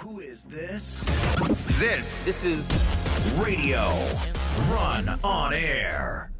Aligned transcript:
Who 0.00 0.20
is 0.20 0.46
this? 0.46 1.04
This 1.78 2.24
This 2.24 2.42
is 2.42 2.70
Radio 3.38 3.82
Run 4.70 5.20
on 5.22 5.52
Air. 5.52 6.30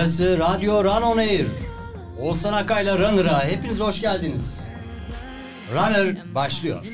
Burası 0.00 0.38
Radyo 0.38 0.84
Run 0.84 1.02
On 1.02 1.18
Air. 1.18 1.46
Oğuzhan 2.18 2.52
Akay'la 2.52 2.98
Runner'a 2.98 3.44
hepiniz 3.44 3.80
hoş 3.80 4.00
geldiniz. 4.00 4.60
Runner 5.72 6.34
başlıyor. 6.34 6.84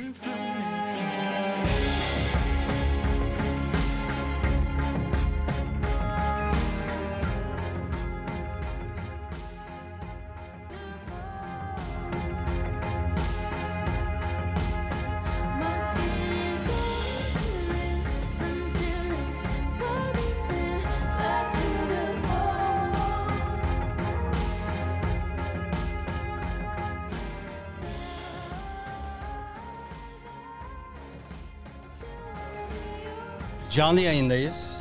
Canlı 33.76 34.00
yayındayız. 34.00 34.76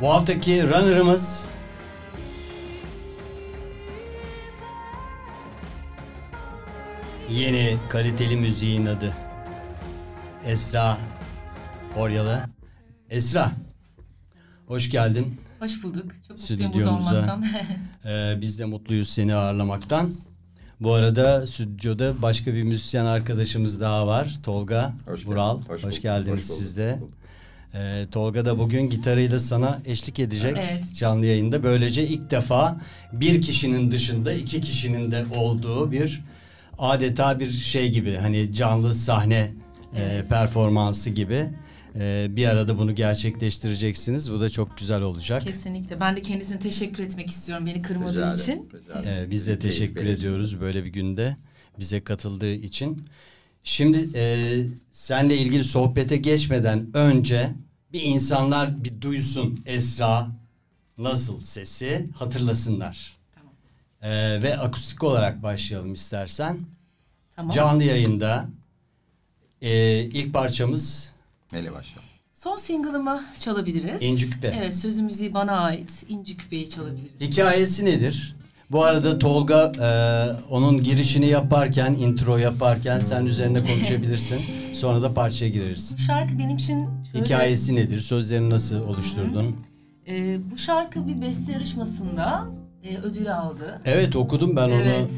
Bu 0.00 0.10
haftaki 0.10 0.62
runner'ımız 0.68 1.48
yeni 7.30 7.76
kaliteli 7.88 8.36
müziğin 8.36 8.86
adı 8.86 9.16
Esra 10.46 10.98
Oryalı. 11.96 12.44
Esra, 13.10 13.52
hoş 14.66 14.90
geldin. 14.90 15.40
Hoş 15.58 15.82
bulduk. 15.82 16.12
Çok 16.28 16.38
mutluyum 16.38 16.72
burada 16.72 16.78
Stüdyomuza. 16.78 17.10
olmaktan. 17.10 17.44
Ee, 18.04 18.38
biz 18.40 18.58
de 18.58 18.64
mutluyuz 18.64 19.08
seni 19.08 19.34
ağırlamaktan. 19.34 20.10
Bu 20.82 20.92
arada 20.94 21.46
stüdyoda 21.46 22.22
başka 22.22 22.54
bir 22.54 22.62
müzisyen 22.62 23.04
arkadaşımız 23.04 23.80
daha 23.80 24.06
var. 24.06 24.34
Tolga 24.42 24.92
Hoş 25.06 25.20
geldin, 25.20 25.30
Vural. 25.32 25.60
hoş 25.60 25.68
Hoş, 25.68 25.82
bulduk, 25.84 26.02
geldiniz 26.02 26.50
hoş 26.50 26.56
siz 26.56 26.76
de. 26.76 26.98
Ee, 27.74 28.04
Tolga 28.12 28.44
da 28.44 28.58
bugün 28.58 28.90
gitarıyla 28.90 29.40
sana 29.40 29.78
eşlik 29.86 30.18
edecek 30.18 30.56
Evet. 30.58 30.84
canlı 30.96 31.26
yayında. 31.26 31.62
Böylece 31.62 32.06
ilk 32.08 32.30
defa 32.30 32.80
bir 33.12 33.40
kişinin 33.42 33.90
dışında 33.90 34.32
iki 34.32 34.60
kişinin 34.60 35.10
de 35.10 35.24
olduğu 35.36 35.92
bir 35.92 36.20
adeta 36.78 37.40
bir 37.40 37.50
şey 37.50 37.90
gibi 37.90 38.16
hani 38.16 38.52
canlı 38.54 38.94
sahne 38.94 39.38
e, 39.96 40.02
Evet. 40.02 40.28
performansı 40.28 41.10
gibi 41.10 41.48
e, 41.98 42.26
bir 42.30 42.46
arada 42.46 42.78
bunu 42.78 42.94
gerçekleştireceksiniz. 42.94 44.30
Bu 44.32 44.40
da 44.40 44.50
çok 44.50 44.78
güzel 44.78 45.02
olacak. 45.02 45.42
Kesinlikle. 45.42 46.00
Ben 46.00 46.16
de 46.16 46.22
kendisine 46.22 46.58
teşekkür 46.60 47.02
etmek 47.02 47.30
istiyorum 47.30 47.66
beni 47.66 47.82
kırmadığı 47.82 48.12
Rica 48.12 48.28
ederim, 48.34 48.40
için. 48.42 48.68
rica 48.78 49.00
ederim. 49.00 49.26
Ee, 49.26 49.30
biz 49.30 49.46
de 49.46 49.58
Keyif 49.58 49.76
teşekkür 49.76 50.00
benim. 50.04 50.14
ediyoruz 50.16 50.60
böyle 50.60 50.84
bir 50.84 50.90
günde 50.90 51.36
bize 51.78 52.04
katıldığı 52.04 52.52
için. 52.54 53.04
Şimdi 53.64 54.08
e, 54.14 54.52
senle 54.90 55.36
ilgili 55.36 55.64
sohbete 55.64 56.16
geçmeden 56.16 56.86
önce 56.94 57.50
bir 57.92 58.02
insanlar 58.02 58.84
bir 58.84 59.00
duysun 59.00 59.60
Esra 59.66 60.26
nasıl 60.98 61.40
sesi 61.40 62.08
hatırlasınlar. 62.14 63.16
Tamam. 63.34 63.52
Ee, 64.02 64.42
ve 64.42 64.58
akustik 64.58 65.02
olarak 65.04 65.42
başlayalım 65.42 65.94
istersen. 65.94 66.58
Tamam. 67.36 67.50
Canlı 67.52 67.84
yayında 67.84 68.48
e, 69.62 70.00
ilk 70.04 70.32
parçamız 70.34 71.11
Neyle 71.52 71.72
başlayalım? 71.72 72.08
Son 72.34 72.56
single'ımı 72.56 73.22
çalabiliriz. 73.40 74.02
İnci 74.02 74.30
Küpe. 74.30 74.54
Evet 74.58 74.76
sözü 74.76 75.02
müziği 75.02 75.34
bana 75.34 75.52
ait. 75.52 76.04
İnci 76.08 76.36
Küpe'yi 76.36 76.70
çalabiliriz. 76.70 77.20
Hikayesi 77.20 77.84
nedir? 77.84 78.36
Bu 78.70 78.84
arada 78.84 79.18
Tolga 79.18 79.72
e, 79.80 79.88
onun 80.50 80.82
girişini 80.82 81.26
yaparken, 81.26 81.92
intro 81.92 82.36
yaparken 82.36 82.98
sen 82.98 83.26
üzerine 83.26 83.58
konuşabilirsin. 83.66 84.40
Sonra 84.72 85.02
da 85.02 85.14
parçaya 85.14 85.48
gireriz. 85.48 85.94
Bu 85.94 85.98
şarkı 85.98 86.38
benim 86.38 86.56
için 86.56 86.88
şöyle... 87.12 87.24
Hikayesi 87.24 87.74
nedir? 87.74 88.00
Sözlerini 88.00 88.50
nasıl 88.50 88.88
oluşturdun? 88.88 89.56
Ee, 90.08 90.38
bu 90.52 90.58
şarkı 90.58 91.06
bir 91.08 91.20
beste 91.22 91.52
yarışmasında 91.52 92.46
e, 92.84 92.96
ödül 92.98 93.36
aldı. 93.36 93.80
Evet 93.84 94.16
okudum 94.16 94.56
ben 94.56 94.68
onu. 94.68 94.74
Evet. 94.74 95.10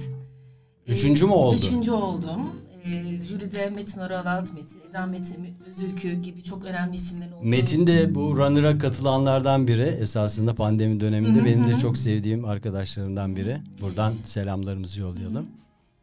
Üçüncü 0.87 1.25
Ee, 1.25 1.27
mü 1.27 1.33
oldu? 1.33 1.57
Üçüncü 1.57 1.91
oldum. 1.91 2.51
Ee, 2.85 3.19
jüride 3.19 3.71
Metin 3.71 4.01
Aralat, 4.01 4.55
Metin, 4.55 4.81
Eda 4.91 5.07
Metin, 5.07 5.55
Özülkü 5.69 6.13
gibi 6.15 6.43
çok 6.45 6.65
önemli 6.65 6.97
isimlerin 6.97 7.33
olduğu. 7.33 7.47
Metin 7.47 7.87
de 7.87 8.15
bu 8.15 8.37
Runner'a 8.37 8.79
katılanlardan 8.79 9.69
biri. 9.69 9.83
Esasında 9.83 10.55
pandemi 10.55 11.01
döneminde 11.01 11.45
benim 11.45 11.67
de 11.67 11.75
çok 11.79 11.99
sevdiğim 11.99 12.45
arkadaşlarımdan 12.45 13.37
biri. 13.37 13.59
Buradan 13.83 14.15
selamlarımızı 14.25 15.01
yollayalım. 15.01 15.47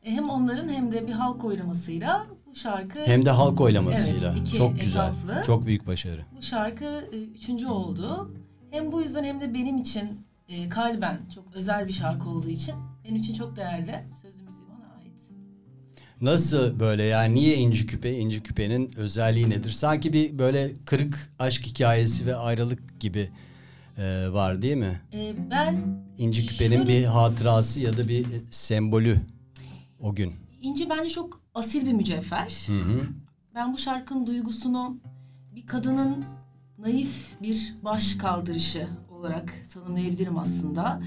E, 0.03 0.11
Hem 0.11 0.29
onların 0.29 0.69
hem 0.69 0.91
de 0.91 1.07
bir 1.07 1.11
halk 1.13 1.45
oylamasıyla 1.45 2.27
bu 2.51 2.55
şarkı 2.55 2.99
Hem 3.05 3.25
de 3.25 3.29
halk 3.31 3.61
oylamasıyla. 3.61 4.33
Evet, 4.37 4.53
çok 4.57 4.79
güzel. 4.79 5.07
etaplı. 5.09 5.43
Çok 5.45 5.65
büyük 5.65 5.87
başarı. 5.87 6.25
bu 6.37 6.41
şarkı 6.41 6.85
e, 7.13 7.17
üçüncü 7.23 7.67
oldu. 7.67 8.31
Hem 8.71 8.91
bu 8.91 9.01
yüzden 9.01 9.23
hem 9.23 9.41
de 9.41 9.53
benim 9.53 9.77
için 9.77 10.21
e, 10.49 10.69
kalben 10.69 11.19
çok 11.35 11.43
özel 11.53 11.87
bir 11.87 11.93
şarkı 11.93 12.29
olduğu 12.29 12.49
için 12.49 12.75
benim 13.03 13.15
için 13.15 13.33
çok 13.33 13.55
değerli. 13.55 14.03
Sözü 14.21 14.43
müziği 14.43 14.43
bana 14.43 14.43
ait. 14.43 14.60
Nasıl 16.21 16.79
böyle 16.79 17.03
yani 17.03 17.35
niye 17.35 17.55
inci 17.55 17.85
küpe? 17.85 18.17
İnci 18.17 18.43
küpenin 18.43 18.91
özelliği 18.97 19.49
nedir? 19.49 19.71
Sanki 19.71 20.13
bir 20.13 20.37
böyle 20.37 20.73
kırık 20.85 21.33
aşk 21.39 21.65
hikayesi 21.65 22.25
ve 22.25 22.35
ayrılık 22.35 22.99
gibi 22.99 23.29
e, 23.97 24.27
var 24.33 24.61
değil 24.61 24.75
mi? 24.77 25.01
E, 25.13 25.33
ben 25.51 26.01
İnci 26.17 26.45
küpenin 26.47 26.77
Şöyle- 26.77 26.87
bir 26.99 27.03
hatırası 27.05 27.79
ya 27.79 27.97
da 27.97 28.07
bir 28.07 28.25
sembolü 28.51 29.17
o 29.99 30.15
gün. 30.15 30.33
İnci 30.61 30.89
bence 30.89 31.09
çok 31.09 31.41
asil 31.55 31.85
bir 31.85 31.93
mücevher. 31.93 32.63
Hı 32.67 32.73
hı. 32.73 33.01
Ben 33.55 33.73
bu 33.73 33.77
şarkının 33.77 34.27
duygusunu 34.27 34.97
bir 35.55 35.67
kadının 35.67 36.25
naif 36.77 37.27
bir 37.41 37.75
baş 37.83 38.15
kaldırışı 38.15 38.87
olarak 39.09 39.53
tanımlayabilirim 39.73 40.37
aslında. 40.37 41.01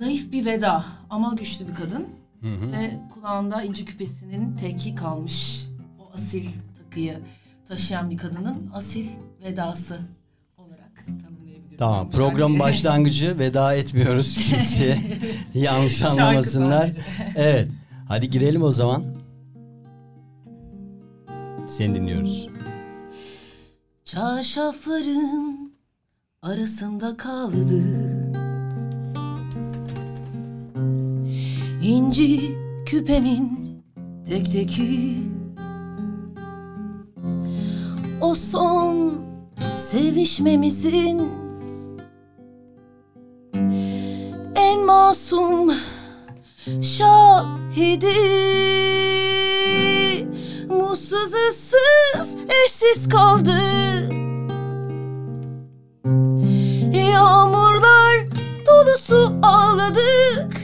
Naif 0.00 0.32
bir 0.32 0.46
veda 0.46 0.84
ama 1.10 1.34
güçlü 1.34 1.68
bir 1.68 1.74
kadın. 1.74 2.06
Hı 2.40 2.48
hı. 2.48 2.72
Ve 2.72 2.90
kulağında 3.14 3.62
inci 3.62 3.84
küpesinin 3.84 4.56
teki 4.56 4.94
kalmış 4.94 5.66
o 5.98 6.14
asil 6.14 6.44
takıyı 6.78 7.18
taşıyan 7.68 8.10
bir 8.10 8.16
kadının 8.16 8.70
asil 8.74 9.06
vedası 9.44 9.98
olarak 10.58 11.04
tanımlayabilirim. 11.06 11.76
Tamam 11.78 12.10
program 12.10 12.52
şarkıyı. 12.52 12.58
başlangıcı 12.60 13.38
veda 13.38 13.74
etmiyoruz 13.74 14.36
kimseye 14.36 14.98
yanlış 15.54 16.02
anlamasınlar. 16.02 16.90
Evet 17.36 17.68
hadi 18.08 18.30
girelim 18.30 18.62
o 18.62 18.70
zaman. 18.70 19.04
Seni 21.68 21.94
dinliyoruz. 21.94 22.48
Çarşafların 24.04 25.72
arasında 26.42 27.16
kaldı 27.16 27.82
İnci 31.82 32.56
küpemin 32.86 33.82
tek 34.28 34.52
teki. 34.52 35.16
O 38.20 38.34
son 38.34 39.12
sevişmemizin 39.76 41.28
En 44.56 44.86
masum 44.86 45.72
şahidi. 46.82 48.18
Mutsuz 50.68 51.34
ıssız 51.48 52.36
eşsiz 52.64 53.08
kaldı. 53.08 53.58
Yağmurlar 57.12 58.26
dolu 58.66 58.98
su 58.98 59.32
ağladık 59.42 60.57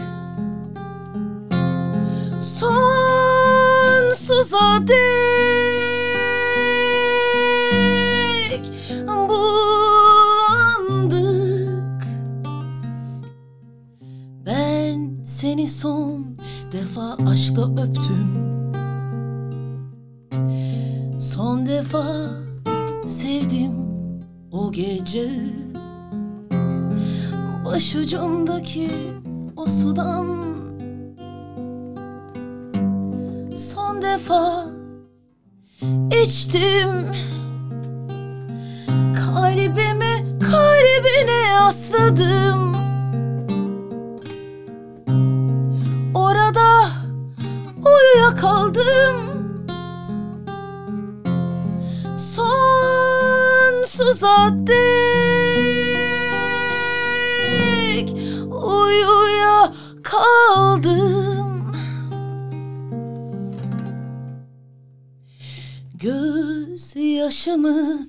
dek 4.89 6.25
bulandık. 9.07 10.85
Ben 14.47 15.25
seni 15.25 15.67
son 15.67 16.37
defa 16.73 17.17
aşkla 17.31 17.73
öptüm. 17.83 18.45
Son 21.21 21.67
defa 21.67 22.05
sevdim 23.07 23.73
o 24.53 24.73
gece. 24.73 25.29
Başucundaki 27.65 28.91
o 29.57 29.67
sudan 29.67 30.54
defa 34.15 34.65
içtim. 36.23 36.91
Kalbimi 39.15 40.39
kalbine 40.41 41.41
yasladım 41.53 42.75
Orada 46.15 46.91
uyuyakaldım. 47.87 49.17
Sonsuza 52.17 53.57
dek 54.67 55.24
yaşımı 67.25 68.09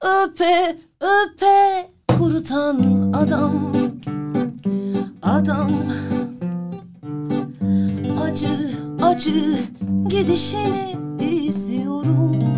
öpe 0.00 0.76
öpe 1.00 1.90
kurutan 2.18 2.78
adam. 3.12 3.72
Adam 5.22 5.72
acı 8.22 8.70
acı 9.02 9.58
gidişini 10.08 10.96
izliyorum 11.20 12.53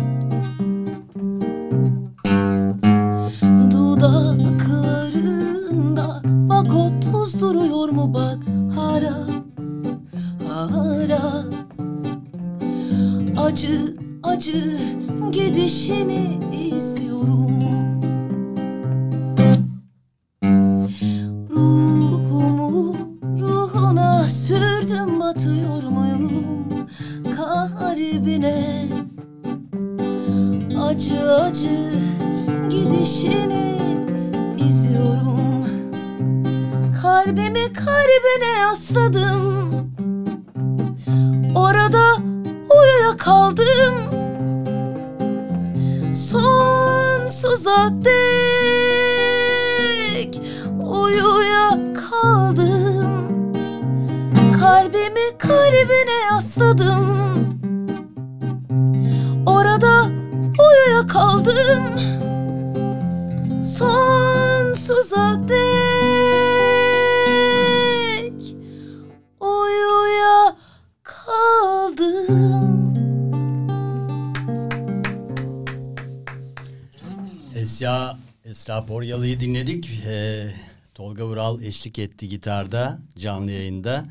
Tolga 81.07 81.25
Vural 81.25 81.61
eşlik 81.61 81.99
etti 81.99 82.29
gitarda 82.29 82.99
canlı 83.17 83.51
yayında. 83.51 84.05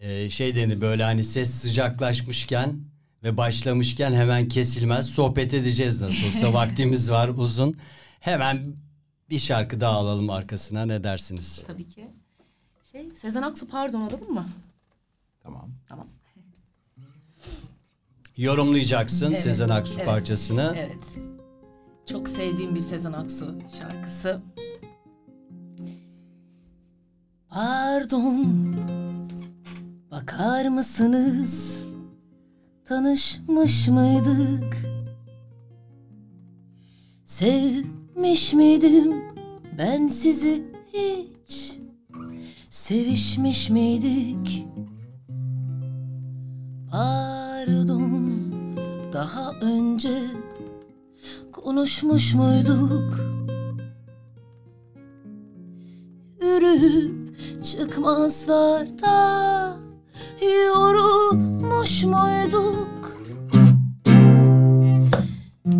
Ee, 0.00 0.30
şey 0.30 0.54
dedi 0.54 0.80
böyle 0.80 1.04
hani 1.04 1.24
ses 1.24 1.50
sıcaklaşmışken 1.50 2.80
ve 3.22 3.36
başlamışken 3.36 4.12
hemen 4.12 4.48
kesilmez. 4.48 5.06
Sohbet 5.06 5.54
edeceğiz 5.54 6.00
nasıl 6.00 6.26
olsa 6.26 6.52
vaktimiz 6.60 7.10
var 7.10 7.28
uzun. 7.28 7.74
Hemen 8.20 8.76
bir 9.30 9.38
şarkı 9.38 9.80
daha 9.80 9.92
alalım 9.92 10.30
arkasına 10.30 10.86
ne 10.86 11.04
dersiniz? 11.04 11.64
Tabii 11.66 11.88
ki. 11.88 12.08
Şey, 12.92 13.10
Sezen 13.14 13.42
Aksu 13.42 13.68
pardon 13.68 14.00
alalım 14.00 14.34
mı? 14.34 14.48
Tamam. 15.42 15.70
Tamam. 15.88 16.06
Yorumlayacaksın 18.36 19.26
Evet, 19.26 19.40
Sezen 19.40 19.68
Aksu 19.68 19.94
evet, 19.96 20.06
parçasını. 20.06 20.74
Evet. 20.76 21.18
Çok 22.06 22.28
sevdiğim 22.28 22.74
bir 22.74 22.80
Sezen 22.80 23.12
Aksu 23.12 23.58
şarkısı. 23.80 24.42
Pardon. 27.54 28.76
Bakar 30.10 30.68
mısınız? 30.68 31.82
Tanışmış 32.84 33.88
mıydık? 33.88 34.76
Sevmiş 37.24 38.54
miydim 38.54 39.22
ben 39.78 40.08
sizi 40.08 40.64
hiç? 40.92 41.78
Sevişmiş 42.70 43.70
miydik? 43.70 44.66
Pardon 46.90 48.34
daha 49.12 49.50
önce 49.50 50.18
konuşmuş 51.52 52.34
muyduk? 52.34 53.34
Yürüyüp 57.44 57.64
çıkmazlarda 57.64 59.16
yorulmuş 60.42 62.04
muyduk? 62.04 63.18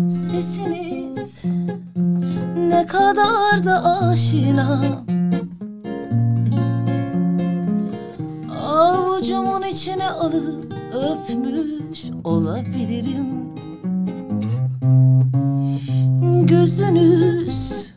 Sesiniz 0.09 1.43
ne 2.57 2.85
kadar 2.87 3.65
da 3.65 3.83
aşina. 4.07 4.81
Avucumun 8.67 9.61
içine 9.61 10.09
alıp 10.09 10.73
öpmüş 10.93 12.03
olabilirim. 12.23 13.25
Gözünüz 16.47 17.91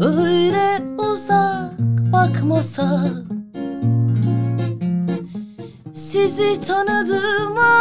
öyle 0.00 0.82
uzak 0.98 1.59
bakmasa. 2.20 3.00
Sizi 5.92 6.60
tanıdığıma 6.60 7.72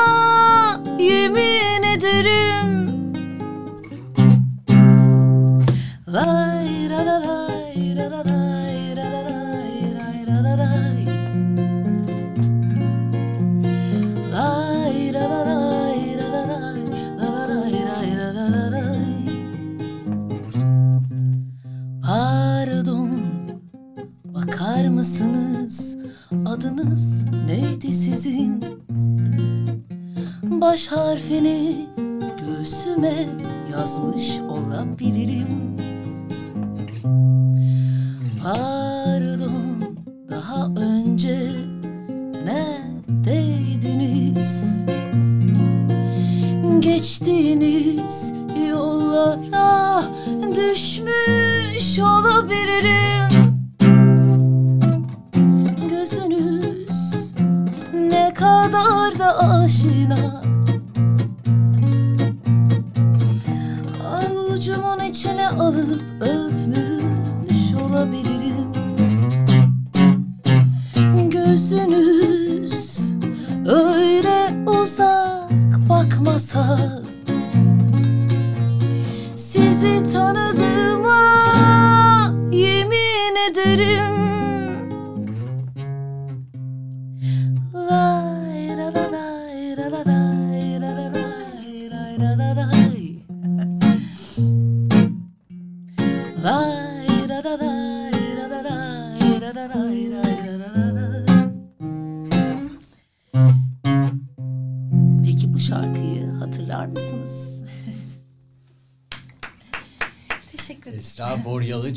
yemin 1.00 1.84
ederim. 1.84 2.70
Lay 6.08 6.49
bakar 24.80 24.90
mısınız? 24.90 25.98
Adınız 26.46 27.26
neydi 27.48 27.92
sizin? 27.92 28.64
Baş 30.44 30.88
harfini 30.88 31.88
göğsüme 32.40 33.14
yazmış 33.72 34.40
olabilirim 34.40 35.76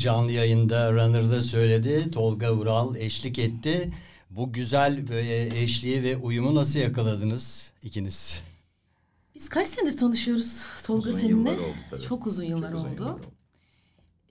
canlı 0.03 0.31
yayında 0.31 0.91
Runner'da 0.93 1.41
söyledi. 1.41 2.11
Tolga 2.11 2.51
Ural 2.51 2.95
eşlik 2.95 3.39
etti. 3.39 3.91
Bu 4.29 4.53
güzel 4.53 5.07
böyle 5.09 5.63
eşliği 5.63 6.03
ve 6.03 6.17
uyumu 6.17 6.55
nasıl 6.55 6.79
yakaladınız 6.79 7.71
ikiniz? 7.83 8.41
Biz 9.35 9.49
kaç 9.49 9.67
senedir 9.67 9.97
tanışıyoruz 9.97 10.61
Tolga 10.85 11.09
Uzun 11.09 11.19
seninle? 11.19 11.49
yıllar 11.49 11.57
oldu 11.63 11.75
tabii. 11.89 12.01
Çok 12.01 12.27
uzun 12.27 12.43
yıllar 12.43 12.71
Çok 12.71 12.79
uzun 12.79 12.89
oldu. 12.89 13.01
yıllar 13.01 13.11
oldu. 13.13 13.21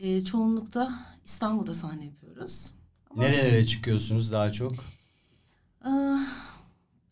Ee, 0.00 0.24
çoğunlukta 0.24 0.92
İstanbul'da 1.24 1.74
sahne 1.74 2.04
yapıyoruz. 2.04 2.70
Nerelere 3.16 3.66
çıkıyorsunuz 3.66 4.32
daha 4.32 4.52
çok? 4.52 4.72
Ah, 5.84 6.26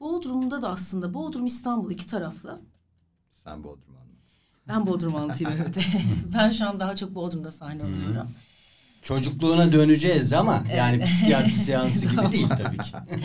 Bodrum'da 0.00 0.62
da 0.62 0.69
aslında 0.71 1.14
Bodrum 1.14 1.47
İstanbul 1.47 1.90
iki 1.90 2.07
taraflı. 2.07 2.61
Sen 3.33 3.64
Bodrum 3.64 3.97
anlat. 3.97 4.31
Ben 4.69 4.87
Bodrum 4.87 5.17
antiyim 5.17 5.52
evet. 5.57 5.76
ben 6.35 6.50
şu 6.50 6.69
an 6.69 6.81
daha 6.81 6.97
çok 6.97 7.14
Bodrum'da 7.14 7.52
sahne 7.52 7.83
alıyorum. 7.83 8.31
Çocukluğuna 9.02 9.73
döneceğiz 9.73 10.33
ama 10.33 10.64
yani 10.76 11.04
psikiyatri 11.04 11.50
seansı 11.59 12.07
gibi 12.09 12.33
değil 12.33 12.49
tabii 12.49 12.76
ki. 12.78 12.92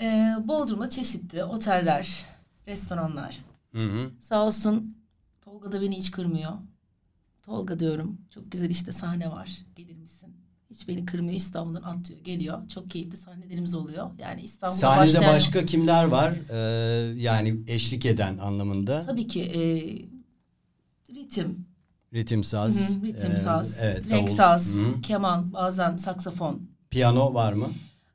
Ee, 0.00 0.34
Bodrum'da 0.44 0.90
çeşitli 0.90 1.44
oteller, 1.44 2.26
restoranlar. 2.68 3.38
Hı 3.74 3.84
hı. 3.86 4.10
Sağ 4.20 4.44
olsun 4.46 4.96
Tolga 5.40 5.72
da 5.72 5.80
beni 5.82 5.96
hiç 5.98 6.10
kırmıyor. 6.10 6.52
Tolga 7.42 7.78
diyorum 7.80 8.18
çok 8.34 8.52
güzel 8.52 8.70
işte 8.70 8.92
sahne 8.92 9.30
var 9.30 9.50
gelir 9.76 9.96
misin? 9.96 10.36
Hiç 10.70 10.88
beni 10.88 11.04
kırmıyor 11.06 11.34
İstanbul'dan 11.34 11.82
atlıyor 11.82 12.20
geliyor. 12.24 12.68
Çok 12.68 12.90
keyifli 12.90 13.16
sahnelerimiz 13.16 13.74
oluyor. 13.74 14.10
Yani 14.18 14.40
İstanbul'da 14.42 14.78
Sahnede 14.80 15.02
başlayan- 15.02 15.34
başka 15.34 15.66
kimler 15.66 16.04
var? 16.04 16.34
Ee, 16.50 16.56
yani 17.20 17.60
eşlik 17.68 18.06
eden 18.06 18.38
anlamında. 18.38 19.02
Tabii 19.06 19.26
ki 19.26 19.42
e, 19.42 19.60
ritim, 21.14 21.66
Ritim 22.14 22.44
saz. 22.44 22.76
hı, 22.76 23.06
ritim 23.06 23.32
e, 23.32 23.36
saz, 23.36 23.78
evet, 23.82 24.10
renk 24.10 24.26
davul. 24.28 24.36
saz, 24.36 24.74
Hı 24.76 24.80
hı. 24.88 25.00
keman, 25.00 25.52
bazen 25.52 25.96
saksafon. 25.96 26.60
Piyano 26.90 27.34
var 27.34 27.52
mı? 27.52 27.68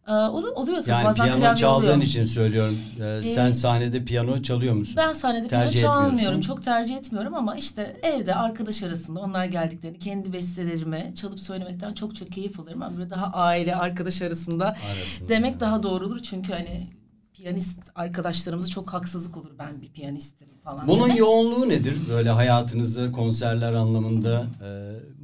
Ee, 0.07 0.11
olu- 0.11 0.51
oluyor 0.51 0.77
tabii 0.77 0.89
Yani 0.89 1.05
bazen 1.05 1.25
piyano 1.37 1.55
çaldığın 1.55 1.85
oluyor. 1.87 2.01
için 2.01 2.25
söylüyorum. 2.25 2.77
Ee, 3.01 3.23
sen 3.35 3.51
sahnede 3.51 4.05
piyano 4.05 4.41
çalıyor 4.41 4.73
musun? 4.73 4.95
Ben 4.97 5.13
sahnede 5.13 5.47
piyano 5.47 5.65
Tercih 5.65 5.81
çalmıyorum. 5.81 6.13
etmiyorsun. 6.15 6.41
Çok 6.41 6.63
tercih 6.63 6.97
etmiyorum 6.97 7.33
ama 7.35 7.55
işte 7.55 7.99
evde 8.03 8.35
arkadaş 8.35 8.83
arasında 8.83 9.19
onlar 9.19 9.45
geldiklerini 9.45 9.99
kendi 9.99 10.33
bestelerimi 10.33 11.11
çalıp 11.15 11.39
söylemekten 11.39 11.93
çok 11.93 12.15
çok 12.15 12.31
keyif 12.31 12.59
alırım. 12.59 12.83
Ama 12.83 12.97
böyle 12.97 13.09
daha 13.09 13.25
aile 13.33 13.75
arkadaş 13.75 14.21
arasında, 14.21 14.65
Arasında. 14.65 15.29
demek 15.29 15.59
daha 15.59 15.83
doğru 15.83 16.05
olur. 16.05 16.19
Çünkü 16.19 16.53
hani 16.53 16.87
piyanist 17.33 17.79
arkadaşlarımıza 17.95 18.67
çok 18.67 18.93
haksızlık 18.93 19.37
olur. 19.37 19.51
Ben 19.59 19.81
bir 19.81 19.89
piyanistim 19.91 20.47
falan. 20.63 20.87
Bunun 20.87 21.03
demek. 21.03 21.19
yoğunluğu 21.19 21.69
nedir? 21.69 21.97
Böyle 22.09 22.29
hayatınızda 22.29 23.11
konserler 23.11 23.73
anlamında 23.73 24.45
e, 24.65 24.69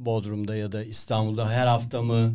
Bodrum'da 0.04 0.56
ya 0.56 0.72
da 0.72 0.84
İstanbul'da 0.84 1.50
her 1.50 1.66
hafta 1.66 2.02
mı? 2.02 2.32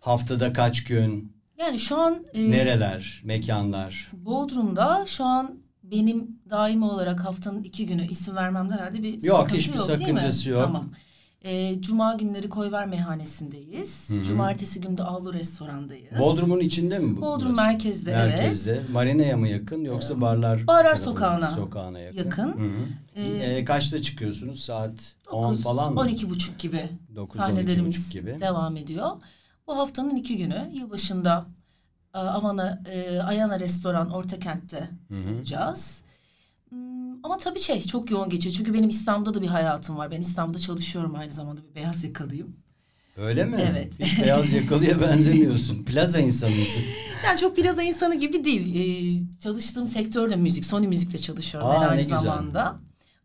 Haftada 0.00 0.52
kaç 0.52 0.84
gün? 0.84 1.32
Yani 1.58 1.78
şu 1.78 1.98
an 1.98 2.24
e, 2.34 2.50
Nereler? 2.50 3.20
Mekanlar? 3.24 4.10
Bodrum'da 4.12 5.04
şu 5.06 5.24
an 5.24 5.54
benim 5.82 6.40
daimi 6.50 6.84
olarak 6.84 7.24
haftanın 7.24 7.62
iki 7.62 7.86
günü 7.86 8.08
isim 8.08 8.36
vermemden 8.36 8.78
herhalde 8.78 9.02
bir 9.02 9.22
Yok, 9.22 9.38
sıkıntı 9.40 9.56
hiçbir 9.58 9.78
yok 9.78 9.88
değil 9.88 10.00
mi? 10.00 10.04
sakıncası 10.06 10.50
yok. 10.50 10.62
Tamam. 10.64 10.88
Ee, 11.44 11.80
Cuma 11.80 12.14
günleri 12.14 12.48
Koyver 12.48 12.86
Meyhanesi'ndeyiz. 12.86 14.08
Cumartesi 14.26 14.80
günü 14.80 14.98
de 14.98 15.02
Avlu 15.02 15.32
Restorandayız. 15.34 16.18
Bodrum'un 16.18 16.60
içinde 16.60 16.98
mi 16.98 17.16
bu? 17.16 17.20
Bodrum 17.22 17.48
burası? 17.52 17.62
merkezde, 17.66 18.12
evet. 18.12 18.38
Merkezde. 18.38 18.82
Marina'ya 18.92 19.36
mı 19.36 19.48
yakın 19.48 19.84
yoksa 19.84 20.20
barlar? 20.20 20.66
Barlar 20.66 20.82
tarafına, 20.84 21.04
sokağına 21.04 21.50
sokağına 21.50 21.98
yakın. 21.98 22.18
yakın. 22.18 22.42
Hı 22.52 22.64
hı. 22.64 22.86
Ee, 23.16 23.56
E, 23.56 23.64
kaçta 23.64 24.02
çıkıyorsunuz? 24.02 24.60
Saat 24.60 25.14
10 25.30 25.44
9, 25.44 25.62
falan 25.62 25.94
mı? 25.94 26.00
12 26.00 26.30
buçuk 26.30 26.58
gibi 26.58 26.88
9, 27.16 27.36
sahnelerimiz 27.36 27.96
12.30 28.08 28.12
gibi. 28.12 28.40
devam 28.40 28.76
ediyor. 28.76 29.10
Bu 29.66 29.78
haftanın 29.78 30.16
iki 30.16 30.36
günü 30.36 30.70
yılbaşında 30.72 31.46
e, 32.14 32.18
Avana, 32.18 32.82
e, 32.90 33.20
Ayana 33.20 33.60
Restoran 33.60 34.10
Ortakent'te 34.10 34.90
olacağız. 35.36 36.02
Ama 37.22 37.36
tabii 37.36 37.58
şey 37.60 37.82
çok 37.82 38.10
yoğun 38.10 38.28
geçiyor. 38.30 38.54
Çünkü 38.56 38.74
benim 38.74 38.88
İstanbul'da 38.88 39.34
da 39.34 39.42
bir 39.42 39.46
hayatım 39.46 39.96
var. 39.98 40.10
Ben 40.10 40.20
İstanbul'da 40.20 40.58
çalışıyorum 40.58 41.14
aynı 41.14 41.32
zamanda 41.32 41.60
bir 41.70 41.74
beyaz 41.74 42.04
yakalıyım. 42.04 42.56
Öyle 43.16 43.44
mi? 43.44 43.64
Evet. 43.70 44.00
Hiç 44.00 44.22
beyaz 44.22 44.52
yakalıya 44.52 45.00
benzemiyorsun. 45.00 45.84
Plaza 45.84 46.18
insanı 46.18 46.50
mısın? 46.50 46.82
Yani 47.24 47.38
çok 47.38 47.56
plaza 47.56 47.82
insanı 47.82 48.14
gibi 48.14 48.44
değil. 48.44 48.74
Ee, 48.76 49.38
çalıştığım 49.42 49.86
sektör 49.86 50.30
de 50.30 50.36
müzik. 50.36 50.64
Sony 50.64 50.86
Müzik'te 50.86 51.18
çalışıyorum 51.18 51.70
Aa, 51.70 51.82
ben 51.82 51.88
aynı 51.88 52.02
güzel. 52.02 52.18
zamanda. 52.18 52.76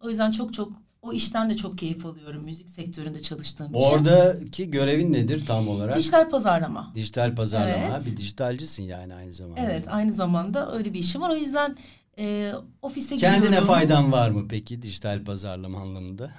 O 0.02 0.10
yüzden 0.10 0.32
çok 0.32 0.54
çok 0.54 0.72
o 1.02 1.14
işten 1.14 1.50
de 1.50 1.58
çok 1.58 1.78
keyif 1.78 2.06
alıyorum. 2.06 2.44
Müzik 2.44 2.70
sektöründe 2.70 3.20
çalıştığım 3.20 3.68
için. 3.68 3.80
Oradaki 3.80 4.72
görevin 4.72 5.14
nedir 5.14 5.46
tam 5.46 5.68
olarak? 5.68 5.98
Dijital 5.98 6.30
pazarlama. 6.30 6.92
Dijital 6.96 7.36
pazarlama. 7.36 7.96
Evet. 7.98 8.06
Bir 8.06 8.18
dijitalcisin 8.18 8.84
yani 8.84 9.14
aynı 9.14 9.34
zamanda. 9.34 9.62
Evet 9.62 9.86
aynı 9.90 10.14
zamanda 10.14 10.74
öyle 10.78 10.94
bir 10.94 11.00
işim 11.00 11.22
var. 11.22 11.30
O 11.30 11.36
yüzden 11.36 11.78
e, 12.20 12.54
ofise 12.82 13.18
Kendine 13.18 13.46
gidiyorum. 13.46 13.68
faydan 13.68 14.12
var 14.12 14.30
mı 14.30 14.46
peki 14.50 14.82
dijital 14.82 15.24
pazarlama 15.24 15.80
anlamında? 15.82 16.32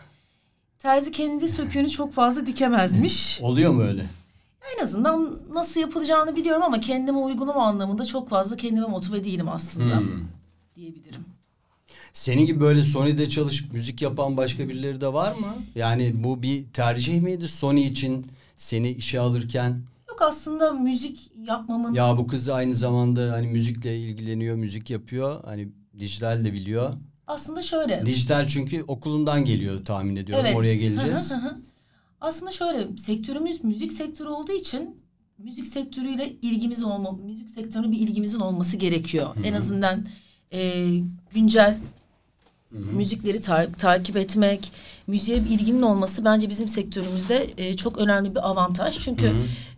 Terzi 0.78 1.12
kendi 1.12 1.48
söküğünü 1.48 1.90
çok 1.90 2.12
fazla 2.14 2.46
dikemezmiş. 2.46 3.40
Oluyor 3.42 3.72
mu 3.72 3.82
öyle? 3.82 4.06
en 4.78 4.82
azından 4.82 5.38
nasıl 5.52 5.80
yapılacağını 5.80 6.36
biliyorum 6.36 6.62
ama 6.62 6.80
kendime 6.80 7.18
uygulama 7.18 7.66
anlamında 7.66 8.06
çok 8.06 8.28
fazla 8.28 8.56
kendime 8.56 8.86
motive 8.86 9.24
değilim 9.24 9.48
aslında. 9.48 9.98
Hmm. 9.98 10.24
Diyebilirim. 10.76 11.24
Senin 12.12 12.46
gibi 12.46 12.60
böyle 12.60 12.82
Sony'de 12.82 13.28
çalışıp 13.28 13.72
müzik 13.72 14.02
yapan 14.02 14.36
başka 14.36 14.68
birileri 14.68 15.00
de 15.00 15.12
var 15.12 15.32
mı? 15.32 15.54
Yani 15.74 16.12
bu 16.24 16.42
bir 16.42 16.64
tercih 16.72 17.20
miydi 17.20 17.48
Sony 17.48 17.86
için 17.86 18.26
seni 18.56 18.90
işe 18.90 19.20
alırken? 19.20 19.82
Yok 20.20 20.28
aslında 20.28 20.72
müzik 20.72 21.32
yapmamın 21.36 21.94
Ya 21.94 22.18
bu 22.18 22.26
kız 22.26 22.48
aynı 22.48 22.74
zamanda 22.74 23.32
hani 23.32 23.46
müzikle 23.46 23.98
ilgileniyor, 23.98 24.56
müzik 24.56 24.90
yapıyor. 24.90 25.44
Hani 25.44 25.68
dijital 25.98 26.44
de 26.44 26.52
biliyor. 26.52 26.92
aslında 27.26 27.62
şöyle. 27.62 28.06
Dijital 28.06 28.48
çünkü 28.48 28.82
okulundan 28.82 29.44
geliyor 29.44 29.84
tahmin 29.84 30.16
ediyorum. 30.16 30.54
Oraya 30.54 30.76
geleceğiz. 30.76 31.30
Hı 31.30 31.34
hı, 31.34 31.48
hı. 31.48 31.56
Aslında 32.20 32.52
şöyle 32.52 32.96
sektörümüz 32.96 33.64
müzik 33.64 33.92
sektörü 33.92 34.28
olduğu 34.28 34.52
için 34.52 35.02
müzik 35.38 35.66
sektörüyle 35.66 36.32
ilgimiz 36.42 36.84
olma, 36.84 37.12
müzik 37.12 37.50
sektörüne 37.50 37.92
bir 37.92 37.98
ilgimizin 37.98 38.40
olması 38.40 38.76
gerekiyor. 38.76 39.36
En 39.44 39.52
azından 39.52 40.06
e, 40.52 40.86
güncel 41.34 41.78
müzikleri 42.92 43.40
ta- 43.40 43.72
takip 43.72 44.16
etmek, 44.16 44.72
müziğe 45.06 45.44
bir 45.44 45.50
ilginin 45.50 45.82
olması 45.82 46.24
bence 46.24 46.50
bizim 46.50 46.68
sektörümüzde 46.68 47.46
e, 47.56 47.76
çok 47.76 47.98
önemli 47.98 48.34
bir 48.34 48.50
avantaj. 48.50 48.98
Çünkü 48.98 49.32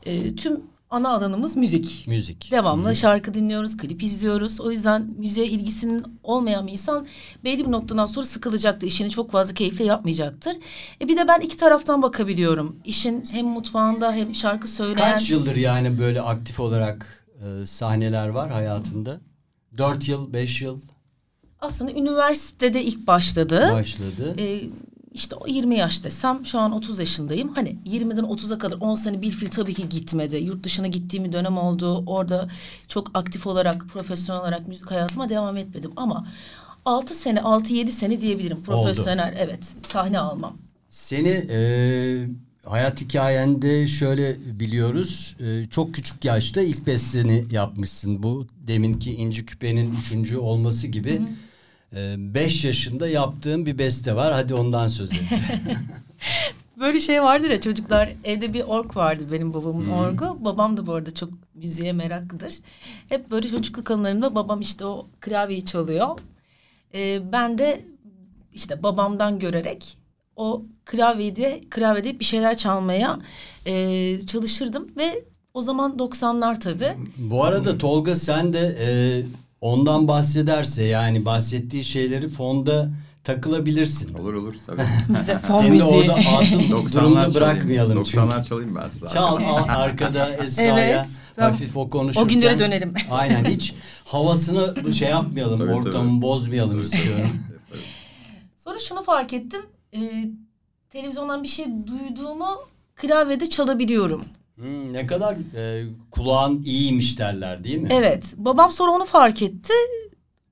e, 0.07 0.37
tüm 0.37 0.61
ana 0.91 1.09
alanımız 1.09 1.57
müzik. 1.57 2.05
Müzik. 2.09 2.51
Devamlı 2.51 2.97
şarkı 2.97 3.35
dinliyoruz, 3.35 3.77
klip 3.77 4.03
izliyoruz. 4.03 4.61
O 4.61 4.71
yüzden 4.71 5.15
müziğe 5.19 5.47
ilgisinin 5.47 6.05
olmayan 6.23 6.67
bir 6.67 6.73
insan 6.73 7.07
belli 7.45 7.67
bir 7.67 7.71
noktadan 7.71 8.07
sonra 8.07 8.27
sıkılacaktır. 8.27 8.87
İşini 8.87 9.11
çok 9.11 9.31
fazla 9.31 9.55
keyifle 9.55 9.85
yapmayacaktır. 9.85 10.57
E 11.01 11.09
bir 11.09 11.17
de 11.17 11.29
ben 11.29 11.41
iki 11.41 11.57
taraftan 11.57 12.03
bakabiliyorum. 12.03 12.77
İşin 12.85 13.25
hem 13.33 13.47
mutfağında 13.47 14.13
hem 14.13 14.35
şarkı 14.35 14.69
söyleyen... 14.69 15.13
Kaç 15.13 15.31
yıldır 15.31 15.57
yani 15.57 15.99
böyle 15.99 16.21
aktif 16.21 16.61
olarak 16.61 17.27
e, 17.63 17.67
sahneler 17.67 18.29
var 18.29 18.51
hayatında? 18.51 19.21
Dört 19.79 20.09
yıl, 20.09 20.33
beş 20.33 20.63
yıl 20.63 20.81
aslında 21.61 21.93
üniversitede 21.93 22.85
ilk 22.85 23.07
başladı. 23.07 23.71
Başladı. 23.73 24.35
Ee, 24.39 24.61
işte 25.15 25.37
20 25.47 25.77
yaş 25.77 26.05
desem 26.05 26.47
şu 26.47 26.59
an 26.59 26.73
30 26.73 26.99
yaşındayım. 26.99 27.55
Hani 27.55 27.77
20'den 27.87 28.25
30'a 28.25 28.59
kadar 28.59 28.77
10 28.81 28.95
sene 28.95 29.23
bir 29.23 29.31
fil 29.31 29.51
tabii 29.51 29.75
ki 29.75 29.89
gitmedi. 29.89 30.37
Yurt 30.37 30.65
dışına 30.65 30.87
gittiğim 30.87 31.25
bir 31.25 31.33
dönem 31.33 31.59
oldu. 31.59 32.05
Orada 32.07 32.49
çok 32.89 33.11
aktif 33.15 33.47
olarak, 33.47 33.85
profesyonel 33.89 34.43
olarak 34.43 34.69
müzik 34.69 34.91
hayatıma 34.91 35.29
devam 35.29 35.57
etmedim. 35.57 35.91
Ama 35.97 36.27
6 36.85 37.15
sene, 37.15 37.39
6-7 37.39 37.89
sene 37.89 38.21
diyebilirim. 38.21 38.63
Profesyonel, 38.63 39.29
oldu. 39.29 39.37
evet. 39.39 39.75
Sahne 39.83 40.19
almam. 40.19 40.57
Seni 40.91 41.47
e, 41.51 41.61
hayat 42.65 43.01
hikayende 43.01 43.87
şöyle 43.87 44.37
biliyoruz. 44.61 45.37
E, 45.41 45.67
çok 45.71 45.95
küçük 45.95 46.25
yaşta 46.25 46.63
ilk 46.63 46.87
besteni 46.87 47.45
yapmışsın. 47.51 48.23
Bu 48.23 48.47
deminki 48.67 49.15
İnci 49.15 49.47
Küpe'nin 49.47 49.95
üçüncü 49.95 50.37
olması 50.37 50.87
gibi... 50.87 51.19
Hı 51.19 51.23
hı 51.23 51.29
ee, 51.95 52.15
5 52.19 52.65
yaşında 52.65 53.09
yaptığım 53.09 53.67
bir 53.67 53.79
beste 53.79 54.17
var. 54.17 54.33
Hadi 54.33 54.55
ondan 54.55 54.89
söz 54.89 55.13
et. 55.13 55.21
Böyle 56.81 57.01
şey 57.01 57.23
vardır 57.23 57.51
ya 57.51 57.61
çocuklar 57.61 58.13
evde 58.25 58.55
bir 58.55 58.63
ork 58.63 58.97
vardı 58.97 59.25
benim 59.33 59.55
babamın 59.55 59.85
hmm. 59.85 59.93
orgu. 59.93 60.45
Babam 60.45 60.77
da 60.77 60.87
bu 60.87 60.93
arada 60.93 61.15
çok 61.15 61.31
müziğe 61.55 61.93
meraklıdır. 61.93 62.55
Hep 63.09 63.31
böyle 63.31 63.49
çocukluk 63.49 63.91
anılarında 63.91 64.35
babam 64.35 64.61
işte 64.61 64.85
o 64.85 65.07
klavyeyi 65.21 65.65
çalıyor. 65.65 66.19
Ee, 66.95 67.33
ben 67.33 67.59
de 67.59 67.85
işte 68.55 68.83
babamdan 68.83 69.39
görerek 69.39 69.99
o 70.37 70.63
klavyede 70.85 71.61
klavyede 71.71 72.21
bir 72.21 72.25
şeyler 72.25 72.57
çalmaya 72.57 73.19
e, 73.67 74.21
çalışırdım 74.27 74.89
ve 74.97 75.25
o 75.55 75.61
zaman 75.61 75.97
90'lar 75.97 76.61
tabii. 76.61 76.93
Bu 77.17 77.45
arada 77.45 77.79
Tolga 77.79 78.17
sen 78.17 78.53
de 78.53 78.77
e, 78.81 78.89
ondan 79.61 80.09
bahsederse 80.09 80.83
yani 80.85 81.25
bahsettiği 81.25 81.85
şeyleri 81.85 82.29
fonda 82.29 82.91
takılabilirsin. 83.25 84.15
Olur 84.15 84.35
olur 84.35 84.55
tabii. 84.67 84.83
Bize 85.09 85.39
fon 85.39 85.61
Seni 85.61 85.67
de 85.71 85.71
müziği. 85.71 85.95
orada 85.95 86.15
atın 86.15 86.61
90'lar 86.61 86.73
durumda 86.73 86.91
çalayım. 86.93 87.35
bırakmayalım 87.35 87.99
90'lar 87.99 88.49
çalayım 88.49 88.77
ben 88.77 88.89
size. 88.89 89.09
Çal 89.09 89.37
al 89.37 89.65
arkada 89.69 90.35
Esra'ya 90.45 90.79
Evet, 90.79 91.07
tamam. 91.37 91.51
hafif 91.53 91.77
o 91.77 91.91
konuşurken. 91.91 92.25
O 92.25 92.29
günlere 92.29 92.59
dönelim. 92.59 92.95
Aynen 93.11 93.45
hiç 93.45 93.75
havasını 94.05 94.95
şey 94.95 95.09
yapmayalım 95.09 95.61
Tabii, 95.61 95.71
ortamı 95.73 96.11
tabii. 96.11 96.23
bozmayalım 96.23 96.71
Tabii, 96.77 96.83
istiyorum. 96.83 97.31
Sonra 98.57 98.79
şunu 98.79 99.03
fark 99.03 99.33
ettim. 99.33 99.61
E, 99.95 99.99
televizyondan 100.91 101.43
bir 101.43 101.49
şey 101.49 101.67
duyduğumu 101.87 102.47
klavyede 102.97 103.47
çalabiliyorum. 103.51 104.25
Hmm, 104.59 104.93
ne 104.93 105.07
kadar 105.07 105.37
e, 105.57 105.85
kulağın 106.11 106.63
iyiymiş 106.63 107.19
derler 107.19 107.65
değil 107.65 107.79
mi? 107.79 107.89
Evet. 107.93 108.35
Babam 108.37 108.73
sonra 108.73 108.93
onu 108.93 109.05
fark 109.05 109.43
etti. 109.43 109.73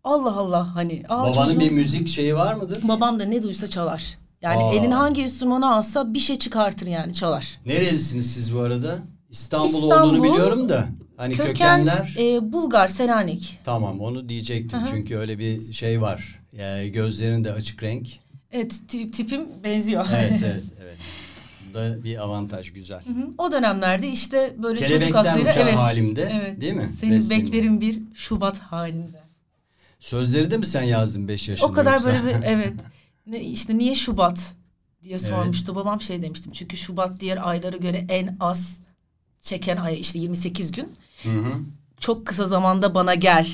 Allah 0.04 0.36
Allah 0.36 0.74
hani. 0.76 1.02
Aa, 1.08 1.22
Babanın 1.30 1.54
çocuğun- 1.54 1.60
bir 1.60 1.70
müzik 1.70 2.08
şeyi 2.08 2.34
var 2.34 2.54
mıdır? 2.54 2.78
Babam 2.88 3.20
da 3.20 3.24
ne 3.24 3.42
duysa 3.42 3.66
çalar. 3.68 4.18
Yani 4.42 4.64
Aa. 4.64 4.74
elin 4.74 4.90
hangi 4.90 5.22
enstrümanı 5.22 5.74
alsa 5.74 6.14
bir 6.14 6.18
şey 6.18 6.36
çıkartır 6.38 6.86
yani 6.86 7.14
çalar. 7.14 7.60
Nerelisiniz 7.66 8.32
siz 8.34 8.54
bu 8.54 8.60
arada? 8.60 8.98
İstanbul, 9.30 9.66
İstanbul, 9.68 9.90
olduğunu 10.06 10.22
biliyorum 10.22 10.68
da. 10.68 10.88
Hani 11.16 11.32
Köken 11.34 11.52
kökenler. 11.52 12.16
e, 12.18 12.52
Bulgar, 12.52 12.88
Selanik. 12.88 13.58
Tamam 13.64 14.00
onu 14.00 14.28
diyecektim 14.28 14.80
hı. 14.80 14.86
çünkü 14.90 15.16
öyle 15.16 15.38
bir 15.38 15.72
şey 15.72 16.00
var. 16.02 16.40
Yani 16.58 16.92
gözlerin 16.92 17.44
de 17.44 17.52
açık 17.52 17.82
renk. 17.82 18.08
Evet 18.52 18.74
ti- 18.88 19.10
tipim 19.10 19.46
benziyor. 19.64 20.06
Evet 20.16 20.30
evet 20.44 20.62
evet. 20.82 20.96
Da 21.76 22.04
bir 22.04 22.22
avantaj 22.22 22.72
güzel. 22.72 23.04
Hı 23.06 23.12
hı. 23.12 23.28
o 23.38 23.52
dönemlerde 23.52 24.08
işte 24.08 24.54
böyle 24.62 24.80
çocuk 24.80 24.88
Kelebekler 24.98 25.24
hakları. 25.26 25.58
Evet. 25.62 25.74
halimde 25.74 26.32
Evet. 26.40 26.60
değil 26.60 26.72
mi? 26.72 26.88
Senin 26.88 27.16
Resmin. 27.18 27.38
beklerin 27.40 27.80
bir 27.80 28.02
Şubat 28.14 28.58
halinde. 28.58 29.20
Sözleri 30.00 30.50
de 30.50 30.56
mi 30.56 30.66
sen 30.66 30.82
yazdın 30.82 31.28
5 31.28 31.48
yaşında 31.48 31.68
O 31.68 31.72
kadar 31.72 31.92
yoksa? 31.92 32.06
böyle 32.06 32.24
bir 32.26 32.42
evet. 32.46 32.74
Ne, 33.26 33.40
işte 33.40 33.78
niye 33.78 33.94
Şubat 33.94 34.52
diye 35.02 35.18
sormuştu. 35.18 35.74
Babam 35.74 36.00
şey 36.00 36.22
demiştim. 36.22 36.52
Çünkü 36.52 36.76
Şubat 36.76 37.20
diğer 37.20 37.48
aylara 37.48 37.76
göre 37.76 38.06
en 38.08 38.36
az 38.40 38.80
çeken 39.42 39.76
ay 39.76 40.00
işte 40.00 40.18
28 40.18 40.72
gün. 40.72 40.88
Hı 41.22 41.28
hı. 41.30 41.52
Çok 42.00 42.26
kısa 42.26 42.46
zamanda 42.46 42.94
bana 42.94 43.14
gel. 43.14 43.48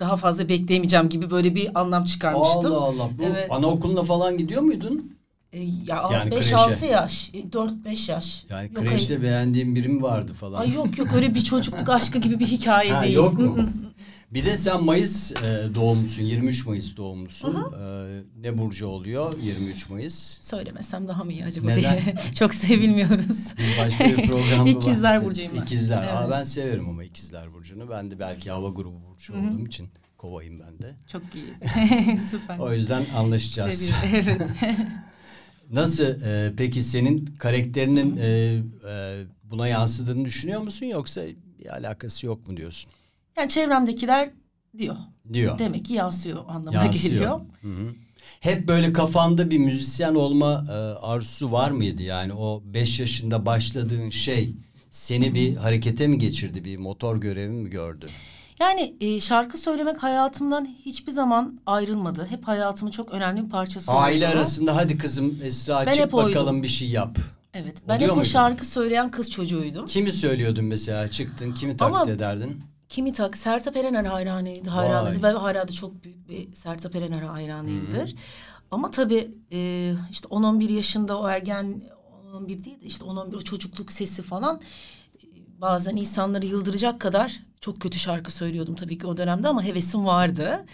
Daha 0.00 0.16
fazla 0.16 0.48
bekleyemeyeceğim 0.48 1.08
gibi 1.08 1.30
böyle 1.30 1.54
bir 1.54 1.80
anlam 1.80 2.04
çıkarmıştım. 2.04 2.72
Allah 2.72 2.80
Allah. 2.84 3.08
Bu 3.18 3.22
Evet. 3.22 3.50
anaokuluna 3.52 4.02
falan 4.02 4.38
gidiyor 4.38 4.62
muydun? 4.62 5.16
E, 5.52 5.60
ya 5.62 6.08
Yani 6.12 6.30
5-6 6.30 6.68
kreşe. 6.70 6.86
yaş, 6.86 7.30
4-5 7.34 8.10
yaş. 8.10 8.44
Yani 8.50 8.70
Yok, 8.76 8.86
kreşte 8.86 9.22
beğendiğin 9.22 9.74
biri 9.74 9.88
mi 9.88 10.02
vardı 10.02 10.34
falan? 10.34 10.60
Ay, 10.60 10.72
yok 10.74 10.98
yok 10.98 11.08
öyle 11.14 11.34
bir 11.34 11.40
çocukluk 11.44 11.88
aşkı 11.88 12.18
gibi 12.18 12.38
bir 12.40 12.46
hikaye 12.46 12.92
Ha, 12.92 13.02
değil. 13.02 13.14
yok 13.14 13.38
mu? 13.38 13.58
Bir 14.30 14.46
de 14.46 14.56
sen 14.56 14.84
Mayıs 14.84 15.32
e, 15.32 15.74
doğumlusun. 15.74 16.22
23 16.22 16.66
Mayıs 16.66 16.96
doğumlusun. 16.96 17.54
E, 17.54 18.20
ne 18.40 18.58
burcu 18.58 18.86
oluyor 18.86 19.32
23 19.42 19.88
Mayıs? 19.90 20.38
Söylemesem 20.40 21.08
daha 21.08 21.24
mı 21.24 21.32
iyi 21.32 21.44
acaba 21.44 21.66
Neden? 21.66 21.98
diye. 22.04 22.14
Çok 22.34 22.54
sevilmiyoruz. 22.54 23.48
Başka 23.80 24.04
bir 24.04 24.28
programda 24.30 24.70
İkizler 24.78 25.16
bahset- 25.16 25.24
burcuyum 25.24 25.52
ben. 25.56 25.62
İkizler. 25.62 25.96
Aa, 26.08 26.18
Evet. 26.20 26.30
ben 26.30 26.44
severim 26.44 26.88
ama 26.88 27.04
ikizler 27.04 27.52
burcunu. 27.52 27.90
Ben 27.90 28.10
de 28.10 28.18
belki 28.18 28.50
hava 28.50 28.68
grubu 28.68 28.96
burcu 29.10 29.32
olduğum 29.32 29.66
için 29.66 29.88
kovayım 30.18 30.60
ben 30.60 30.78
de. 30.78 30.94
Çok 31.12 31.22
iyi. 31.34 32.18
Süper. 32.30 32.58
O 32.58 32.72
yüzden 32.74 33.02
anlaşacağız. 33.16 33.78
Seviyorum. 33.78 34.28
Evet. 34.28 34.48
Nasıl 35.72 36.04
e, 36.04 36.52
peki 36.56 36.82
senin 36.82 37.26
karakterinin 37.38 38.16
e, 38.16 38.26
e, 38.88 39.22
buna 39.44 39.68
yansıdığını 39.68 40.24
düşünüyor 40.24 40.60
musun 40.60 40.86
yoksa 40.86 41.22
bir 41.58 41.66
alakası 41.74 42.26
yok 42.26 42.48
mu 42.48 42.56
diyorsun? 42.56 42.90
Yani 43.36 43.48
çevremdekiler 43.48 44.30
diyor. 44.78 44.96
Diyor. 45.32 45.58
Demek 45.58 45.84
ki 45.84 45.94
yansıyor 45.94 46.44
anlamına 46.48 46.84
Yansıyor. 46.84 47.14
geliyor. 47.14 47.40
Hı 47.62 47.68
hı. 47.68 47.94
Hep 48.40 48.68
böyle 48.68 48.92
kafanda 48.92 49.50
bir 49.50 49.58
müzisyen 49.58 50.14
olma 50.14 50.64
e, 50.68 50.72
arzusu 51.06 51.52
var 51.52 51.70
mıydı? 51.70 52.02
Yani 52.02 52.32
o 52.32 52.62
beş 52.66 53.00
yaşında 53.00 53.46
başladığın 53.46 54.10
şey 54.10 54.54
seni 54.90 55.34
bir 55.34 55.56
harekete 55.56 56.06
mi 56.06 56.18
geçirdi? 56.18 56.64
Bir 56.64 56.76
motor 56.76 57.20
görevi 57.20 57.52
mi 57.52 57.70
gördü? 57.70 58.06
Yani 58.62 58.94
e, 59.00 59.20
şarkı 59.20 59.58
söylemek 59.58 60.02
hayatımdan 60.02 60.68
hiçbir 60.84 61.12
zaman 61.12 61.60
ayrılmadı. 61.66 62.26
Hep 62.30 62.48
hayatımın 62.48 62.90
çok 62.92 63.12
önemli 63.12 63.44
bir 63.44 63.50
parçası 63.50 63.92
oldu. 63.92 63.98
Aile 64.00 64.28
arasında 64.28 64.76
hadi 64.76 64.98
kızım 64.98 65.38
Esra 65.42 65.86
Ben 65.86 65.92
çık 65.92 66.02
hep 66.02 66.14
oydum. 66.14 66.30
bakalım 66.30 66.62
bir 66.62 66.68
şey 66.68 66.88
yap. 66.88 67.18
Evet. 67.54 67.76
Ben 67.88 67.94
Oluyor 67.96 68.08
hep 68.08 68.12
o 68.12 68.16
muydun? 68.16 68.30
şarkı 68.30 68.66
söyleyen 68.66 69.10
kız 69.10 69.30
çocuğuydum. 69.30 69.86
Kimi 69.86 70.12
söylüyordun 70.12 70.64
mesela 70.64 71.10
çıktın 71.10 71.52
kimi 71.52 71.76
taklit 71.76 71.96
Ama- 71.96 72.10
ederdin? 72.10 72.60
Kimi 72.88 73.12
tak 73.12 73.36
Sertab 73.36 73.74
Erener 73.74 74.04
hayranıydı, 74.04 74.70
hayranıydı 74.70 75.22
ve 75.22 75.30
hala 75.30 75.68
da 75.68 75.72
çok 75.72 76.04
büyük 76.04 76.28
bir 76.28 76.54
Sertab 76.54 76.94
Erener 76.94 77.22
hayranıyımdır. 77.22 78.14
Ama 78.70 78.90
tabii 78.90 79.30
e, 79.52 79.92
işte 80.10 80.28
10-11 80.28 80.72
yaşında 80.72 81.18
o 81.20 81.28
ergen 81.28 81.82
11 82.34 82.64
değil 82.64 82.80
de 82.80 82.86
işte 82.86 83.04
10-11 83.04 83.36
o 83.36 83.40
çocukluk 83.40 83.92
sesi 83.92 84.22
falan 84.22 84.60
bazen 85.62 85.96
insanları 85.96 86.46
yıldıracak 86.46 87.00
kadar 87.00 87.40
çok 87.60 87.80
kötü 87.80 87.98
şarkı 87.98 88.32
söylüyordum 88.32 88.74
tabii 88.74 88.98
ki 88.98 89.06
o 89.06 89.16
dönemde 89.16 89.48
ama 89.48 89.62
hevesim 89.64 90.06
vardı. 90.06 90.64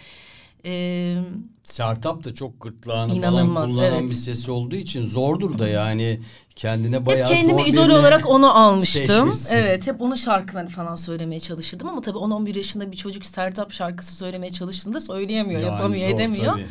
E, 0.65 1.15
Sertap 1.63 2.23
da 2.23 2.33
çok 2.33 2.61
gırtlağını 2.61 3.21
falan 3.21 3.47
kullanan 3.65 3.93
evet. 3.93 4.09
bir 4.09 4.15
sesi 4.15 4.51
olduğu 4.51 4.75
için 4.75 5.05
zordur 5.05 5.59
da 5.59 5.67
yani 5.67 6.19
kendine 6.55 6.95
hep 6.95 7.05
bayağı 7.05 7.29
kendimi 7.29 7.61
zor 7.61 7.67
idol 7.67 7.89
olarak 7.99 8.29
onu 8.29 8.57
almıştım. 8.57 9.07
seçmişsin. 9.07 9.55
Evet 9.55 9.87
hep 9.87 10.01
onun 10.01 10.15
şarkılarını 10.15 10.69
falan 10.69 10.95
söylemeye 10.95 11.39
çalışırdım 11.39 11.87
ama 11.89 12.01
tabii 12.01 12.17
10-11 12.17 12.57
yaşında 12.57 12.91
bir 12.91 12.97
çocuk 12.97 13.25
Sertab 13.25 13.71
şarkısı 13.71 14.15
söylemeye 14.15 14.51
çalıştığında 14.51 14.99
söyleyemiyor, 14.99 15.61
Yani 15.61 15.71
yapamıyor, 15.71 16.09
zor 16.09 16.15
edemiyor. 16.15 16.53
tabii. 16.53 16.67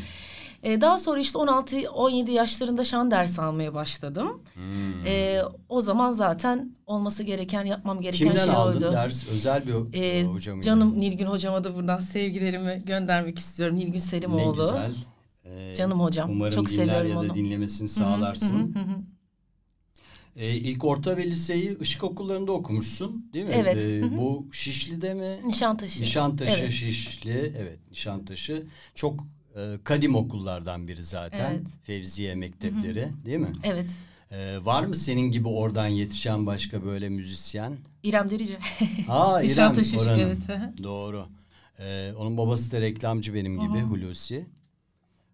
Ee, 0.62 0.80
daha 0.80 0.98
sonra 0.98 1.20
işte 1.20 1.38
16-17 1.38 2.30
yaşlarında 2.30 2.84
şan 2.84 3.10
dersi 3.10 3.40
almaya 3.42 3.74
başladım. 3.74 4.42
Hmm. 4.54 5.06
Ee, 5.06 5.42
o 5.68 5.80
zaman 5.80 6.12
zaten 6.12 6.72
olması 6.86 7.22
gereken, 7.22 7.64
yapmam 7.64 8.00
gereken 8.00 8.26
Kimden 8.28 8.44
şey 8.44 8.54
aldın 8.54 8.92
ders? 8.92 9.28
Özel 9.28 9.66
bir 9.66 9.98
Ee, 9.98 10.24
hoca 10.24 10.52
mıydı? 10.52 10.66
canım 10.66 11.00
Nilgün 11.00 11.26
hocama 11.26 11.64
da 11.64 11.74
buradan 11.76 12.00
sevgilerimi 12.00 12.82
göndermek 12.86 13.38
istiyorum. 13.38 13.76
Nilgün 13.76 13.92
Ne 13.94 14.00
Selimoğlu. 14.00 14.62
güzel. 14.62 14.92
Ee, 15.44 15.74
Canım 15.76 16.00
hocam. 16.00 16.30
Umarım 16.30 16.54
Çok 16.54 16.68
dinler 16.68 16.86
seviyorum 16.86 17.10
ya 17.10 17.16
da 17.16 17.32
onu. 17.32 17.34
dinlemesini 17.34 17.88
sağlarsın. 17.88 18.54
hı 18.74 18.78
hı, 18.78 18.82
hı 18.82 18.88
hı. 18.88 18.98
Ee, 20.36 20.54
ilk 20.54 20.84
orta 20.84 21.16
ve 21.16 21.26
liseyi 21.26 21.78
işık 21.78 22.04
okullarında 22.04 22.52
okumuşsun 22.52 23.30
değil 23.32 23.44
mi? 23.44 23.52
Evet, 23.54 23.76
Ee, 23.76 24.00
hı 24.00 24.04
hı. 24.06 24.18
bu 24.18 24.46
Şişli'de 24.52 25.14
mi? 25.14 25.36
Nişantaşı. 25.46 26.02
Nişantaşı, 26.02 26.60
Evet. 26.60 26.72
Şişli. 26.72 27.52
Evet 27.58 27.78
Nişantaşı. 27.90 28.66
Çok 28.94 29.24
e, 29.58 29.78
kadim 29.84 30.14
okullardan 30.14 30.88
biri 30.88 31.02
zaten. 31.02 31.50
Evet. 31.52 31.66
Fevziye 31.82 32.34
mektepleri 32.34 33.08
değil 33.24 33.38
mi? 33.38 33.52
Evet. 33.62 33.90
Ee, 34.32 34.56
var 34.64 34.84
mı 34.84 34.94
senin 34.94 35.30
gibi 35.30 35.48
oradan 35.48 35.86
yetişen 35.86 36.46
başka 36.46 36.84
böyle 36.84 37.08
müzisyen? 37.08 37.76
İrem 38.02 38.30
Derici. 38.30 38.58
Aa 39.08 39.42
İrem 39.42 39.72
oranın. 39.98 40.20
evet. 40.20 40.82
Doğru. 40.82 41.26
Ee, 41.78 42.12
onun 42.18 42.36
babası 42.36 42.72
da 42.72 42.80
reklamcı 42.80 43.34
benim 43.34 43.60
gibi 43.60 43.80
Hulusi. 43.80 44.46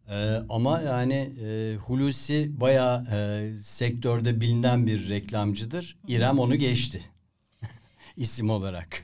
Ee, 0.08 0.36
ama 0.48 0.80
yani 0.80 1.30
e, 1.44 1.76
Hulusi 1.76 2.60
bayağı 2.60 3.04
e, 3.12 3.50
sektörde 3.62 4.40
bilinen 4.40 4.86
bir 4.86 5.08
reklamcıdır. 5.08 5.96
İrem 6.08 6.38
onu 6.38 6.56
geçti. 6.56 7.02
İsim 8.16 8.50
olarak. 8.50 9.02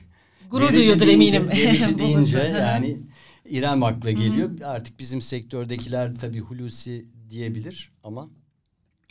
Gurur 0.51 0.73
duyuyordur 0.73 1.07
eminim. 1.07 1.47
Derici 1.51 1.97
deyince 1.99 2.37
yani 2.37 2.97
İrem 3.51 3.83
akla 3.83 4.11
geliyor. 4.11 4.49
Artık 4.65 4.99
bizim 4.99 5.21
sektördekiler 5.21 6.15
tabii 6.15 6.39
Hulusi 6.39 7.05
diyebilir 7.29 7.91
ama 8.03 8.29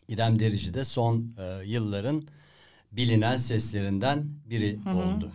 İrem 0.08 0.38
Derici 0.38 0.74
de 0.74 0.84
son 0.84 1.32
e, 1.38 1.64
yılların 1.66 2.22
bilinen 2.92 3.36
seslerinden 3.36 4.26
biri 4.50 4.78
oldu. 4.94 5.32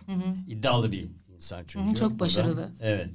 İddialı 0.48 0.92
bir 0.92 1.08
insan 1.36 1.64
çünkü. 1.66 1.86
Hı 1.86 1.90
hı, 1.90 1.94
çok 1.96 2.12
O 2.12 2.14
da- 2.14 2.20
başarılı. 2.20 2.70
evet. 2.80 3.10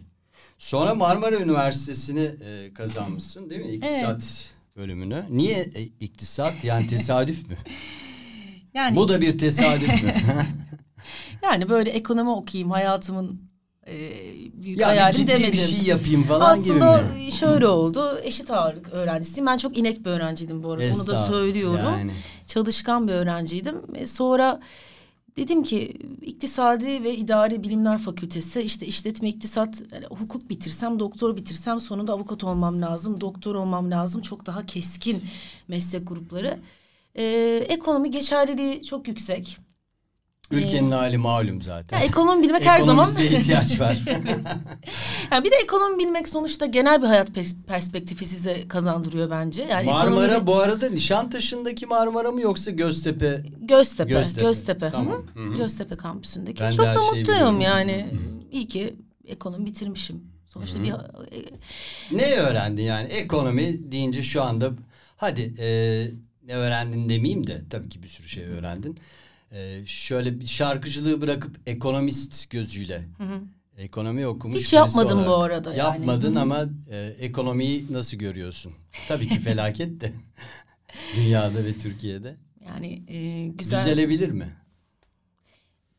Sonra 0.57 0.95
Marmara 0.95 1.39
Üniversitesi'ni 1.39 2.31
e, 2.45 2.73
kazanmışsın 2.73 3.49
değil 3.49 3.61
mi? 3.61 3.71
İktisat 3.71 4.53
bölümünü. 4.75 5.25
Niye 5.29 5.59
e, 5.75 5.81
iktisat? 5.83 6.63
Yani 6.63 6.87
tesadüf 6.87 7.49
mü? 7.49 7.57
Yani 8.73 8.95
Bu 8.95 9.09
da 9.09 9.21
bir 9.21 9.37
tesadüf 9.39 10.03
mü? 10.03 10.13
yani 11.43 11.69
böyle 11.69 11.89
ekonomi 11.89 12.29
okuyayım 12.29 12.71
hayatımın 12.71 13.41
e, 13.91 14.63
büyük 14.63 14.79
ya 14.79 14.87
hayalim 14.87 15.27
demedim. 15.27 15.51
bir 15.51 15.57
şey 15.57 15.83
yapayım 15.87 16.23
falan 16.23 16.63
gibi 16.63 16.73
Aslında 16.83 17.13
mi? 17.13 17.31
şöyle 17.31 17.67
oldu. 17.67 18.19
Eşit 18.23 18.51
ağırlık 18.51 18.89
öğrencisiyim. 18.93 19.47
Ben 19.47 19.57
çok 19.57 19.77
inek 19.77 20.05
bir 20.05 20.09
öğrenciydim 20.09 20.63
bu 20.63 20.71
arada. 20.71 20.93
Bunu 20.93 21.07
da 21.07 21.15
söylüyorum. 21.15 21.79
yani. 21.85 22.11
Çalışkan 22.47 23.07
bir 23.07 23.13
öğrenciydim. 23.13 23.75
E, 23.95 24.07
sonra 24.07 24.59
dedim 25.37 25.63
ki 25.63 25.97
iktisadi 26.21 27.03
ve 27.03 27.15
idari 27.15 27.63
bilimler 27.63 27.97
fakültesi 27.97 28.61
işte 28.61 28.85
işletme 28.85 29.29
iktisat 29.29 29.81
yani 29.91 30.05
hukuk 30.05 30.49
bitirsem 30.49 30.99
doktor 30.99 31.35
bitirsem 31.37 31.79
sonunda 31.79 32.13
avukat 32.13 32.43
olmam 32.43 32.81
lazım. 32.81 33.21
Doktor 33.21 33.55
olmam 33.55 33.91
lazım. 33.91 34.21
Çok 34.21 34.45
daha 34.45 34.65
keskin 34.65 35.23
meslek 35.67 36.07
grupları. 36.07 36.59
E, 37.15 37.23
ekonomi 37.69 38.11
geçerliliği 38.11 38.83
çok 38.83 39.07
yüksek. 39.07 39.57
Ülkenin 40.51 40.91
hali 40.91 41.17
malum 41.17 41.61
zaten. 41.61 41.97
Ya, 41.97 42.03
ekonomi 42.03 42.43
bilmek 42.43 42.65
her 42.65 42.79
zaman 42.79 43.09
Ekonomimize 43.09 43.37
ihtiyaç 43.39 43.79
var. 43.79 43.97
Yani 45.31 45.43
bir 45.45 45.51
de 45.51 45.55
ekonomi 45.55 45.99
bilmek 45.99 46.29
sonuçta 46.29 46.65
genel 46.65 47.01
bir 47.01 47.07
hayat 47.07 47.29
pers- 47.29 47.63
perspektifi 47.67 48.25
size 48.25 48.67
kazandırıyor 48.67 49.29
bence. 49.29 49.61
Yani 49.71 49.85
Marmara 49.85 50.25
ekonomi- 50.33 50.47
bu 50.47 50.55
arada 50.59 50.89
Nişantaşı'ndaki 50.89 51.85
Marmara 51.85 52.31
mı 52.31 52.41
yoksa 52.41 52.71
Göztepe? 52.71 53.43
Göztepe, 53.61 54.09
Göztepe. 54.09 54.41
Göztepe. 54.41 54.89
Tamam. 54.91 55.25
hı. 55.33 55.39
Hı 55.39 55.49
hı. 55.49 55.53
Göztepe 55.57 55.95
kampüsündeki. 55.97 56.63
Ben 56.63 56.71
Çok 56.71 56.85
da 56.85 57.01
mutluyum 57.15 57.61
yani. 57.61 58.07
İyi 58.51 58.67
ki 58.67 58.95
ekonomi 59.27 59.65
bitirmişim. 59.65 60.23
Sonuçta 60.45 60.83
bir 60.83 60.89
e, 60.91 60.95
Ne 62.11 62.35
öğrendin 62.35 62.83
yani? 62.83 63.07
Ekonomi 63.07 63.91
deyince 63.91 64.23
şu 64.23 64.43
anda 64.43 64.71
hadi 65.17 65.53
e, 65.59 65.67
ne 66.47 66.53
öğrendin 66.55 67.09
demeyeyim 67.09 67.47
de 67.47 67.61
tabii 67.69 67.89
ki 67.89 68.03
bir 68.03 68.07
sürü 68.07 68.27
şey 68.27 68.43
öğrendin. 68.43 68.97
E, 69.51 69.85
şöyle 69.85 70.39
bir 70.39 70.45
şarkıcılığı 70.47 71.21
bırakıp 71.21 71.59
ekonomist 71.67 72.49
gözüyle 72.49 73.01
ekonomi 73.77 74.27
okumuş 74.27 74.59
Hiç 74.59 74.73
yapmadım 74.73 75.17
olarak. 75.17 75.29
bu 75.29 75.35
arada 75.35 75.69
yani. 75.69 75.79
Yapmadın 75.79 76.35
ama 76.35 76.65
e, 76.91 77.13
ekonomiyi 77.19 77.85
nasıl 77.91 78.17
görüyorsun? 78.17 78.73
Tabii 79.07 79.27
ki 79.27 79.39
felaket 79.39 80.01
de 80.01 80.11
dünyada 81.15 81.63
ve 81.65 81.77
Türkiye'de. 81.77 82.35
yani 82.65 83.03
e, 83.07 83.47
güzel. 83.47 83.81
Düzelebilir 83.85 84.29
mi? 84.29 84.47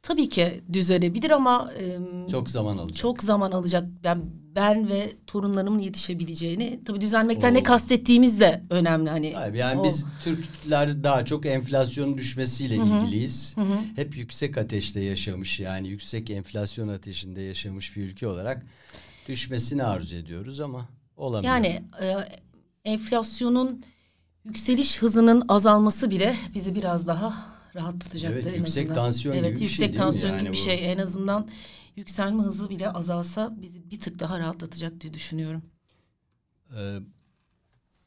Tabii 0.02 0.28
ki 0.28 0.62
düzelebilir 0.72 1.30
ama 1.30 1.72
e, 1.78 1.98
Çok 2.30 2.50
zaman 2.50 2.78
alacak. 2.78 2.96
çok 2.96 3.22
zaman 3.22 3.52
alacak. 3.52 3.84
Ben 4.04 4.18
ben 4.54 4.88
ve 4.88 5.12
torunlarımın 5.26 5.78
yetişebileceğini 5.78 6.80
tabii 6.84 7.00
düzelmekten 7.00 7.50
Oo. 7.50 7.54
ne 7.54 7.62
kastettiğimiz 7.62 8.40
de 8.40 8.62
önemli 8.70 9.10
hani. 9.10 9.32
Hayır, 9.34 9.54
yani 9.54 9.80
o- 9.80 9.84
biz 9.84 10.06
Türkler 10.24 11.04
daha 11.04 11.24
çok 11.24 11.46
enflasyonun 11.46 12.18
düşmesiyle 12.18 12.76
ilgiliyiz. 12.76 13.54
Hep 13.96 14.16
yüksek 14.16 14.58
ateşte 14.58 15.00
yaşamış 15.00 15.60
yani 15.60 15.88
yüksek 15.88 16.30
enflasyon 16.30 16.88
ateşinde 16.88 17.40
yaşamış 17.40 17.96
bir 17.96 18.02
ülke 18.02 18.26
olarak 18.26 18.66
düşmesini 19.28 19.84
arzu 19.84 20.14
ediyoruz 20.14 20.60
ama 20.60 20.88
olamıyor. 21.16 21.54
Yani 21.54 21.82
e, 22.02 22.14
enflasyonun 22.84 23.84
yükseliş 24.44 25.02
hızının 25.02 25.44
azalması 25.48 26.10
bile 26.10 26.36
bizi 26.54 26.74
biraz 26.74 27.06
daha 27.06 27.51
rahatlatacaktır 27.74 28.36
Evet, 28.36 28.46
en 28.46 28.58
yüksek 28.58 28.84
azından. 28.84 28.94
tansiyon 29.04 29.34
evet, 29.36 29.48
gibi 29.48 29.56
bir 29.56 29.60
yüksek 29.60 29.78
şey 29.78 29.88
mi 29.88 29.94
tansiyon 29.94 30.32
yani 30.32 30.42
gibi 30.42 30.52
bir 30.52 30.56
şey. 30.56 30.92
En 30.92 30.98
azından 30.98 31.48
yükselme 31.96 32.42
hızı 32.42 32.70
bile 32.70 32.90
azalsa 32.90 33.54
bizi 33.62 33.90
bir 33.90 34.00
tık 34.00 34.18
daha 34.18 34.38
rahatlatacak 34.38 35.00
diye 35.00 35.14
düşünüyorum. 35.14 35.62
Ee, 36.76 36.98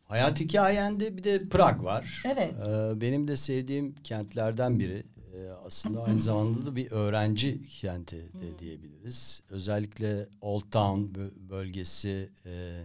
hayat 0.04 0.40
hikayende 0.40 1.18
bir 1.18 1.24
de 1.24 1.44
Prag 1.44 1.84
var. 1.84 2.24
Evet. 2.26 2.54
Ee, 2.68 3.02
benim 3.02 3.28
de 3.28 3.38
sevdiğim 3.38 3.96
kentlerden 3.96 4.80
biri. 4.80 5.04
Ee, 5.36 5.50
aslında 5.66 6.04
aynı 6.04 6.22
zamanda 6.22 6.66
da 6.66 6.76
bir 6.76 6.92
öğrenci 6.92 7.62
kenti 7.62 8.18
de 8.18 8.60
diyebiliriz. 8.60 9.42
Özellikle 9.50 10.30
Old 10.42 10.72
Town 10.72 11.00
bö- 11.02 11.50
bölgesi 11.50 12.30
e, 12.46 12.84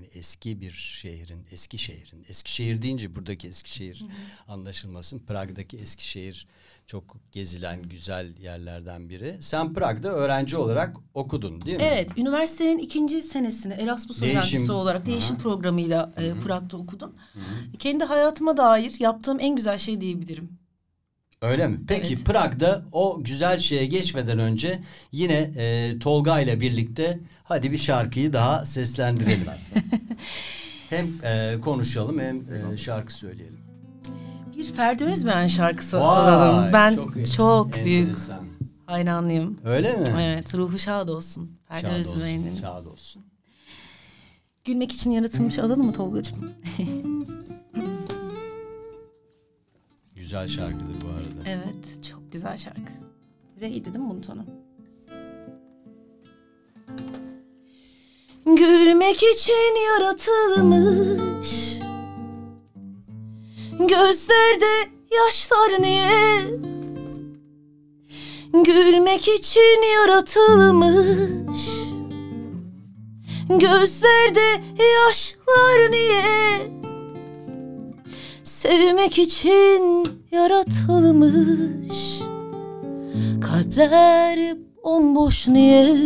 yani 0.00 0.10
eski 0.14 0.60
bir 0.60 0.72
şehrin, 0.72 1.46
eski 1.50 1.78
şehrin. 1.78 2.24
Eskişehir 2.28 2.82
deyince 2.82 3.16
buradaki 3.16 3.48
Eskişehir 3.48 4.04
anlaşılmasın. 4.48 5.18
Prag'daki 5.18 5.76
Eskişehir 5.76 6.46
çok 6.86 7.16
gezilen 7.32 7.82
güzel 7.82 8.36
yerlerden 8.38 9.08
biri. 9.08 9.36
Sen 9.40 9.74
Prag'da 9.74 10.08
öğrenci 10.08 10.56
olarak 10.56 10.96
okudun 11.14 11.60
değil 11.60 11.76
mi? 11.76 11.82
Evet, 11.82 12.10
üniversitenin 12.18 12.78
ikinci 12.78 13.22
senesini 13.22 13.72
Erasmus 13.72 14.20
Değişim. 14.20 14.38
öğrencisi 14.38 14.72
olarak 14.72 15.06
değişim 15.06 15.38
programıyla 15.38 16.12
e, 16.16 16.40
Prag'da 16.40 16.76
okudum. 16.76 17.14
Kendi 17.78 18.04
hayatıma 18.04 18.56
dair 18.56 19.00
yaptığım 19.00 19.40
en 19.40 19.56
güzel 19.56 19.78
şey 19.78 20.00
diyebilirim. 20.00 20.59
Öyle 21.42 21.68
mi? 21.68 21.80
Peki 21.88 22.14
Evet. 22.14 22.24
Prag'da 22.24 22.82
o 22.92 23.18
güzel 23.24 23.58
şeye 23.58 23.86
geçmeden 23.86 24.38
önce 24.38 24.80
yine 25.12 25.50
e, 25.56 25.98
Tolga 25.98 26.40
ile 26.40 26.60
birlikte 26.60 27.20
hadi 27.44 27.72
bir 27.72 27.78
şarkıyı 27.78 28.32
daha 28.32 28.66
seslendirelim. 28.66 29.46
hem 30.90 31.08
e, 31.24 31.60
konuşalım 31.60 32.18
hem 32.18 32.36
e, 32.72 32.76
şarkı 32.76 33.14
söyleyelim. 33.14 33.60
Bir 34.56 34.64
Ferdi 34.64 35.04
Özbeğen 35.04 35.46
şarkısı 35.46 35.96
Vay, 35.96 36.06
alalım. 36.06 36.72
Ben 36.72 36.94
çok 36.94 37.14
çok, 37.36 37.84
büyük 37.84 38.16
hayranlıyım. 38.86 39.60
Öyle 39.64 39.96
mi? 39.96 40.08
Evet, 40.20 40.54
ruhu 40.54 40.78
şad 40.78 41.08
olsun. 41.08 41.50
Ferdi 41.68 41.86
Şad 41.86 41.98
olsun, 41.98 42.16
Özbeğen'in. 42.20 42.60
şad 42.60 42.86
olsun. 42.86 43.24
Gülmek 44.64 44.92
için 44.92 45.10
yaratılmış 45.10 45.58
alalım 45.58 45.86
mı 45.86 45.92
Tolga'cığım? 45.92 46.52
Güzel 50.30 50.48
şarkıdır 50.48 51.00
bu 51.04 51.08
arada. 51.08 51.48
Evet, 51.48 52.04
çok 52.04 52.32
güzel 52.32 52.56
şarkı. 52.56 52.92
Rey'di 53.60 53.84
değil 53.84 54.04
mi 54.04 54.10
bunun 54.10 54.20
tonu? 54.20 54.44
Gülmek 58.46 59.22
için 59.22 59.76
yaratılmış 59.86 61.78
Gözlerde 63.78 64.90
yaşlar 65.12 65.82
niye 65.82 66.40
Gülmek 68.52 69.28
için 69.28 69.82
yaratılmış 69.94 71.68
Gözlerde 73.48 74.62
yaşlar 74.78 75.90
niye 75.90 76.79
Sevmek 78.50 79.18
için 79.18 80.06
yaratılmış 80.32 82.20
Kalpler 83.40 84.56
bomboş 84.84 85.48
niye? 85.48 85.96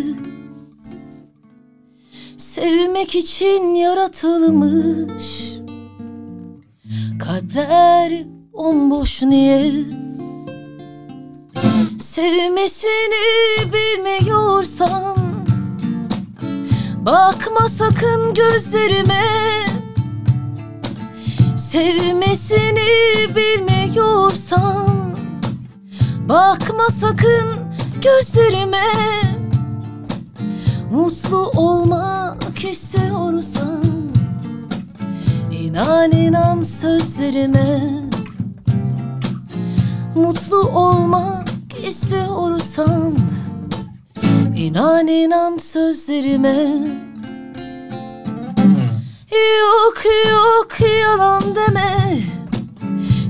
Sevmek 2.36 3.14
için 3.14 3.74
yaratılmış 3.74 5.52
Kalpler 7.24 8.24
bomboş 8.52 9.22
niye? 9.22 9.72
Sevmesini 12.00 13.24
bilmiyorsan 13.72 15.16
Bakma 17.06 17.68
sakın 17.68 18.34
gözlerime 18.34 19.24
Sevmesini 21.74 23.34
bilmiyorsan 23.36 24.86
Bakma 26.28 26.88
sakın 26.90 27.74
gözlerime. 28.02 28.84
Mutlu 30.92 31.50
olmak 31.50 32.64
istiyorsan 32.70 33.84
İnan 35.52 36.12
inan 36.12 36.62
sözlerime. 36.62 37.80
Mutlu 40.14 40.56
olmak 40.56 41.48
istiyorsan 41.88 43.14
İnan 44.56 45.06
inan 45.06 45.58
sözlerime 45.58 47.03
Yok 49.34 50.04
yok 50.30 50.90
yalan 51.00 51.42
deme. 51.56 52.18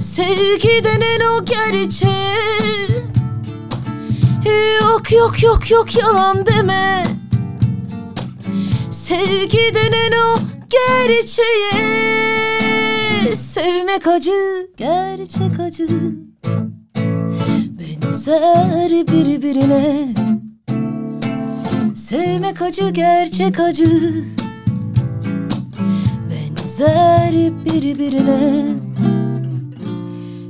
Sevgi 0.01 0.85
denen 0.85 1.21
o 1.21 1.45
gerçeği 1.45 2.35
Yok 4.81 5.13
yok 5.13 5.43
yok 5.43 5.71
yok 5.71 5.97
yalan 5.97 6.47
deme. 6.47 7.05
Sevgi 8.91 9.75
denen 9.75 10.13
o 10.13 10.39
gerçeği 10.71 12.15
Sevmek 13.37 14.07
acı, 14.07 14.69
gerçek 14.77 15.61
acı. 15.61 15.89
Benzer 17.69 18.91
birbirine. 18.91 20.09
Sevmek 21.97 22.63
acı, 22.63 22.91
gerçek 22.91 23.61
acı 23.61 24.25
Benzer 26.79 27.35
birbirine. 27.65 28.77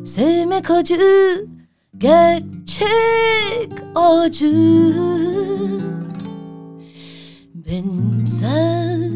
Sevmek 0.06 0.70
acı, 0.70 1.46
gerçek 1.98 3.72
acı. 3.94 4.54
Benzer 7.54 9.10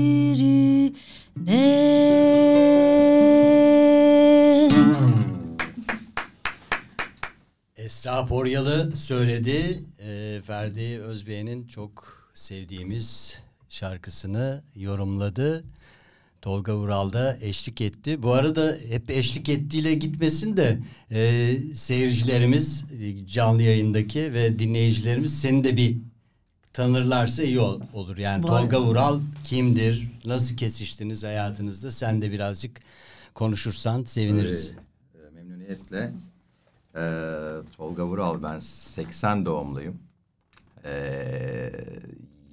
Esra 7.77 8.25
Poryalı 8.25 8.91
söyledi. 8.91 9.83
Ee, 9.99 10.41
Ferdi 10.47 10.99
Özbey'in 11.01 11.67
çok 11.67 12.23
sevdiğimiz 12.33 13.43
şarkısını 13.73 14.61
yorumladı. 14.75 15.63
Tolga 16.41 16.73
Ural 16.73 17.13
da 17.13 17.37
eşlik 17.41 17.81
etti. 17.81 18.23
Bu 18.23 18.33
arada 18.33 18.77
hep 18.89 19.09
eşlik 19.09 19.49
ettiğiyle 19.49 19.93
gitmesin 19.93 20.57
de 20.57 20.79
e, 21.11 21.53
seyircilerimiz 21.75 22.85
e, 23.01 23.27
canlı 23.27 23.61
yayındaki 23.61 24.33
ve 24.33 24.59
dinleyicilerimiz 24.59 25.39
seni 25.41 25.63
de 25.63 25.77
bir 25.77 25.97
tanırlarsa 26.73 27.43
iyi 27.43 27.59
ol- 27.59 27.81
olur. 27.93 28.17
Yani 28.17 28.43
Vay. 28.43 28.61
Tolga 28.61 28.79
Ural 28.79 29.19
kimdir? 29.43 30.07
Nasıl 30.25 30.57
kesiştiniz 30.57 31.23
hayatınızda? 31.23 31.91
Sen 31.91 32.21
de 32.21 32.31
birazcık 32.31 32.79
konuşursan 33.33 34.03
seviniriz. 34.03 34.73
Tabii, 35.13 35.23
e, 35.27 35.29
memnuniyetle. 35.35 36.11
E, 36.95 37.03
Tolga 37.77 38.05
Vural 38.07 38.43
ben 38.43 38.59
80 38.59 39.45
doğumluyum. 39.45 39.97
E, 40.85 40.91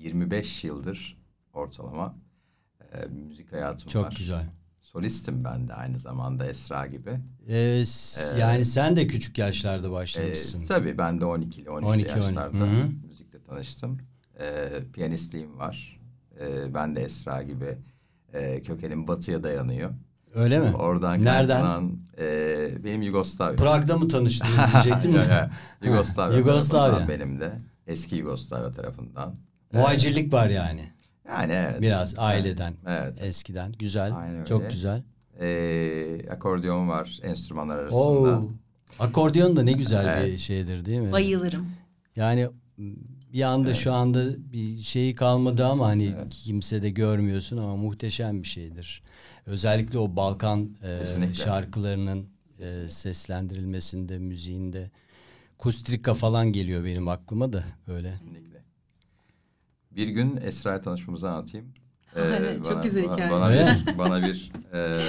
25 0.01 0.65
yıldır 0.65 1.19
ortalama 1.53 2.15
e, 2.93 3.07
müzik 3.07 3.53
hayatım 3.53 3.89
Çok 3.89 4.05
var. 4.07 4.15
güzel. 4.19 4.47
Solistim 4.81 5.45
ben 5.45 5.69
de 5.69 5.75
aynı 5.75 5.99
zamanda 5.99 6.47
Esra 6.47 6.87
gibi. 6.87 7.11
Ee, 7.49 7.83
s- 7.87 8.39
yani 8.39 8.65
sen 8.65 8.97
de 8.97 9.07
küçük 9.07 9.39
yaşlarda 9.39 9.89
E, 9.89 9.91
başlamışsın. 9.91 10.65
tabii 10.65 10.99
ben 10.99 11.21
de 11.21 11.25
12'li 11.25 11.65
13'lü 11.65 11.71
12, 11.71 11.87
13, 11.89 12.07
yaşlarda 12.09 12.59
hı 12.59 12.65
hı. 12.65 12.89
müzikle 13.09 13.43
tanıştım. 13.43 13.99
E, 14.41 14.69
piyanistliğim 14.93 15.59
var. 15.59 16.01
E, 16.41 16.75
ben 16.75 16.97
de 16.97 17.03
Esra 17.03 17.43
gibi 17.43 17.79
e, 18.33 18.63
kökenim 18.63 19.09
batıya 19.09 19.43
dayanıyor. 19.43 19.91
Öyle 20.35 20.59
mi? 20.59 20.77
Oradan 20.77 21.25
Nereden? 21.25 21.61
kaynaklanan, 21.61 21.99
e, 22.19 22.85
benim 22.85 23.03
Yugoslavya. 23.03 23.57
Prag'da 23.57 23.97
mı 23.99 24.09
tanıştınız 24.09 24.55
diyecektim. 24.85 25.17
Yugoslavya, 25.85 26.39
Yugoslavya. 26.39 27.09
benim 27.09 27.41
de. 27.41 27.53
Eski 27.87 28.17
Yugoslavya 28.17 28.73
tarafından. 28.73 29.35
Muhacirlik 29.73 30.33
var 30.33 30.49
yani. 30.49 30.93
Yani 31.29 31.53
evet. 31.53 31.81
Biraz 31.81 32.15
aileden. 32.19 32.75
Evet. 32.87 33.23
Eskiden. 33.23 33.73
Güzel. 33.73 34.17
Aynen 34.17 34.35
öyle. 34.37 34.47
Çok 34.47 34.71
güzel. 34.71 35.03
Ee, 35.41 36.21
akordeon 36.31 36.89
var 36.89 37.21
enstrümanlar 37.23 37.79
arasında. 37.79 38.01
Oo. 38.01 38.49
Akordeon 38.99 39.57
da 39.57 39.63
ne 39.63 39.73
güzel 39.73 40.05
bir 40.05 40.29
Evet. 40.29 40.39
şeydir 40.39 40.85
değil 40.85 41.01
mi? 41.01 41.13
Bayılırım. 41.13 41.67
Yani 42.17 42.49
bir 43.33 43.43
anda 43.43 43.75
şu 43.75 43.93
anda 43.93 44.25
bir 44.53 44.77
şeyi 44.77 45.15
kalmadı 45.15 45.67
ama 45.67 45.87
hani 45.87 46.15
kimse 46.31 46.83
de 46.83 46.91
görmüyorsun 46.91 47.57
ama 47.57 47.77
muhteşem 47.77 48.43
bir 48.43 48.49
şeydir. 48.49 49.03
Özellikle 49.47 49.99
o 49.99 50.17
Balkan 50.17 50.77
e, 50.83 51.35
şarkılarının 51.35 52.27
e, 52.61 52.89
seslendirilmesinde, 52.89 54.19
müziğinde. 54.19 54.91
Kustrika 55.59 56.15
falan 56.15 56.53
geliyor 56.53 56.85
benim 56.85 57.09
aklıma 57.09 57.53
da 57.53 57.65
böyle. 57.89 58.11
Kesinlikle. 58.11 58.60
Bir 59.91 60.09
gün 60.09 60.37
Esra'ya 60.37 60.81
tanışmamızı 60.81 61.31
anlatayım. 61.31 61.67
Ee, 62.17 62.21
Evet, 62.23 62.65
çok 62.65 62.83
güzel 62.83 63.05
bana- 63.05 63.15
hikaye. 63.15 63.31
Bana 63.31 63.47
Öyle 63.47 63.77
bir, 63.87 63.99
bana 63.99 64.23
bir 64.23 64.53
ee, 64.75 65.01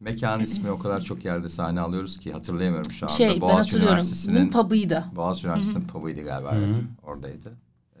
mekan 0.00 0.40
ismi 0.40 0.70
o 0.70 0.78
kadar 0.78 1.00
çok 1.00 1.24
yerde 1.24 1.48
sahne 1.48 1.80
alıyoruz 1.80 2.18
ki 2.18 2.32
hatırlayamıyorum 2.32 2.92
şu 2.92 3.06
anda. 3.06 3.16
Şey 3.16 3.28
ben 3.30 3.40
Boğaziçi 3.40 3.56
hatırlıyorum. 3.56 3.88
Üniversitesi'nin 3.88 4.50
pub'ıydı. 4.50 5.04
Boğaziçi 5.16 5.46
Üniversitesi'nin 5.46 5.86
pub'ıydı 5.86 6.24
galiba 6.24 6.54
evet. 6.56 6.76
Oradaydı. 7.02 7.52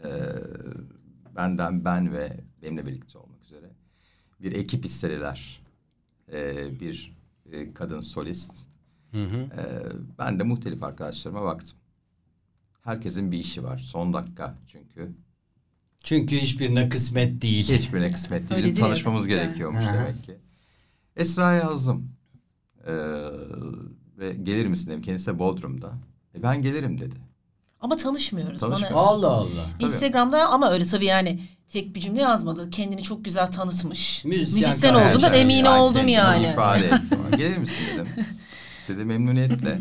Ee, 0.04 0.08
benden 1.36 1.84
ben 1.84 2.12
ve 2.12 2.40
benimle 2.62 2.86
birlikte 2.86 3.18
olmak 3.18 3.42
üzere 3.44 3.70
bir 4.40 4.52
ekip 4.52 4.84
istediler. 4.84 5.62
Ee, 6.32 6.80
bir 6.80 7.16
e, 7.52 7.74
kadın 7.74 8.00
solist. 8.00 8.54
Hı 9.12 9.24
hı. 9.24 9.36
Ee, 9.36 9.82
ben 10.18 10.38
de 10.38 10.42
muhtelif 10.42 10.82
arkadaşlarıma 10.82 11.42
baktım. 11.42 11.78
Herkesin 12.82 13.32
bir 13.32 13.38
işi 13.38 13.64
var. 13.64 13.78
Son 13.78 14.14
dakika 14.14 14.54
çünkü. 14.72 15.12
Çünkü 16.02 16.36
hiçbirine 16.36 16.88
kısmet 16.88 17.42
değil. 17.42 17.68
Hiçbirine 17.68 18.12
kısmet 18.12 18.50
değil. 18.50 18.58
Bizim 18.58 18.74
değil, 18.74 18.84
tanışmamız 18.84 19.28
evet. 19.28 19.44
gerekiyormuş 19.44 19.84
demek 19.86 20.24
ki. 20.24 20.36
Esra'ya 21.16 21.58
yazdım. 21.58 22.08
Ee, 22.86 22.92
ve 24.18 24.32
gelir 24.32 24.66
misin 24.66 24.90
dedim. 24.90 25.02
Kendisi 25.02 25.26
de 25.26 25.38
Bodrum'da. 25.38 25.92
E 26.34 26.42
ben 26.42 26.62
gelirim 26.62 27.00
dedi. 27.00 27.16
Ama 27.80 27.96
tanışmıyoruz. 27.96 28.60
Tanışmıyoruz. 28.60 28.96
Bana 28.96 29.04
Allah 29.04 29.30
Allah. 29.30 29.66
Instagram'da 29.78 30.48
ama 30.48 30.70
öyle 30.70 30.84
tabii 30.86 31.04
yani 31.04 31.42
tek 31.68 31.94
bir 31.94 32.00
cümle 32.00 32.20
yazmadı. 32.20 32.70
Kendini 32.70 33.02
çok 33.02 33.24
güzel 33.24 33.50
tanıtmış. 33.50 34.24
Müzisyen 34.24 34.68
Müzisyen 34.68 34.94
olduğundan 34.94 35.34
emin 35.34 35.54
Yani 35.54 35.80
oldum 35.80 36.08
yani. 36.08 36.46
ifade 36.46 36.86
ettim. 36.86 37.18
Gelir 37.36 37.58
misin 37.58 37.76
dedim. 37.94 38.08
Dedi 38.88 39.04
memnuniyetle. 39.04 39.78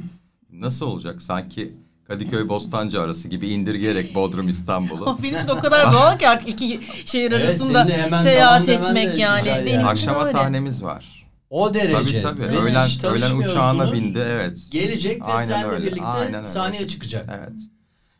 Nasıl 0.51 0.85
olacak? 0.85 1.21
Sanki 1.21 1.73
Kadıköy 2.11 2.49
Bostancı 2.49 3.01
arası 3.01 3.27
gibi 3.27 3.47
indirgeyerek 3.49 4.15
Bodrum 4.15 4.47
İstanbul'u. 4.49 5.17
Benim 5.23 5.39
için 5.39 5.49
o 5.49 5.59
kadar 5.59 5.91
doğal 5.93 6.17
ki 6.17 6.27
artık 6.29 6.49
iki 6.49 6.79
şehir 7.05 7.31
Evet, 7.31 7.49
arasında 7.49 7.79
senin 7.79 7.87
de 7.97 8.01
hemen 8.03 8.23
seyahat 8.23 8.67
demen 8.67 8.81
de 8.83 8.87
etmek 9.01 9.17
yani. 9.19 9.39
güzel 9.43 9.65
Benim 9.65 9.67
yani. 9.67 9.81
için 9.81 10.07
Akşama 10.07 10.19
öyle. 10.21 10.31
sahnemiz 10.31 10.83
var. 10.83 11.27
O 11.49 11.73
derece. 11.73 11.93
Tabii 11.93 12.21
tabii. 12.21 12.41
Ve 12.41 12.57
Öğlen, 12.59 12.85
hiç 12.85 13.03
öğlen 13.03 13.15
uçağına 13.37 13.51
tanışmıyorsunuz. 13.51 13.93
bindi. 13.93 14.19
Evet. 14.29 14.57
Gelecek 14.71 15.21
ve 15.21 15.25
Aynen 15.25 15.47
seninle 15.51 15.67
öyle, 15.67 15.85
birlikte 15.85 16.05
aynen 16.05 16.33
öyle. 16.33 16.47
sahneye 16.47 16.87
çıkacak. 16.87 17.25
Evet. 17.39 17.57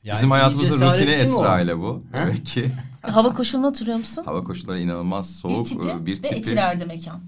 Yani 0.04 0.16
Bizim 0.18 0.30
bir 0.30 0.36
hayatımızın 0.36 0.70
cesaret 0.74 1.00
rutini 1.00 1.08
değil 1.18 1.28
mi 1.30 1.36
o? 1.36 1.44
Esra 1.44 1.62
ile 1.62 1.78
bu. 1.78 2.04
Demek 2.14 2.46
ki 2.46 2.72
Hava 3.02 3.34
koşulunu 3.34 3.68
hatırlıyor 3.68 3.98
musun? 3.98 4.24
hava 4.26 4.44
koşulları 4.44 4.80
inanılmaz 4.80 5.30
bir 5.30 5.34
soğuk. 5.34 5.68
tipi 5.68 5.88
e, 5.88 6.06
bir 6.06 6.18
ve 6.18 6.22
tipi. 6.22 6.36
etilerde 6.36 6.86
mekan. 6.86 7.20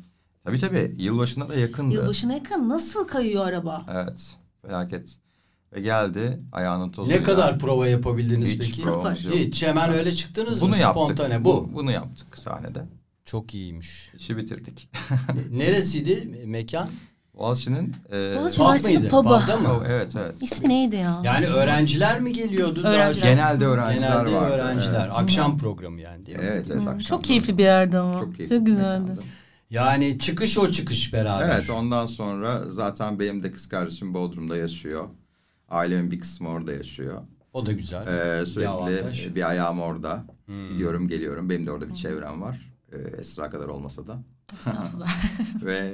Tabii 0.45 0.60
tabii. 0.60 0.95
Yılbaşına 0.97 1.49
da 1.49 1.56
yakındı. 1.56 1.93
Yılbaşına 1.95 2.34
yakın 2.34 2.69
nasıl 2.69 3.08
kayıyor 3.08 3.45
araba? 3.47 3.82
Evet. 3.93 4.36
Felaket. 4.62 5.17
Ve 5.75 5.81
geldi 5.81 6.39
ayağının 6.51 6.89
tozuyla. 6.89 7.19
Ne 7.19 7.23
kadar 7.23 7.59
prova 7.59 7.88
yapabildiniz 7.88 8.49
Hiç 8.49 8.59
peki? 8.59 8.81
provamız 8.81 9.25
yok. 9.25 9.36
Hiç 9.36 9.63
hemen 9.63 9.93
öyle 9.93 10.13
çıktınız 10.15 10.62
Bunu 10.62 10.69
mı? 10.69 10.77
yaptık. 10.77 11.03
Spontane 11.03 11.45
bu. 11.45 11.69
Bunu 11.73 11.91
yaptık 11.91 12.38
sahnede. 12.38 12.83
Çok 13.25 13.53
iyiymiş. 13.53 14.09
İşi 14.17 14.38
bitirdik. 14.38 14.89
Neresiydi 15.51 16.43
mekan? 16.45 16.89
Boğaziçi'nin 17.33 17.95
e, 18.12 18.36
Boğaziçi 18.36 18.57
Pub 18.57 18.65
Üniversitesi 18.65 18.99
mıydı? 18.99 19.09
Pub'da 19.09 19.57
mı? 19.57 19.83
Evet 19.88 20.15
evet. 20.15 20.41
İsmi 20.41 20.69
neydi 20.69 20.95
ya? 20.95 21.21
Yani 21.23 21.45
öğrenciler 21.47 22.21
mi 22.21 22.33
geliyordu? 22.33 22.83
Daha 22.83 22.93
Öğrenciler. 22.93 23.29
Genelde 23.29 23.65
öğrenciler 23.65 24.09
Genelde 24.09 24.36
vardı. 24.36 24.53
öğrenciler. 24.55 25.01
Evet. 25.05 25.12
Akşam 25.15 25.57
programı 25.57 26.01
yani 26.01 26.25
değil 26.25 26.38
mi? 26.38 26.43
Evet 26.47 26.67
evet. 26.71 26.81
akşam 26.88 26.99
Çok 26.99 27.23
keyifli 27.23 27.57
bir 27.57 27.63
yerdi 27.63 27.97
ama. 27.97 28.19
Çok 28.19 28.36
keyifli. 28.36 28.55
Çok 28.57 28.65
bir 28.65 28.71
güzeldi. 28.71 29.12
Yani 29.69 30.19
çıkış 30.19 30.57
o 30.57 30.71
çıkış 30.71 31.13
beraber. 31.13 31.49
Evet 31.55 31.69
ondan 31.69 32.05
sonra 32.05 32.62
zaten 32.69 33.19
benim 33.19 33.43
de 33.43 33.51
kız 33.51 33.69
kardeşim 33.69 34.13
Bodrum'da 34.13 34.57
yaşıyor. 34.57 35.07
Ailemin 35.73 36.12
bir 36.12 36.19
kısmı 36.19 36.49
orada 36.49 36.73
yaşıyor. 36.73 37.21
O 37.53 37.65
da 37.65 37.71
güzel. 37.71 38.07
Ee, 38.07 38.36
Bir. 38.36 38.39
Hmm. 38.39 38.45
sürekli 38.47 39.36
bir 39.36 39.49
ayağım 39.49 39.79
orada. 39.81 40.25
Gidiyorum 40.71 41.07
geliyorum. 41.07 41.49
Benim 41.49 41.65
de 41.67 41.71
orada 41.71 41.89
bir 41.89 41.93
çevrem 41.93 42.41
var. 42.41 42.71
Ee, 42.91 42.97
Esra 43.19 43.49
kadar 43.49 43.65
olmasa 43.65 44.07
da. 44.07 44.17
Estağfurullah. 44.59 45.09
Ve 45.65 45.91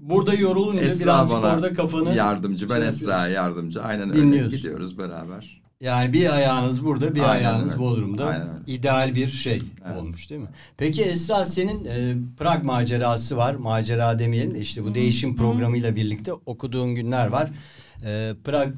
Burada 0.00 0.34
yorulunca 0.34 0.80
Esra 0.80 1.04
birazcık 1.04 1.36
bana 1.42 1.54
orada 1.54 1.74
kafanı 1.74 2.14
yardımcı. 2.14 2.70
Ben 2.70 2.76
şey 2.78 2.88
Esra'ya 2.88 3.28
yardımcı. 3.28 3.82
Aynen 3.82 4.10
öyle 4.10 4.22
Dinliyorsun. 4.22 4.56
gidiyoruz 4.58 4.98
beraber. 4.98 5.60
Yani 5.80 6.12
bir 6.12 6.34
ayağınız 6.34 6.84
burada, 6.84 7.14
bir 7.14 7.20
Aynen 7.20 7.32
ayağınız 7.32 7.72
öyle. 7.72 7.82
Bodrum'da. 7.82 8.26
Aynen 8.26 8.48
öyle. 8.48 8.58
İdeal 8.66 9.14
bir 9.14 9.28
şey 9.28 9.62
Evet. 9.86 9.96
olmuş 9.96 10.30
değil 10.30 10.40
mi? 10.40 10.48
Peki 10.76 11.02
Esra 11.02 11.44
senin 11.44 11.84
e, 11.84 12.14
Prag 12.38 12.64
macerası 12.64 13.36
var. 13.36 13.54
Macera 13.54 14.18
demeyelim 14.18 14.54
de 14.54 14.58
işte 14.60 14.84
bu 14.84 14.94
değişim 14.94 15.36
programıyla 15.36 15.96
birlikte 15.96 16.32
okuduğun 16.32 16.94
günler 16.94 17.26
var. 17.26 17.50
E, 18.04 18.34
Prag 18.44 18.74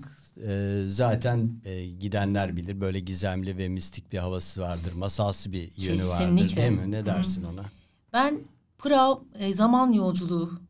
e, 0.47 0.83
zaten 0.87 1.61
e, 1.65 1.87
gidenler 1.87 2.57
bilir 2.57 2.81
böyle 2.81 3.01
gizemli 3.01 3.59
ve 3.59 3.69
mistik 3.69 4.13
bir 4.13 4.19
havası 4.19 4.61
vardır. 4.61 4.93
Masalsı 4.93 5.53
bir 5.53 5.71
yönü 5.77 6.07
vardır 6.07 6.25
Kesinlikle. 6.25 6.57
değil 6.57 6.71
mi? 6.71 6.91
Ne 6.91 7.07
dersin 7.07 7.45
ona? 7.45 7.65
Ben 8.13 8.41
Prag 8.79 9.19
e, 9.39 9.55
zaman 9.55 9.93
yolculuğu 9.93 10.61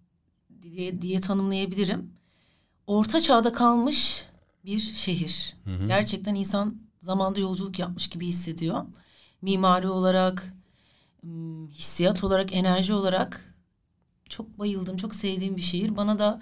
diye, 0.62 1.02
diye 1.02 1.20
tanımlayabilirim. 1.20 2.10
Orta 2.86 3.20
çağda 3.20 3.52
kalmış 3.52 4.24
bir 4.64 4.78
şehir. 4.78 5.56
Gerçekten 5.88 6.34
insan 6.34 6.76
zamanda 7.00 7.40
yolculuk 7.40 7.78
yapmış 7.78 8.08
gibi 8.08 8.26
hissediyor. 8.26 8.84
Mimari 9.42 9.88
olarak, 9.88 10.54
hissiyat 11.70 12.24
olarak, 12.24 12.52
enerji 12.52 12.94
olarak 12.94 13.54
çok 14.28 14.58
bayıldım, 14.58 14.96
çok 14.96 15.14
sevdiğim 15.14 15.56
bir 15.56 15.62
şehir. 15.62 15.96
Bana 15.96 16.18
da 16.18 16.40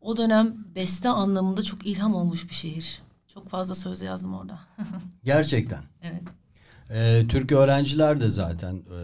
o 0.00 0.16
dönem 0.16 0.54
beste 0.74 1.08
anlamında 1.08 1.62
çok 1.62 1.86
ilham 1.86 2.14
olmuş 2.14 2.48
bir 2.48 2.54
şehir. 2.54 3.02
Çok 3.34 3.48
fazla 3.48 3.74
söz 3.74 4.02
yazdım 4.02 4.34
orada. 4.34 4.58
Gerçekten. 5.24 5.82
evet. 6.02 6.22
E, 6.90 7.26
Türk 7.28 7.52
öğrenciler 7.52 8.20
de 8.20 8.28
zaten 8.28 8.74
e, 8.74 9.00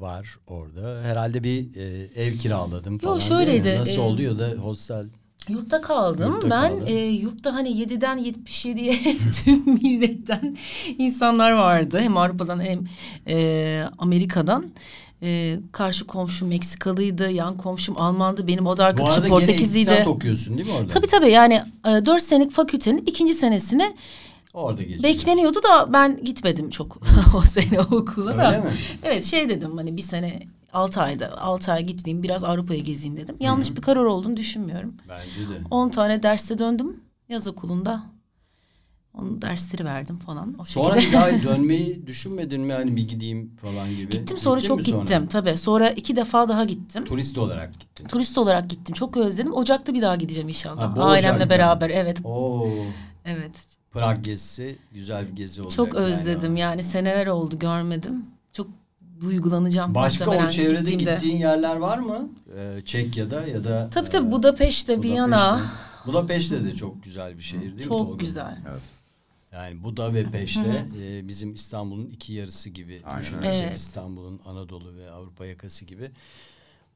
var 0.00 0.36
orada. 0.46 1.02
Herhalde 1.02 1.44
bir 1.44 1.76
e, 1.76 1.82
ev 2.22 2.38
kiraladım 2.38 2.98
falan. 2.98 3.16
mi? 3.16 3.22
şöyleydi, 3.22 3.78
Nasıl 3.78 3.96
e, 3.96 4.00
oluyor 4.00 4.38
da 4.38 4.48
hostel 4.48 5.06
Yurtta 5.48 5.80
kaldım. 5.80 6.32
Yurtta 6.32 6.50
ben 6.50 6.70
kaldın. 6.70 6.86
e, 6.86 7.04
yurtta 7.04 7.54
hani 7.54 7.68
7'den 7.68 8.18
77'ye 8.18 9.18
tüm 9.44 9.74
milletten 9.74 10.56
insanlar 10.98 11.52
vardı. 11.52 11.98
Hem 12.00 12.16
Avrupa'dan 12.16 12.60
hem 12.60 12.84
e, 13.28 13.84
Amerika'dan. 13.98 14.70
E, 15.22 15.58
karşı 15.72 16.06
komşum 16.06 16.48
Meksikalıydı, 16.48 17.30
yan 17.30 17.56
komşum 17.56 17.98
Almandı, 18.00 18.46
benim 18.46 18.66
oda 18.66 18.82
Bu 18.82 18.86
arkadaşım 18.86 19.12
arada 19.14 19.28
gene 19.28 19.38
Portekizliydi. 19.38 19.90
iktisat 19.90 20.06
okuyorsun 20.06 20.58
değil 20.58 20.68
mi 20.68 20.74
orada? 20.74 20.88
Tabii 20.88 21.06
tabii 21.06 21.30
yani 21.30 21.62
e, 21.86 22.06
4 22.06 22.22
senelik 22.22 22.52
fakültenin 22.52 22.98
ikinci 23.06 23.34
senesini 23.34 23.96
Orada 24.54 24.82
geçiyorsun. 24.82 25.10
bekleniyordu 25.10 25.58
da 25.62 25.92
ben 25.92 26.24
gitmedim 26.24 26.70
çok 26.70 26.98
o 27.36 27.40
sene 27.42 27.80
okula 27.80 28.36
da. 28.38 28.48
Öyle 28.48 28.58
mi? 28.60 28.70
Evet 29.02 29.24
şey 29.24 29.48
dedim 29.48 29.76
hani 29.76 29.96
bir 29.96 30.02
sene 30.02 30.42
6 30.72 31.00
ayda 31.02 31.38
6 31.42 31.72
ay 31.72 31.84
gitmeyeyim 31.84 32.22
biraz 32.22 32.44
Avrupa'ya 32.44 32.80
gezeyim 32.80 33.16
dedim. 33.16 33.36
Yanlış 33.40 33.76
bir 33.76 33.82
karar 33.82 34.04
olduğunu 34.04 34.36
düşünmüyorum. 34.36 34.94
Bence 35.08 35.50
de. 35.50 35.58
10 35.70 35.88
tane 35.88 36.22
derste 36.22 36.58
döndüm 36.58 36.96
yaz 37.28 37.48
okulunda. 37.48 38.02
Onun 39.18 39.42
dersleri 39.42 39.84
verdim 39.84 40.16
falan. 40.16 40.56
O 40.58 40.64
Sonra 40.64 40.94
şekilde. 41.00 41.08
bir 41.08 41.42
daha 41.42 41.42
dönmeyi 41.52 42.06
düşünmedin 42.06 42.60
mi? 42.60 42.72
Hani 42.72 42.96
bir 42.96 43.08
gideyim 43.08 43.56
falan 43.62 43.88
gibi. 43.96 44.12
Gittim 44.12 44.38
sonra 44.38 44.60
Gittin 44.60 44.68
çok 44.68 44.78
mi 44.78 44.84
sonra? 44.84 45.02
gittim 45.04 45.26
tabii. 45.26 45.56
Sonra 45.56 45.90
iki 45.90 46.16
defa 46.16 46.48
daha 46.48 46.64
gittim. 46.64 47.04
Turist 47.04 47.38
olarak 47.38 47.80
gittin. 47.80 48.06
Turist 48.08 48.38
olarak 48.38 48.70
gittim. 48.70 48.94
Çok 48.94 49.16
özledim. 49.16 49.52
Ocak'ta 49.52 49.94
bir 49.94 50.02
daha 50.02 50.16
gideceğim 50.16 50.48
inşallah. 50.48 50.96
Ha, 50.96 51.02
Ailemle 51.02 51.36
Ocak'ta. 51.36 51.50
beraber. 51.50 51.90
Evet. 51.90 52.20
Oo. 52.24 52.68
Evet. 53.24 53.66
Prag 53.92 54.24
gezisi 54.24 54.76
güzel 54.92 55.28
bir 55.28 55.36
gezi 55.36 55.62
olacak. 55.62 55.76
Çok 55.76 55.94
yani. 55.94 56.04
özledim. 56.04 56.56
Yani 56.56 56.82
seneler 56.82 57.26
oldu 57.26 57.58
görmedim. 57.58 58.24
Çok 58.52 58.66
duygulanacağım. 59.20 59.94
Başka 59.94 60.30
o 60.30 60.48
çevrede 60.50 60.80
gittiğimde. 60.80 61.14
gittiğin 61.14 61.36
yerler 61.36 61.76
var 61.76 61.98
mı? 61.98 62.28
Ee, 62.58 62.80
Çekya'da 62.84 63.46
ya 63.46 63.64
da... 63.64 63.88
Tabii 63.90 64.08
e, 64.08 64.10
tabii 64.10 64.30
Budapeşte, 64.32 65.02
Viyana. 65.02 65.60
Budapeşte. 66.06 66.06
Budapeşte 66.06 66.64
de 66.64 66.74
çok 66.74 67.02
güzel 67.04 67.36
bir 67.36 67.42
şehir 67.42 67.62
değil 67.62 67.74
mi? 67.74 67.82
Çok 67.82 68.20
güzel. 68.20 68.58
Yani 69.54 69.84
Buda 69.84 70.14
ve 70.14 70.24
Peşte 70.24 70.86
e, 71.02 71.28
bizim 71.28 71.54
İstanbul'un 71.54 72.06
iki 72.06 72.32
yarısı 72.32 72.70
gibi 72.70 73.00
Aynen 73.04 73.22
düşünürsek. 73.22 73.64
Evet. 73.64 73.76
İstanbul'un 73.76 74.40
Anadolu 74.44 74.96
ve 74.96 75.10
Avrupa 75.10 75.46
yakası 75.46 75.84
gibi. 75.84 76.10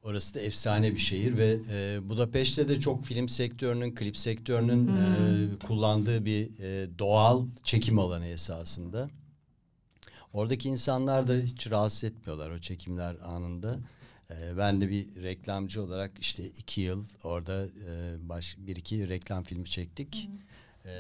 Orası 0.02 0.34
da 0.34 0.40
efsane 0.40 0.92
bir 0.92 0.98
şehir 0.98 1.36
ve 1.36 1.58
e, 1.70 2.08
Budapeşte 2.08 2.68
de 2.68 2.80
çok 2.80 3.04
film 3.04 3.28
sektörünün, 3.28 3.94
klip 3.94 4.16
sektörünün 4.16 4.88
e, 4.88 5.66
kullandığı 5.66 6.24
bir 6.24 6.48
e, 6.60 6.98
doğal 6.98 7.46
çekim 7.64 7.98
alanı 7.98 8.26
esasında. 8.26 9.10
Oradaki 10.32 10.68
insanlar 10.68 11.28
da 11.28 11.34
hiç 11.34 11.70
rahatsız 11.70 12.04
etmiyorlar 12.04 12.50
o 12.50 12.58
çekimler 12.58 13.16
anında. 13.24 13.78
E, 14.30 14.56
ben 14.58 14.80
de 14.80 14.88
bir 14.88 15.22
reklamcı 15.22 15.82
olarak 15.82 16.12
işte 16.20 16.46
iki 16.46 16.80
yıl 16.80 17.04
orada 17.24 17.64
e, 17.64 18.16
baş, 18.28 18.56
bir 18.58 18.76
iki 18.76 19.08
reklam 19.08 19.42
filmi 19.44 19.64
çektik. 19.66 20.28
E, 20.88 20.92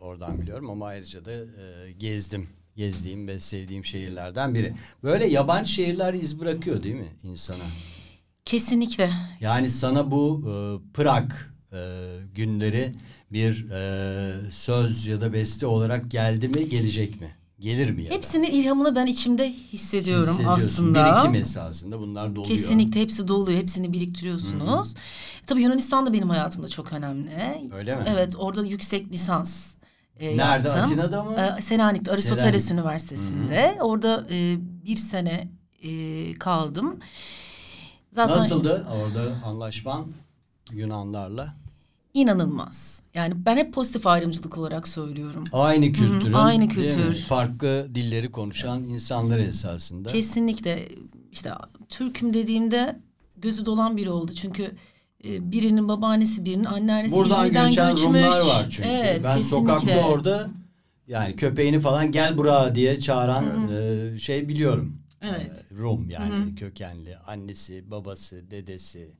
oradan 0.00 0.40
biliyorum 0.40 0.70
ama 0.70 0.86
ayrıca 0.86 1.24
da 1.24 1.32
e, 1.32 1.92
gezdim. 1.98 2.48
Gezdiğim 2.76 3.28
ve 3.28 3.40
sevdiğim 3.40 3.84
şehirlerden 3.84 4.54
biri. 4.54 4.74
Böyle 5.02 5.26
yabancı 5.26 5.72
şehirler 5.72 6.14
iz 6.14 6.40
bırakıyor 6.40 6.82
değil 6.82 6.94
mi 6.94 7.08
insana? 7.22 7.64
Kesinlikle. 8.44 9.10
Yani 9.40 9.70
sana 9.70 10.10
bu 10.10 10.42
e, 10.46 10.52
Prag 10.94 11.32
e, 11.72 11.78
günleri 12.34 12.92
bir 13.32 13.70
e, 13.70 14.50
söz 14.50 15.06
ya 15.06 15.20
da 15.20 15.32
beste 15.32 15.66
olarak 15.66 16.10
geldi 16.10 16.48
mi 16.48 16.68
gelecek 16.68 17.20
mi? 17.20 17.36
Gelir 17.60 17.90
mi 17.90 18.02
ya? 18.04 18.10
Hepsinin 18.10 18.50
ilhamını 18.50 18.96
ben 18.96 19.06
içimde 19.06 19.52
hissediyorum 19.52 20.36
aslında. 20.46 21.04
Birikim 21.14 21.34
esasında 21.34 22.00
bunlar 22.00 22.36
doluyor. 22.36 22.56
Kesinlikle 22.56 23.00
hepsi 23.00 23.28
doluyor. 23.28 23.58
Hepsini 23.58 23.92
biriktiriyorsunuz. 23.92 24.94
Tabii 25.46 25.62
Yunanistan 25.62 26.06
da 26.06 26.12
benim 26.12 26.28
hayatımda 26.30 26.68
çok 26.68 26.92
önemli. 26.92 27.30
Öyle 27.74 27.96
mi? 27.96 28.02
Evet 28.08 28.34
orada 28.38 28.64
yüksek 28.66 29.12
lisans 29.12 29.74
e, 30.20 30.36
Nerede? 30.36 30.68
yaptım. 30.68 30.82
Atina'da 30.84 31.24
mı? 31.24 31.32
E, 31.58 31.62
Selanik'te 31.62 32.12
Aristoteles 32.12 32.64
Selanik. 32.64 32.84
Üniversitesi'nde. 32.84 33.78
Orada 33.80 34.26
e, 34.30 34.56
bir 34.86 34.96
sene 34.96 35.48
e, 35.82 36.34
kaldım. 36.34 36.98
Zaten 38.12 38.36
Nasıldı 38.38 38.86
orada 39.02 39.22
anlaşman 39.46 40.06
Yunanlarla? 40.72 41.54
inanılmaz. 42.14 43.02
Yani 43.14 43.34
ben 43.36 43.56
hep 43.56 43.74
pozitif 43.74 44.06
ayrımcılık 44.06 44.58
olarak 44.58 44.88
söylüyorum. 44.88 45.44
Aynı 45.52 45.92
kültürün, 45.92 46.32
aynı 46.32 46.70
değil 46.70 46.96
mi? 46.96 46.96
kültür. 46.96 47.14
farklı 47.14 47.86
dilleri 47.94 48.32
konuşan 48.32 48.84
insanlar 48.84 49.38
esasında. 49.38 50.08
Kesinlikle 50.12 50.88
işte 51.32 51.52
Türk'üm 51.88 52.34
dediğimde 52.34 53.00
gözü 53.36 53.66
dolan 53.66 53.96
biri 53.96 54.10
oldu. 54.10 54.34
Çünkü 54.34 54.76
birinin 55.24 55.88
babaannesi, 55.88 56.44
birinin 56.44 56.64
anneannesi 56.64 57.14
Buradan 57.14 57.46
İzmir'den 57.46 57.68
göçen 57.68 57.90
göçmüş. 57.90 58.06
Rumlar 58.06 58.40
var 58.40 58.66
çünkü. 58.70 58.88
Evet, 58.88 59.20
ben 59.24 59.36
kesinlikle. 59.36 59.48
sokakta 59.72 60.08
orada 60.08 60.50
yani 61.08 61.36
köpeğini 61.36 61.80
falan 61.80 62.12
gel 62.12 62.38
buraya 62.38 62.74
diye 62.74 63.00
çağıran 63.00 63.68
e, 63.72 64.18
şey 64.18 64.48
biliyorum. 64.48 64.98
Evet. 65.22 65.64
E, 65.72 65.74
Rum 65.74 66.10
yani 66.10 66.54
kökenli. 66.54 67.16
Annesi, 67.16 67.90
babası, 67.90 68.50
dedesi 68.50 69.10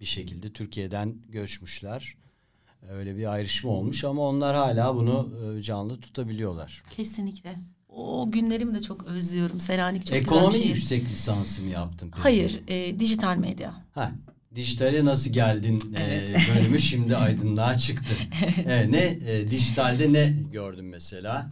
bir 0.00 0.04
şekilde 0.06 0.52
Türkiye'den 0.52 1.14
göçmüşler. 1.28 2.16
Öyle 2.90 3.16
bir 3.16 3.32
ayrışma 3.32 3.70
olmuş 3.70 4.04
ama 4.04 4.22
onlar 4.22 4.56
hala 4.56 4.96
bunu 4.96 5.28
e, 5.58 5.62
canlı 5.62 6.00
tutabiliyorlar. 6.00 6.82
Kesinlikle. 6.90 7.56
O 7.88 8.30
günlerimi 8.30 8.74
de 8.74 8.82
çok 8.82 9.04
özlüyorum. 9.04 9.60
Selanik 9.60 10.06
çok 10.06 10.16
Ekonomi 10.16 10.46
güzel 10.46 10.60
bir 10.60 10.64
şehir. 10.64 10.74
yüksek 10.74 11.04
lisansı 11.04 11.62
mı 11.62 11.68
yaptın 11.70 12.10
peki? 12.10 12.22
Hayır, 12.22 12.60
e, 12.68 13.00
dijital 13.00 13.36
medya. 13.36 13.74
Ha, 13.94 14.12
dijitale 14.54 15.04
nasıl 15.04 15.30
geldin 15.30 15.82
e, 15.96 16.02
Evet. 16.02 16.36
bölümü 16.56 16.80
şimdi 16.80 17.16
aydınlığa 17.16 17.78
çıktı. 17.78 18.12
evet. 18.66 18.88
ne 18.88 19.18
e, 19.32 19.50
dijitalde 19.50 20.12
ne 20.12 20.34
gördün 20.52 20.84
mesela? 20.84 21.50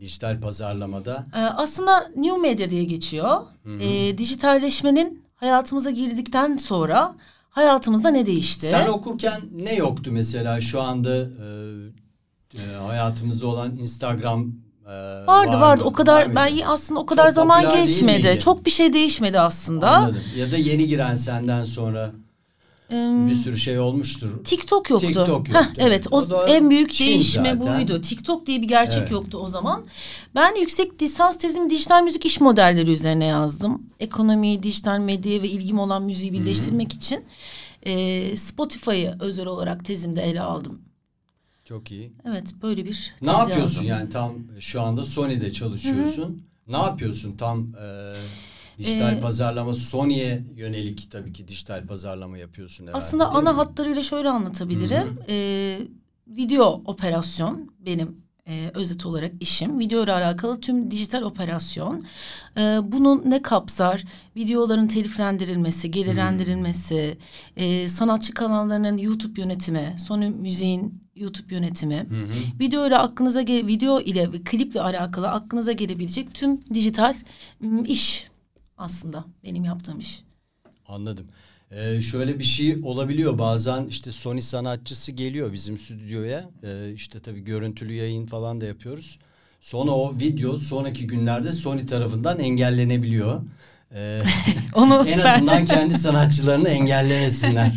Dijital 0.00 0.40
pazarlamada. 0.40 1.26
E, 1.34 1.38
aslında 1.38 2.08
new 2.16 2.38
medya 2.38 2.70
diye 2.70 2.84
geçiyor. 2.84 3.40
E, 3.80 4.18
dijitalleşmenin 4.18 5.24
hayatımıza 5.34 5.90
girdikten 5.90 6.56
sonra 6.56 7.16
hayatımızda 7.50 8.08
ne 8.10 8.26
değişti? 8.26 8.66
Sen 8.66 8.88
okurken 8.88 9.40
ne 9.54 9.74
yoktu 9.74 10.10
mesela 10.12 10.60
şu 10.60 10.80
anda 10.82 11.16
e, 11.16 12.58
e, 12.58 12.74
hayatımızda 12.86 13.46
olan 13.46 13.76
Instagram 13.76 14.52
e, 14.86 14.90
Vardı 15.26 15.52
var 15.52 15.60
vardı. 15.60 15.82
mı? 15.82 15.88
O 15.88 15.92
kadar 15.92 16.20
Var 16.20 16.26
mıydı? 16.26 16.36
ben 16.36 16.66
aslında 16.66 17.00
o 17.00 17.06
kadar 17.06 17.24
Çok 17.24 17.32
zaman 17.32 17.74
geçmedi. 17.74 18.38
Çok 18.38 18.66
bir 18.66 18.70
şey 18.70 18.92
değişmedi 18.92 19.40
aslında. 19.40 19.90
Anladım. 19.90 20.20
Ya 20.36 20.52
da 20.52 20.56
yeni 20.56 20.86
giren 20.86 21.16
senden 21.16 21.64
sonra 21.64 22.10
Bir 22.90 23.34
sürü 23.34 23.58
şey 23.58 23.78
olmuştur. 23.78 24.44
TikTok 24.44 24.90
yoktu. 24.90 25.06
TikTok 25.06 25.28
yoktu, 25.28 25.52
Heh, 25.54 25.66
evet 25.76 26.06
o, 26.10 26.16
O 26.34 26.46
en 26.46 26.70
büyük 26.70 26.94
Çin 26.94 27.06
değişme 27.06 27.54
zaten. 27.54 27.60
buydu. 27.78 28.00
TikTok 28.00 28.46
diye 28.46 28.62
bir 28.62 28.68
gerçek 28.68 28.98
Evet. 28.98 29.10
yoktu 29.10 29.38
o 29.38 29.48
zaman. 29.48 29.84
Ben 30.34 30.60
yüksek 30.60 31.02
lisans 31.02 31.38
tezimi 31.38 31.70
dijital 31.70 32.02
müzik 32.02 32.26
iş 32.26 32.40
modelleri 32.40 32.90
üzerine 32.90 33.24
yazdım. 33.24 33.82
Ekonomiyi, 34.00 34.62
dijital 34.62 34.98
medyaya 34.98 35.42
ve 35.42 35.48
ilgim 35.48 35.78
olan 35.78 36.02
müziği 36.02 36.32
birleştirmek 36.32 36.92
için 36.92 37.24
e, 37.82 38.36
Spotify'ı 38.36 39.16
özel 39.20 39.46
olarak 39.46 39.84
tezimde 39.84 40.22
ele 40.22 40.40
aldım. 40.40 40.80
Çok 41.64 41.90
iyi. 41.90 42.12
Evet 42.28 42.54
böyle 42.62 42.84
bir 42.84 43.14
Ne 43.22 43.30
yapıyorsun 43.30 43.62
yazdım. 43.62 43.84
yani 43.84 44.10
tam 44.10 44.32
şu 44.60 44.80
anda 44.82 45.04
Sony'de 45.04 45.52
çalışıyorsun. 45.52 46.42
Ne 46.68 46.76
yapıyorsun 46.76 47.36
tam 47.36 47.60
e, 47.60 47.86
dijital 48.78 49.12
Ee, 49.12 49.20
pazarlama 49.20 49.74
Sony'ye 49.74 50.44
yönelik 50.56 51.10
tabii 51.10 51.32
ki 51.32 51.48
dijital 51.48 51.86
pazarlama 51.86 52.38
yapıyorsun 52.38 52.84
herhalde. 52.84 52.98
Aslında 52.98 53.28
ana 53.28 53.52
mi? 53.52 53.56
hatlarıyla 53.56 54.02
şöyle 54.02 54.28
anlatabilirim. 54.28 55.18
Ee, 55.28 55.78
video 56.26 56.82
operasyon 56.84 57.70
benim 57.86 58.24
e, 58.48 58.70
özet 58.74 59.06
olarak 59.06 59.32
işim. 59.40 59.78
Video 59.78 60.04
ile 60.04 60.12
alakalı 60.12 60.60
tüm 60.60 60.90
dijital 60.90 61.22
operasyon. 61.22 62.04
E, 62.56 62.60
bunun 62.82 63.22
ne 63.30 63.42
kapsar? 63.42 64.04
Videoların 64.36 64.88
teliflendirilmesi, 64.88 65.90
gelirlendirilmesi, 65.90 67.18
e, 67.56 67.88
sanatçı 67.88 68.34
kanallarının 68.34 68.98
YouTube 68.98 69.40
yönetimi, 69.40 69.96
Sony 69.98 70.28
Müziğin 70.28 71.04
YouTube 71.16 71.54
yönetimi. 71.54 72.06
Video 72.60 72.86
ile 72.86 72.98
aklınıza 72.98 73.40
video 73.40 74.00
ile 74.00 74.32
ve 74.32 74.42
kliple 74.44 74.80
alakalı 74.80 75.28
aklınıza 75.28 75.72
gelebilecek 75.72 76.34
tüm 76.34 76.60
dijital 76.74 77.14
m, 77.60 77.82
iş 77.88 78.26
aslında 78.78 79.24
benim 79.44 79.64
yaptığım 79.64 79.98
iş. 79.98 80.22
Anladım. 80.88 81.26
Ee, 81.70 82.00
şöyle 82.02 82.38
bir 82.38 82.44
şey 82.44 82.76
olabiliyor 82.82 83.38
bazen 83.38 83.86
işte 83.86 84.12
Sony 84.12 84.40
sanatçısı 84.40 85.12
geliyor 85.12 85.52
bizim 85.52 85.78
stüdyoya 85.78 86.50
ee, 86.62 86.92
işte 86.94 87.20
tabii 87.20 87.40
görüntülü 87.40 87.92
yayın 87.92 88.26
falan 88.26 88.60
da 88.60 88.64
yapıyoruz. 88.64 89.18
Sonra 89.60 89.90
o 89.90 90.18
video 90.18 90.58
sonraki 90.58 91.06
günlerde 91.06 91.52
Sony 91.52 91.86
tarafından 91.86 92.40
engellenebiliyor. 92.40 93.42
Ee, 93.94 94.22
Onu 94.74 94.94
en 95.08 95.18
ben- 95.18 95.24
azından 95.36 95.64
kendi 95.64 95.94
sanatçılarını 95.94 96.68
engellemesinler. 96.68 97.72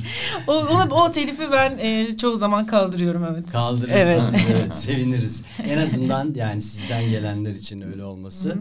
o, 0.47 0.53
onu- 0.53 0.93
o 0.93 1.11
telifi 1.11 1.51
ben 1.51 1.77
e, 1.77 2.17
çoğu 2.17 2.37
zaman 2.37 2.65
kaldırıyorum 2.65 3.25
evet. 3.31 3.51
Kaldırırsan 3.51 4.33
Evet. 4.33 4.45
evet. 4.51 4.73
seviniriz. 4.75 5.43
En 5.63 5.77
azından 5.77 6.33
yani 6.35 6.61
sizden 6.61 7.09
gelenler 7.09 7.51
için 7.51 7.81
öyle 7.81 8.03
olması. 8.03 8.55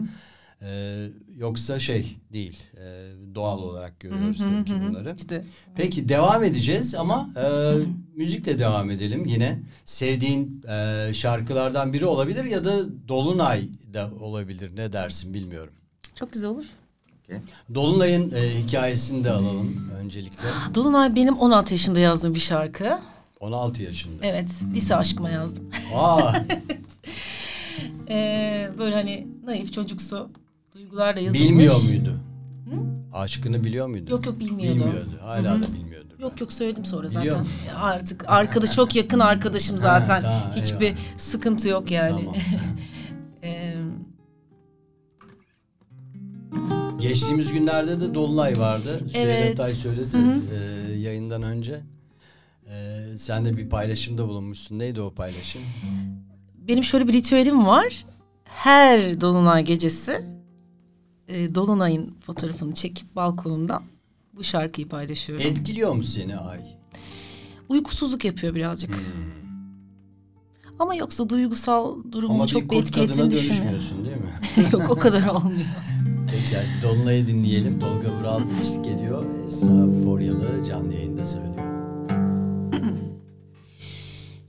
Ee, 0.61 1.07
yoksa 1.37 1.79
şey 1.79 2.17
değil. 2.33 2.57
e, 2.77 3.11
doğal 3.35 3.59
olarak 3.59 3.99
görüyoruz 3.99 4.37
tabii 4.37 4.65
ki 4.65 4.73
bunları. 4.89 5.15
İşte 5.17 5.43
Peki 5.75 6.09
devam 6.09 6.43
edeceğiz 6.43 6.95
ama 6.95 7.29
e, 7.37 7.73
müzikle 8.15 8.59
devam 8.59 8.89
edelim 8.89 9.25
yine. 9.25 9.59
Sevdiğin 9.85 10.63
e, 10.69 11.09
şarkılardan 11.13 11.93
biri 11.93 12.05
olabilir 12.05 12.43
ya 12.45 12.65
da 12.65 12.73
Dolunay 13.07 13.61
da 13.93 14.09
olabilir. 14.19 14.75
Ne 14.75 14.93
dersin 14.93 15.33
bilmiyorum. 15.33 15.73
çok 16.15 16.33
güzel 16.33 16.49
olur. 16.49 16.65
Dolunay'ın 17.75 18.31
e, 18.31 18.63
hikayesini 18.63 19.23
de 19.23 19.31
alalım 19.31 19.89
öncelikle. 19.99 20.43
Dolunay 20.75 21.15
benim 21.15 21.37
16 21.37 21.73
yaşında 21.73 21.99
yazdığım 21.99 22.35
bir 22.35 22.39
şarkı. 22.39 22.99
16 23.39 23.83
yaşında. 23.83 24.25
Evet, 24.25 24.49
lise 24.73 24.95
aşkıma 24.95 25.29
yazdım. 25.29 25.69
Aa, 25.95 26.33
Ee, 28.09 28.69
böyle 28.77 28.95
hani 28.95 29.27
naif 29.45 29.73
çocuksu 29.73 30.29
duygularla 30.87 31.19
yazılmış. 31.21 31.47
bilmiyor 31.47 31.75
muydu? 31.83 32.19
Aşkını 33.13 33.63
biliyor 33.63 33.87
muydu? 33.87 34.11
Yok 34.11 34.25
yok 34.25 34.39
bilmiyordu. 34.39 34.79
Bilmiyordu. 34.79 35.09
Hala 35.21 35.63
da 35.63 35.73
bilmiyordu. 35.73 36.13
Yok 36.19 36.41
yok 36.41 36.53
söyledim 36.53 36.85
sonra 36.85 37.07
zaten. 37.07 37.21
Biliyor. 37.29 37.45
Artık 37.81 38.23
arkadaş 38.27 38.71
çok 38.75 38.95
yakın 38.95 39.19
arkadaşım 39.19 39.77
zaten. 39.87 40.21
tamam, 40.21 40.41
Hiçbir 40.55 40.85
eyvallah. 40.85 40.99
sıkıntı 41.17 41.69
yok 41.69 41.91
yani. 41.91 42.19
Tamam. 42.19 42.35
Geçtiğimiz 47.01 47.53
günlerde 47.53 47.99
de 48.01 48.13
Dolunay 48.13 48.57
vardı. 48.57 48.99
Süheyl 49.07 49.27
Evet. 49.27 49.59
Atay 49.59 49.73
söyledi 49.73 50.17
e, 50.53 50.93
yayından 50.93 51.43
önce. 51.43 51.79
E, 52.69 53.03
sen 53.17 53.45
de 53.45 53.57
bir 53.57 53.69
paylaşımda 53.69 54.27
bulunmuşsun. 54.27 54.79
Neydi 54.79 55.01
o 55.01 55.13
paylaşım? 55.13 55.61
benim 56.67 56.83
şöyle 56.83 57.07
bir 57.07 57.13
ritüelim 57.13 57.65
var. 57.67 58.05
Her 58.43 59.21
dolunay 59.21 59.65
gecesi 59.65 60.21
e, 61.27 61.55
dolunayın 61.55 62.13
fotoğrafını 62.25 62.73
çekip 62.73 63.15
balkonumdan 63.15 63.83
bu 64.33 64.43
şarkıyı 64.43 64.89
paylaşıyorum. 64.89 65.45
Etkiliyor 65.47 65.93
mu 65.95 66.03
seni 66.03 66.37
ay? 66.37 66.59
Uykusuzluk 67.69 68.25
yapıyor 68.25 68.55
birazcık. 68.55 68.95
Ama 70.79 70.95
yoksa 70.95 71.29
duygusal 71.29 71.95
durumu 72.11 72.33
Ama 72.33 72.47
çok 72.47 72.71
bir 72.71 72.77
etki 72.77 73.01
ettiğini 73.01 73.31
düşünmüyorum. 73.31 74.05
değil 74.05 74.17
mi? 74.17 74.69
Yok 74.73 74.89
o 74.89 74.95
kadar 74.95 75.27
olmuyor. 75.27 75.67
Peki 76.31 76.53
yani 76.55 76.67
Dolunay'ı 76.83 77.27
dinleyelim. 77.27 77.79
Tolga 77.79 78.19
Vural 78.19 78.41
eşlik 78.61 78.87
ediyor. 78.87 79.25
Esra 79.47 80.05
Boryalı 80.05 80.65
canlı 80.67 80.93
yayında 80.93 81.25
söylüyor. 81.25 81.53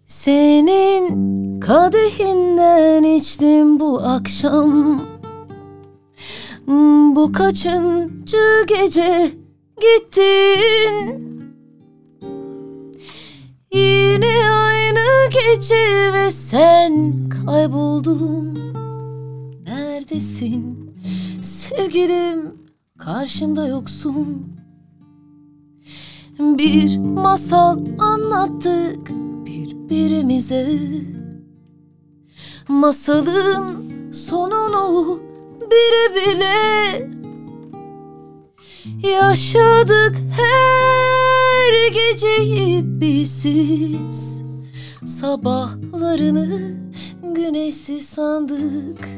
Senin 0.07 1.61
kadehinden 1.61 3.03
içtim 3.03 3.81
bu 3.81 4.01
akşam 4.01 4.73
Hmm, 4.73 5.01
Bu 6.69 7.33
kaçıncı 7.33 8.65
gece 8.67 9.33
gittin? 9.81 11.29
Yine 13.73 14.51
aynı 14.51 15.31
gece 15.31 16.13
ve 16.13 16.31
sen 16.31 17.15
kayboldun. 17.29 18.59
Neredesin? 19.67 20.95
Sevgilim 21.43 22.55
karşımda 22.99 23.67
yoksun. 23.67 24.57
Bir 26.39 26.99
masal 26.99 27.79
anlattık 27.99 29.11
birbirimize. 29.47 30.69
Masalın 32.69 33.77
sonunu 34.13 35.28
bile 35.71 36.15
bile 36.17 37.09
Yaşadık 39.09 40.17
her 40.37 41.89
geceyi 41.89 43.01
bizsiz 43.01 44.39
Sabahlarını 45.07 46.77
güneşsiz 47.23 48.09
sandık. 48.09 49.09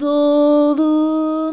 Dolunay 0.00 1.52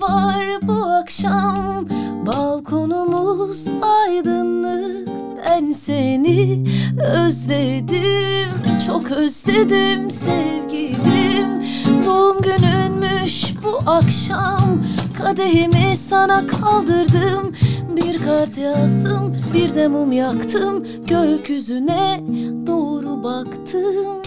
var 0.00 0.46
bu 0.62 0.72
akşam 0.72 1.88
Balkonumuz 2.26 3.66
aydınlık. 3.82 5.08
Ben 5.46 5.72
seni 5.72 6.64
özledim 7.00 8.75
Çok 8.86 9.10
özledim 9.10 10.10
sevgilim. 10.10 11.62
Doğum 12.06 12.42
gününmüş 12.42 13.54
bu 13.64 13.90
akşam. 13.90 14.82
Kadehimi 15.18 15.96
sana 15.96 16.46
kaldırdım. 16.46 17.54
Bir 17.96 18.22
kart 18.22 18.58
yazdım 18.58 19.36
Bir 19.54 19.74
de 19.74 19.88
mum 19.88 20.12
yaktım. 20.12 20.86
Gökyüzüne 21.06 22.20
doğru 22.66 23.24
baktım. 23.24 24.22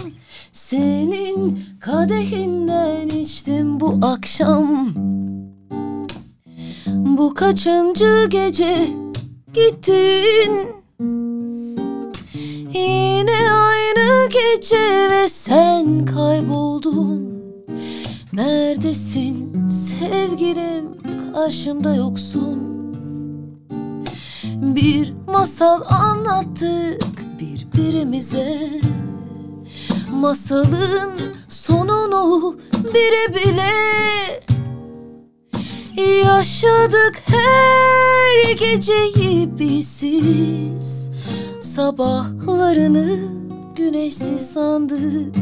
Senin 0.52 1.64
kadehinden 1.80 3.08
içtim 3.08 3.80
bu 3.80 4.00
akşam. 4.02 4.90
Bu 6.88 7.34
kaçıncı 7.34 8.28
gece 8.30 8.90
gittin 9.54 10.80
Yine 13.30 13.52
aynı 13.52 14.30
gece 14.30 15.10
ve 15.12 15.30
sen 15.30 16.06
kayboldun. 16.06 17.44
Neredesin 18.34 19.70
sevgilim? 19.70 20.86
Karşımda 21.34 21.96
yoksun. 21.96 22.60
Bir 24.54 25.14
masal 25.28 25.82
anlattık 25.90 27.40
birbirimize. 27.40 28.70
Masalın 30.12 31.12
sonunu 31.50 32.58
bile 32.94 33.36
bile 33.36 33.72
Yaşadık 36.26 37.24
her 37.28 38.54
geceyi 38.54 39.60
bizsiz 39.60 40.99
Sabahlarını 41.80 43.08
güneşsiz 43.76 44.52
sandık. 44.54 45.36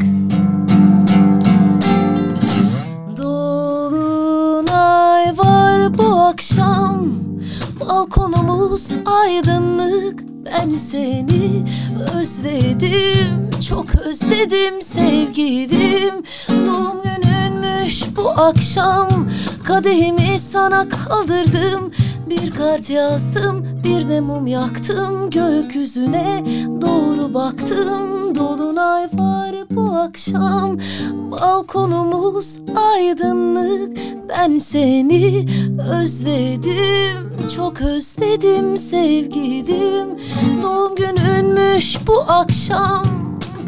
Dolunay 3.17 4.57
var 5.37 5.97
bu 5.97 6.19
akşam 6.19 7.09
Balkonumuz 7.79 8.89
aydınlık. 9.05 10.23
Ben 10.45 10.69
seni 10.75 11.65
özledim 12.15 13.49
Çok 13.69 13.95
özledim 13.95 14.81
sevgilim. 14.81 16.13
Doğum 16.49 17.01
gününmüş 17.03 18.03
bu 18.15 18.29
akşam 18.29 19.09
Kadehimi 19.63 20.39
sana 20.39 20.89
kaldırdım. 20.89 21.91
Bir 22.29 22.51
kart 22.51 22.89
yazdım 22.89 23.76
Bir 23.87 24.09
de 24.09 24.21
mum 24.21 24.47
yaktım 24.47 25.29
Gökyüzüne. 25.29 26.43
Doğru 26.81 27.33
baktım 27.33 28.35
Dolunay 28.35 29.03
var 29.13 29.55
bu 29.71 29.91
akşam. 29.95 30.77
Balkonumuz 31.31 32.59
aydınlık. 32.75 33.97
Ben 34.29 34.57
seni 34.57 35.45
özledim 35.91 37.49
Çok 37.55 37.81
özledim 37.81 38.77
sevgilim. 38.77 40.07
Doğum 40.63 40.95
gününmüş 40.95 41.97
bu 42.07 42.21
akşam. 42.27 43.05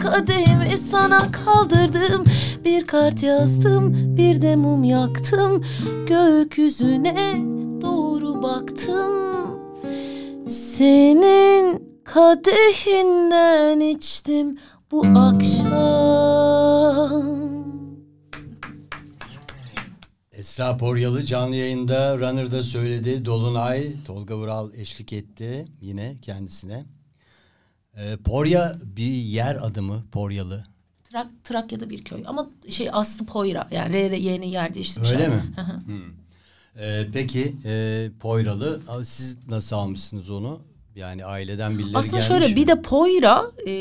Kadehimi 0.04 0.78
sana 0.78 1.20
kaldırdım. 1.32 2.24
Bir 2.66 2.88
kart 2.88 3.24
yazdım 3.24 3.96
bir 4.18 4.42
de 4.42 4.56
mum 4.56 4.84
yaktım. 4.84 5.64
Gökyüzüne 6.08 7.36
doğru 7.82 8.44
baktım 8.44 9.59
Senin 10.50 11.84
kadehinden 12.04 13.80
içtim 13.80 14.60
bu 14.92 15.06
akşam 15.16 15.70
Esra 20.32 20.78
Poryalı 20.78 21.26
canlı 21.26 21.56
yayında 21.56 22.18
Runner'da 22.18 22.64
söyledi. 22.64 23.26
Dolunay, 23.26 23.94
Tolga 24.06 24.38
Vural 24.38 24.74
eşlik 24.74 25.14
etti 25.14 25.68
yine 25.82 26.18
kendisine. 26.22 26.86
Ee, 27.98 28.18
Porya 28.18 28.76
bir 28.84 29.12
yer 29.12 29.56
adı 29.56 29.82
mı 29.82 30.04
Poryalı? 30.12 30.66
Trak, 31.04 31.28
Trakya'da 31.44 31.90
bir 31.90 32.02
köy 32.02 32.24
ama 32.26 32.50
şey 32.70 32.90
Aslı 32.92 33.26
Poyra 33.26 33.68
yani 33.72 33.94
R'de 33.94 34.16
Y'ni 34.16 34.50
yer 34.50 34.74
değiştirmişler. 34.74 35.18
Öyle 35.18 35.28
mi? 35.28 35.44
Hı 35.56 35.62
hı. 35.62 35.80
Ee, 36.82 37.08
peki 37.14 37.56
e, 37.66 38.08
Poyralı 38.20 38.82
siz 39.04 39.38
nasıl 39.48 39.76
almışsınız 39.76 40.30
onu? 40.30 40.62
Yani 40.96 41.26
aileden 41.26 41.80
birileri 41.80 41.98
Aslında 41.98 42.18
gelmiş 42.18 42.28
şöyle 42.28 42.48
mi? 42.48 42.56
bir 42.56 42.68
de 42.68 42.82
Poyra 42.82 43.52
e, 43.68 43.74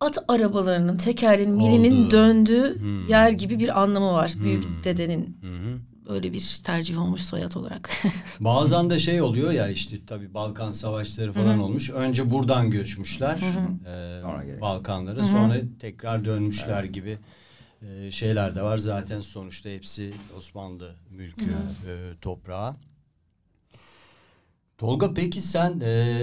at 0.00 0.18
arabalarının 0.28 0.96
tekerlerin 0.96 1.50
milinin 1.50 1.96
Oldu. 1.96 2.04
Hmm. 2.04 2.10
döndüğü 2.10 2.78
yer 3.08 3.30
gibi 3.30 3.58
bir 3.58 3.82
anlamı 3.82 4.12
var. 4.12 4.34
Büyük 4.42 4.64
dedenin 4.84 5.38
Hı 5.40 5.54
hı. 5.54 5.78
öyle 6.14 6.32
bir 6.32 6.60
tercih 6.64 7.02
olmuş 7.02 7.20
soyad 7.20 7.54
olarak. 7.54 7.90
Bazen 8.40 8.90
de 8.90 8.98
şey 8.98 9.22
oluyor 9.22 9.52
ya 9.52 9.68
işte 9.68 9.96
tabii 10.06 10.34
Balkan 10.34 10.72
savaşları 10.72 11.32
falan 11.32 11.58
olmuş. 11.58 11.90
Önce 11.90 12.30
buradan 12.30 12.70
göçmüşler 12.70 13.36
e, 13.36 14.20
Sonra. 14.22 14.60
Balkanlara 14.60 15.24
sonra 15.24 15.54
tekrar 15.80 16.24
dönmüşler 16.24 16.84
gibi 16.84 17.18
e, 17.82 18.10
şeyler 18.10 18.56
de 18.56 18.62
var. 18.62 18.78
Zaten 18.78 19.20
sonuçta 19.20 19.68
hepsi 19.68 20.12
Osmanlı 20.38 20.94
mülkü 21.10 21.44
e, 21.86 22.14
toprağı. 22.20 22.76
Tolga 24.78 25.14
peki 25.14 25.40
sen 25.40 25.80
e, 25.84 26.16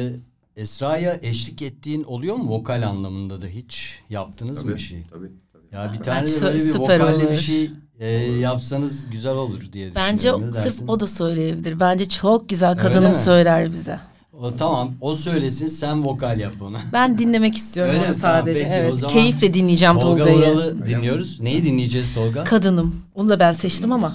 Esra'ya 0.55 1.19
eşlik 1.21 1.61
ettiğin 1.61 2.03
oluyor 2.03 2.35
mu 2.35 2.49
vokal 2.49 2.87
anlamında 2.87 3.41
da 3.41 3.47
hiç 3.47 3.99
yaptınız 4.09 4.63
mı 4.63 4.73
bir 4.75 4.81
şey? 4.81 5.03
Tabii 5.11 5.31
tabii. 5.53 5.75
Ya 5.75 5.93
bir 5.93 5.97
Bence 5.99 6.05
tane 6.05 6.27
de 6.27 6.41
böyle 6.41 6.59
bir 6.59 6.79
vokalle 6.79 7.23
bir 7.23 7.27
olur. 7.27 7.37
şey 7.37 7.71
e, 7.99 8.09
yapsanız 8.39 9.09
güzel 9.09 9.35
olur 9.35 9.61
diye 9.73 9.95
Bence 9.95 10.17
düşünüyorum. 10.17 10.47
Ne 10.55 10.61
sırf 10.71 10.89
o 10.89 10.99
da 10.99 11.07
söyleyebilir. 11.07 11.79
Bence 11.79 12.05
çok 12.09 12.49
güzel 12.49 12.77
kadınım 12.77 13.15
söyler 13.15 13.71
bize. 13.71 13.99
O 14.41 14.55
tamam. 14.55 14.91
O 15.01 15.15
söylesin 15.15 15.67
sen 15.67 16.03
vokal 16.05 16.39
yap 16.39 16.53
onu. 16.61 16.77
Ben 16.93 17.17
dinlemek 17.17 17.55
istiyorum 17.55 17.93
Öyle 17.93 18.05
onu 18.05 18.15
mi? 18.15 18.21
Tamam, 18.21 18.41
sadece. 18.41 18.59
peki, 18.63 18.71
o 18.71 18.75
evet. 18.75 18.95
zaman 18.95 19.13
Keyifle 19.13 19.53
dinleyeceğim 19.53 19.99
Tolga 19.99 20.25
Tolga'yı. 20.25 20.53
Vural'ı 20.55 20.87
dinliyoruz. 20.87 21.39
Neyi 21.39 21.65
dinleyeceğiz 21.65 22.13
Tolga? 22.13 22.43
Kadınım. 22.43 22.95
Onu 23.15 23.29
da 23.29 23.39
ben 23.39 23.51
seçtim 23.51 23.91
ama. 23.91 24.13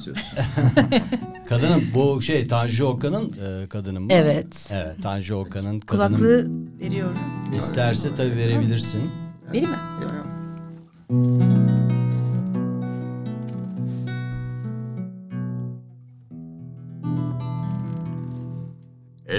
Kadının 1.48 1.82
bu 1.94 2.22
şey 2.22 2.48
Tanju 2.48 2.86
Okan'ın 2.86 3.32
e, 3.64 3.68
kadını 3.68 4.00
mı? 4.00 4.06
Evet. 4.10 4.70
Evet 4.72 5.02
Tanju 5.02 5.34
Okan'ın 5.34 5.80
kadını. 5.80 6.16
Kulaklığı 6.16 6.48
veriyorum. 6.80 7.16
İsterse 7.58 8.14
tabii 8.14 8.36
verebilirsin. 8.36 9.02
Vereyim 9.48 9.70
mi? 9.70 9.76
Yok, 10.02 10.12
yok. 10.12 11.79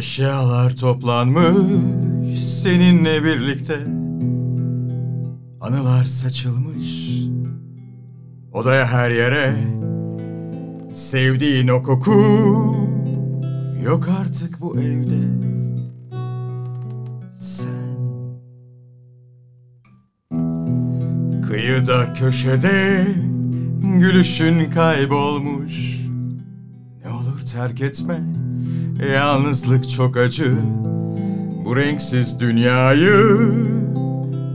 Eşyalar 0.02 0.76
toplanmış 0.76 2.46
seninle 2.46 3.24
birlikte. 3.24 3.78
Anılar 5.62 6.06
saçılmış 6.06 7.12
odaya 8.54 8.86
her 8.86 9.12
yere. 9.12 9.56
Sevdiğin 10.94 11.68
o 11.68 11.84
koku 11.84 12.12
yok 13.86 14.10
artık 14.22 14.62
bu 14.62 14.80
evde. 14.80 15.22
Sen 17.40 17.92
Kıyıda 21.48 22.14
köşede 22.14 23.08
gülüşün 24.00 24.72
kaybolmuş. 24.72 26.08
Ne 27.06 27.12
olur 27.12 27.42
terk 27.54 27.82
etme 27.82 28.41
yalnızlık 29.14 29.90
çok 29.90 30.18
acı. 30.18 30.58
Bu 31.66 31.78
renksiz 31.78 32.40
dünyayı 32.40 33.52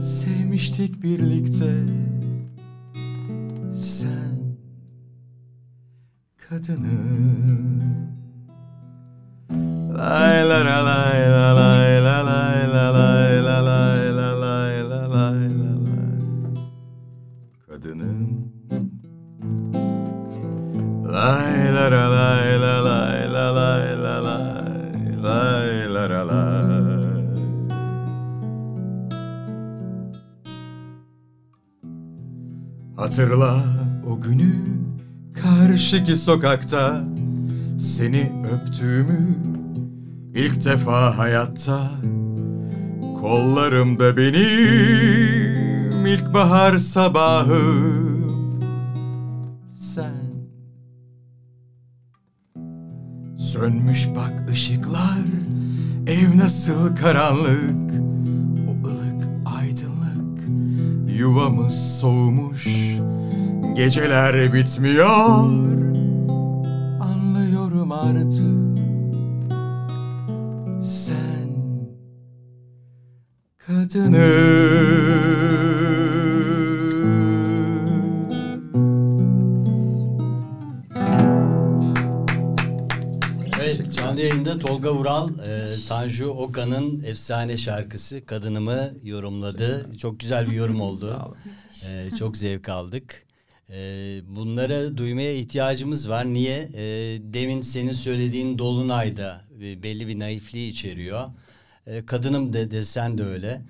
sevmiştik 0.01 1.03
birlikte. 1.03 1.73
Sen 3.73 4.57
kadınım 6.49 7.77
Lay 9.97 10.43
la 10.49 10.59
la 10.63 10.77
lay 10.83 11.19
la 11.35 11.53
lay 11.59 12.01
la 12.05 12.17
lay 12.29 12.67
la 12.75 12.85
lay 12.97 13.41
la 13.47 13.57
lay 13.69 14.03
la 14.13 14.29
lay 14.43 14.83
la 14.89 15.01
lay 15.13 15.41
la 15.59 15.71
lay. 15.85 16.11
Kadınım. 17.67 18.51
Lay 21.13 21.73
la 21.75 21.91
la 21.91 22.05
lay 22.15 22.46
Hatırla 32.97 33.63
o 34.09 34.21
günü 34.21 34.55
karşıki 35.33 36.15
sokakta. 36.15 37.03
Seni 37.79 38.31
öptüğümü 38.53 39.35
ilk 40.35 40.65
defa 40.65 41.17
hayatta. 41.17 41.91
Kollarımda 43.21 44.17
benim 44.17 46.05
ilkbahar 46.05 46.77
sabahım 46.77 48.27
sen. 49.71 50.17
Sönmüş 53.37 54.07
bak 54.15 54.49
ışıklar 54.51 55.25
ev 56.07 56.37
nasıl 56.37 56.95
karanlık 56.95 58.06
yuvamız 61.17 61.99
soğumuş. 61.99 62.67
Geceler 63.75 64.53
bitmiyor. 64.53 65.09
Anlıyorum 66.99 67.91
artık. 67.91 68.77
Sen 70.81 71.49
kadını 73.67 74.27
yayında 84.27 84.59
Tolga 84.59 84.93
Vural 84.93 85.29
e, 85.29 85.75
Tanju 85.87 86.27
Okan'ın 86.27 87.03
efsane 87.03 87.57
şarkısı 87.57 88.25
Kadınımı 88.25 88.91
yorumladı. 89.03 89.97
Çok 89.97 90.19
güzel 90.19 90.47
bir 90.47 90.53
yorum 90.53 90.81
oldu. 90.81 91.37
E, 91.89 92.15
çok 92.15 92.37
zevk 92.37 92.69
aldık. 92.69 93.25
E, 93.69 93.75
bunları 94.27 94.97
duymaya 94.97 95.33
ihtiyacımız 95.33 96.09
var. 96.09 96.25
Niye? 96.25 96.69
E, 96.73 96.83
demin 97.19 97.61
senin 97.61 97.91
söylediğin 97.91 98.57
Dolunay'da 98.57 99.41
e, 99.61 99.83
belli 99.83 100.07
bir 100.07 100.19
naifliği 100.19 100.71
içeriyor. 100.71 101.29
E, 101.87 102.05
kadınım 102.05 102.53
de 102.53 102.71
desen 102.71 103.17
de 103.17 103.23
öyle. 103.23 103.61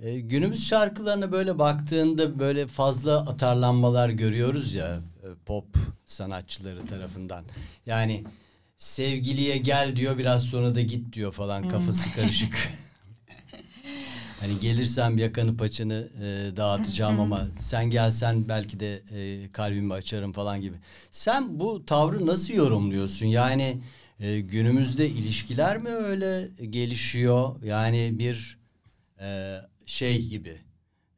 E, 0.00 0.20
günümüz 0.20 0.68
şarkılarına 0.68 1.32
böyle 1.32 1.58
baktığında 1.58 2.38
böyle 2.38 2.66
fazla 2.66 3.18
atarlanmalar 3.18 4.08
görüyoruz 4.08 4.74
ya 4.74 4.96
e, 5.22 5.28
pop 5.46 5.66
sanatçıları 6.06 6.86
tarafından. 6.86 7.44
Yani 7.86 8.24
sevgiliye 8.80 9.56
gel 9.56 9.96
diyor 9.96 10.18
biraz 10.18 10.42
sonra 10.42 10.74
da 10.74 10.80
git 10.80 11.12
diyor 11.12 11.32
falan 11.32 11.68
kafası 11.68 12.14
karışık. 12.14 12.54
hani 14.40 14.60
gelirsen 14.60 15.16
yakanı 15.16 15.56
paçanı 15.56 16.08
e, 16.22 16.56
dağıtacağım 16.56 17.20
ama 17.20 17.46
sen 17.58 17.90
gelsen 17.90 18.48
belki 18.48 18.80
de 18.80 19.02
e, 19.12 19.52
kalbimi 19.52 19.94
açarım 19.94 20.32
falan 20.32 20.60
gibi. 20.60 20.76
Sen 21.12 21.60
bu 21.60 21.84
tavrı 21.86 22.26
nasıl 22.26 22.54
yorumluyorsun? 22.54 23.26
Yani 23.26 23.80
e, 24.20 24.40
günümüzde 24.40 25.08
ilişkiler 25.08 25.78
mi 25.78 25.88
öyle 25.88 26.48
gelişiyor? 26.70 27.62
Yani 27.62 28.18
bir 28.18 28.58
e, 29.20 29.56
şey 29.86 30.26
gibi 30.26 30.56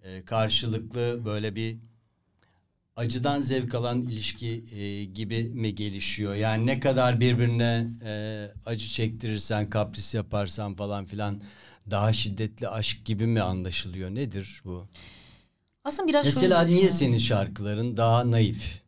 e, 0.05 0.25
karşılıklı 0.25 1.25
böyle 1.25 1.55
bir 1.55 1.77
acıdan 3.03 3.41
zevk 3.41 3.75
alan 3.75 4.03
ilişki 4.03 4.65
e, 4.77 5.05
gibi 5.05 5.45
mi 5.45 5.75
gelişiyor? 5.75 6.35
Yani 6.35 6.67
ne 6.67 6.81
kadar 6.81 7.21
birbirine 7.21 7.87
e, 8.05 8.47
acı 8.67 8.87
çektirirsen, 8.89 9.71
kapris 9.71 10.15
yaparsan 10.15 10.75
falan 10.75 11.05
filan 11.05 11.41
daha 11.91 12.13
şiddetli 12.13 12.69
aşk 12.69 13.05
gibi 13.05 13.27
mi 13.27 13.41
anlaşılıyor? 13.41 14.11
Nedir 14.15 14.63
bu? 14.65 14.87
Aslında 15.85 16.09
biraz 16.09 16.27
Mesela 16.27 16.61
şöyle 16.61 16.75
niye 16.77 16.91
senin 16.91 17.19
şarkıların 17.19 17.97
daha 17.97 18.31
naif? 18.31 18.83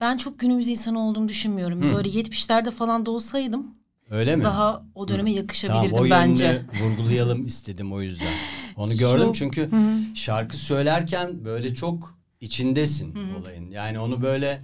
Ben 0.00 0.16
çok 0.16 0.38
günümüz 0.38 0.68
insanı 0.68 0.98
olduğumu 1.08 1.28
düşünmüyorum. 1.28 1.80
Böyle 1.94 2.08
70'lerde 2.08 2.70
falan 2.70 3.06
da 3.06 3.10
olsaydım 3.10 3.66
Öyle 4.10 4.36
mi? 4.36 4.44
daha 4.44 4.82
o 4.94 5.08
döneme 5.08 5.30
Tamam 5.30 5.42
yakışabilirdim 5.42 5.98
o 5.98 6.10
bence. 6.10 6.62
vurgulayalım 6.82 7.46
istedim 7.46 7.92
o 7.92 8.00
yüzden. 8.02 8.34
Onu 8.76 8.96
gördüm 8.96 9.32
çünkü 9.32 9.70
şarkı 10.14 10.56
söylerken 10.56 11.44
böyle 11.44 11.74
çok 11.74 12.19
içindesin 12.40 13.14
olayın. 13.40 13.70
Yani 13.70 13.98
onu 13.98 14.22
böyle 14.22 14.62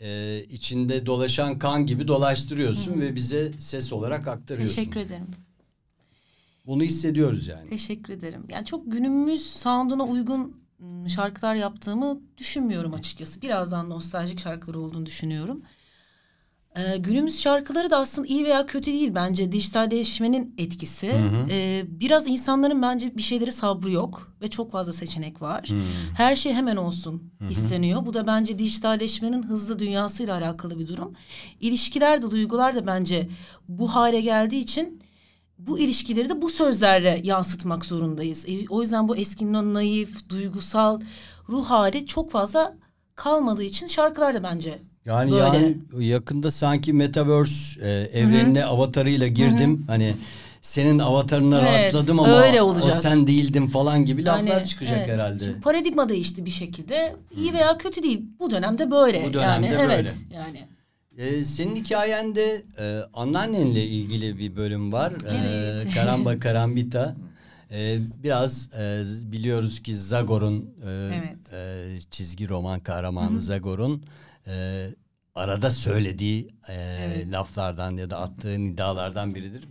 e, 0.00 0.40
içinde 0.50 1.06
dolaşan 1.06 1.58
kan 1.58 1.86
gibi 1.86 2.08
dolaştırıyorsun 2.08 3.00
ve 3.00 3.14
bize 3.14 3.52
ses 3.58 3.92
olarak 3.92 4.28
aktarıyorsun. 4.28 4.76
Teşekkür 4.76 5.00
ederim. 5.00 5.26
Bunu 6.66 6.82
hissediyoruz 6.82 7.46
yani. 7.46 7.70
Teşekkür 7.70 8.12
ederim. 8.12 8.44
Yani 8.48 8.66
çok 8.66 8.92
günümüz 8.92 9.46
sound'una 9.46 10.04
uygun 10.04 10.56
şarkılar 11.06 11.54
yaptığımı 11.54 12.20
düşünmüyorum 12.38 12.94
açıkçası. 12.94 13.42
Birazdan 13.42 13.90
nostaljik 13.90 14.40
şarkılar 14.40 14.74
olduğunu 14.74 15.06
düşünüyorum. 15.06 15.62
Ee, 16.76 16.96
günümüz 16.96 17.40
şarkıları 17.40 17.90
da 17.90 17.98
aslında 17.98 18.28
iyi 18.28 18.44
veya 18.44 18.66
kötü 18.66 18.92
değil 18.92 19.14
bence. 19.14 19.52
Dijitalleşmenin 19.52 20.54
etkisi. 20.58 21.06
Ee, 21.50 21.84
biraz 21.88 22.26
insanların 22.26 22.82
bence 22.82 23.16
bir 23.16 23.22
şeyleri 23.22 23.52
sabrı 23.52 23.90
yok 23.90 24.32
ve 24.42 24.48
çok 24.48 24.72
fazla 24.72 24.92
seçenek 24.92 25.42
var. 25.42 25.68
Her 26.16 26.36
şey 26.36 26.52
hemen 26.54 26.76
olsun 26.76 27.32
isteniyor. 27.50 28.06
Bu 28.06 28.14
da 28.14 28.26
bence 28.26 28.58
dijitalleşmenin 28.58 29.42
hızlı 29.42 29.78
dünyasıyla 29.78 30.34
alakalı 30.36 30.78
bir 30.78 30.88
durum. 30.88 31.12
İlişkiler 31.60 32.22
de 32.22 32.30
duygular 32.30 32.74
da 32.74 32.86
bence 32.86 33.28
bu 33.68 33.94
hale 33.94 34.20
geldiği 34.20 34.60
için 34.62 35.02
bu 35.58 35.78
ilişkileri 35.78 36.28
de 36.28 36.42
bu 36.42 36.50
sözlerle 36.50 37.20
yansıtmak 37.24 37.84
zorundayız. 37.84 38.48
E, 38.48 38.68
O 38.68 38.82
yüzden 38.82 39.08
bu 39.08 39.16
eskinin 39.16 39.54
o 39.54 39.74
naif, 39.74 40.28
duygusal 40.28 41.00
ruh 41.48 41.64
hali 41.64 42.06
çok 42.06 42.30
fazla 42.30 42.76
kalmadığı 43.14 43.62
için 43.62 43.86
şarkılar 43.86 44.34
da 44.34 44.42
bence 44.42 44.78
Yani 45.10 45.30
Böyle. 45.30 45.42
yani 45.44 45.76
yakında 45.98 46.50
sanki 46.50 46.92
metaverse 46.92 47.80
e, 47.82 48.18
evrenine 48.20 48.64
avatarıyla 48.64 49.26
girdim. 49.26 49.84
Hani 49.86 50.14
senin 50.62 50.98
avatarına 50.98 51.60
Evet, 51.60 51.94
rastladım 51.94 52.20
ama 52.20 52.40
öyle 52.42 52.62
olacak. 52.62 52.94
o 52.96 53.00
sen 53.00 53.26
değildin 53.26 53.66
falan 53.66 54.04
gibi 54.04 54.24
laflar 54.24 54.46
Yani, 54.46 54.66
çıkacak 54.66 54.98
evet. 54.98 55.08
herhalde. 55.08 55.44
Çünkü 55.44 55.60
paradigma 55.60 56.08
değişti 56.08 56.44
bir 56.44 56.50
şekilde. 56.50 57.16
İyi 57.36 57.52
veya 57.52 57.78
kötü 57.78 58.02
değil. 58.02 58.22
Bu 58.40 58.50
dönemde 58.50 58.90
böyle. 58.90 59.24
Bu 59.28 59.32
dönemde 59.32 59.66
yani, 59.66 59.78
böyle. 59.78 59.94
Evet. 59.94 60.16
Yani. 60.32 60.68
Ee, 61.18 61.44
senin 61.44 61.76
hikayende 61.76 62.62
e, 62.78 63.00
anneannenle 63.14 63.84
ilgili 63.84 64.38
bir 64.38 64.56
bölüm 64.56 64.92
var. 64.92 65.12
Ee, 65.12 65.90
Karamba 65.94 66.38
Karambita. 66.38 67.16
Ee, 67.72 67.98
biraz 68.22 68.68
e, 68.78 69.02
biliyoruz 69.32 69.82
ki 69.82 69.96
Zagor'un 69.96 70.70
e, 70.86 70.90
Evet. 70.90 71.52
e, 71.52 71.86
çizgi 72.10 72.48
roman 72.48 72.80
kahramanı 72.80 73.40
Zagor'un 73.40 74.02
e, 74.46 74.86
arada 75.34 75.70
söylediği 75.70 76.48
e, 76.68 77.30
laflardan 77.30 77.96
ya 77.96 78.10
da 78.10 78.18
attığı 78.20 78.60
nidalardan 78.60 79.34
biridir. 79.34 79.68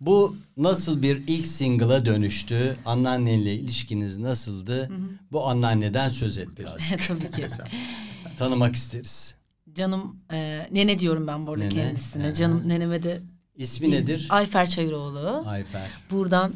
Bu 0.00 0.36
nasıl 0.56 1.02
bir 1.02 1.22
ilk 1.26 1.46
single'a 1.46 2.06
dönüştü? 2.06 2.76
Anneannenle 2.84 3.54
ilişkiniz 3.54 4.16
nasıldı? 4.16 4.90
Bu 5.32 5.46
anneanneden 5.46 6.08
söz 6.08 6.38
et 6.38 6.48
biraz. 6.58 6.76
Tabii 7.08 7.30
ki. 7.30 7.48
Tanımak 8.36 8.74
isteriz. 8.76 9.34
Canım 9.74 10.16
e, 10.32 10.68
nene 10.72 10.98
diyorum 10.98 11.26
ben 11.26 11.46
bu 11.46 11.50
arada 11.52 11.64
Nene, 11.64 11.74
kendisine. 11.74 12.24
aha. 12.24 12.34
Canım 12.34 12.62
neneme 12.68 13.02
de 13.02 13.20
İsmi 13.56 13.86
biz- 13.86 13.92
nedir? 13.92 14.26
Ayfer 14.30 14.66
Çayıroğlu. 14.70 15.42
Ayfer. 15.46 15.90
Buradan 16.10 16.52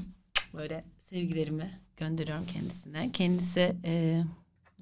böyle 0.55 0.85
sevgilerimi 0.99 1.71
gönderiyorum 1.97 2.47
kendisine. 2.47 3.11
Kendisi 3.13 3.77
e, 3.85 4.23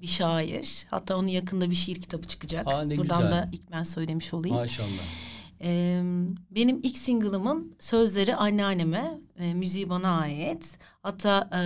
bir 0.01 0.07
şair. 0.07 0.85
Hatta 0.91 1.17
onun 1.17 1.27
yakında 1.27 1.69
bir 1.69 1.75
şiir 1.75 2.01
kitabı 2.01 2.27
çıkacak. 2.27 2.67
Aa, 2.67 2.81
ne 2.83 2.97
Buradan 2.97 3.21
güzel. 3.21 3.31
da 3.31 3.49
ilk 3.51 3.71
ben 3.71 3.83
söylemiş 3.83 4.33
olayım. 4.33 4.55
Maşallah. 4.55 4.87
E, 5.63 6.01
benim 6.51 6.79
ilk 6.83 6.97
single'ımın 6.97 7.75
sözleri 7.79 8.35
anneanneme, 8.35 9.17
e, 9.39 9.53
müziği 9.53 9.89
bana 9.89 10.19
ait. 10.19 10.77
Hatta 11.03 11.49
e, 11.55 11.61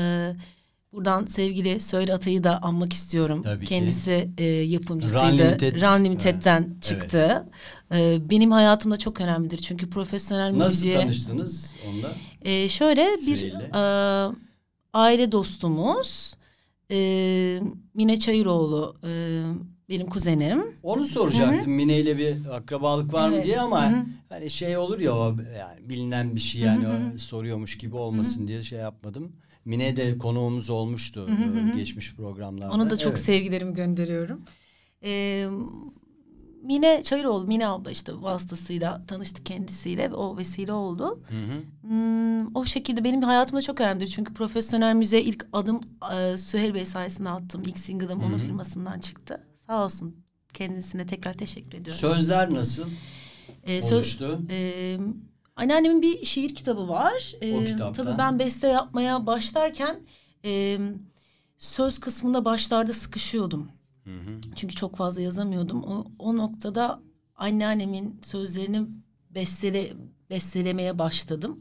buradan 0.94 1.26
sevgili 1.26 1.80
Söyle 1.80 2.14
Atay'ı 2.14 2.44
da 2.44 2.60
anmak 2.62 2.94
istiyorum. 2.94 3.42
Tabii 3.44 3.66
ki. 3.66 3.70
Kendisi 3.70 4.30
e, 4.38 4.44
yapımcısıydı. 4.44 5.24
Run 5.26 5.38
Limited. 5.38 5.82
Run 5.82 6.04
Limited'den 6.06 6.68
Evet. 6.74 6.84
çıktı. 6.84 7.50
E, 7.92 8.18
benim 8.30 8.52
hayatımda 8.52 8.98
çok 8.98 9.22
önemlidir. 9.22 9.58
Çünkü 9.58 9.90
profesyonel 9.90 10.58
Nasıl 10.58 10.66
müziğe... 10.70 11.00
tanıştınız 11.00 11.74
onunla? 11.90 12.12
Ee, 12.42 12.70
şöyle 12.70 13.18
bir 13.28 13.38
Süreyle. 13.38 13.72
e, 13.76 13.82
aile 14.94 15.32
dostumuz 15.32 16.36
e, 16.92 17.60
Mine 17.94 18.20
Çayıroğlu 18.20 18.96
e, 19.04 19.10
benim 19.90 20.08
kuzenim. 20.08 20.64
Onu 20.84 21.06
soracaktım. 21.06 21.72
Mine 21.74 22.00
ile 22.00 22.18
bir 22.18 22.56
akrabalık 22.56 23.14
var 23.14 23.30
mı 23.30 23.36
Evet. 23.36 23.46
diye 23.46 23.60
ama 23.60 23.92
Hı 23.92 23.96
hı. 23.96 24.06
hani 24.30 24.50
şey 24.50 24.78
olur 24.78 25.00
ya 25.00 25.16
o 25.16 25.36
yani 25.58 25.90
bilinen 25.90 26.36
bir 26.36 26.40
şey 26.40 26.62
yani 26.62 26.88
o 26.88 27.18
soruyormuş 27.18 27.78
gibi 27.78 27.96
olmasın 27.96 28.48
diye 28.48 28.62
şey 28.62 28.80
yapmadım. 28.80 29.32
Mine 29.66 29.96
de 29.98 30.18
konuğumuz 30.18 30.70
olmuştu 30.70 31.30
e, 31.74 31.78
geçmiş 31.78 32.16
programlarda. 32.16 32.76
Ona 32.76 32.90
da 32.90 32.98
çok 32.98 33.10
Evet. 33.14 33.20
sevgilerimi 33.20 33.74
gönderiyorum. 33.74 34.42
Ee, 35.04 35.48
Mine 36.66 37.04
Çayıroğlu, 37.04 37.48
Mine 37.48 37.68
abla 37.68 37.92
işte 37.92 38.14
vasıtasıyla 38.22 39.06
tanıştık 39.08 39.46
kendisiyle 39.46 40.14
o 40.14 40.38
vesile 40.38 40.74
oldu. 40.74 41.20
Hı 41.30 41.36
hı. 41.36 41.90
Hmm, 41.90 42.56
o 42.56 42.66
şekilde 42.66 43.04
benim 43.04 43.22
hayatımda 43.22 43.62
çok 43.62 43.82
önemlidir. 43.82 44.08
Çünkü 44.08 44.34
profesyonel 44.34 44.96
müziğe 44.96 45.24
ilk 45.24 45.48
adım 45.54 45.82
e, 46.16 46.38
Süheyl 46.38 46.74
Bey 46.74 46.86
sayesinde 46.86 47.30
attım. 47.30 47.64
İlk 47.66 47.78
single'ım 47.80 48.24
onun 48.24 48.38
firmasından 48.38 49.00
çıktı. 49.00 49.44
Sağ 49.68 49.86
olsun. 49.86 50.16
Kendisine 50.54 51.08
tekrar 51.08 51.34
teşekkür 51.34 51.78
ediyorum. 51.78 52.00
Sözler 52.02 52.54
nasıl 52.54 52.84
Ee, 53.64 53.94
oluştu? 53.94 54.42
Ee, 54.50 54.98
anneannemin 55.56 56.02
bir 56.02 56.26
şiir 56.26 56.56
kitabı 56.56 56.90
var. 56.90 57.34
Ee, 57.42 57.56
O 57.56 57.64
kitapta. 57.64 58.04
Tabii 58.04 58.18
ben 58.18 58.40
beste 58.40 58.68
yapmaya 58.68 59.26
başlarken 59.26 60.00
e, 60.46 60.78
söz 61.58 62.00
kısmında 62.00 62.46
başlarda 62.46 62.94
sıkışıyordum. 62.94 63.70
Çünkü 64.56 64.76
çok 64.76 64.96
fazla 64.96 65.22
yazamıyordum. 65.22 65.84
O, 65.84 66.06
o 66.20 66.38
noktada 66.38 67.00
anneannemin 67.36 68.20
sözlerini 68.24 68.88
bestele 69.30 69.94
bestelemeye 70.30 71.00
başladım. 71.00 71.60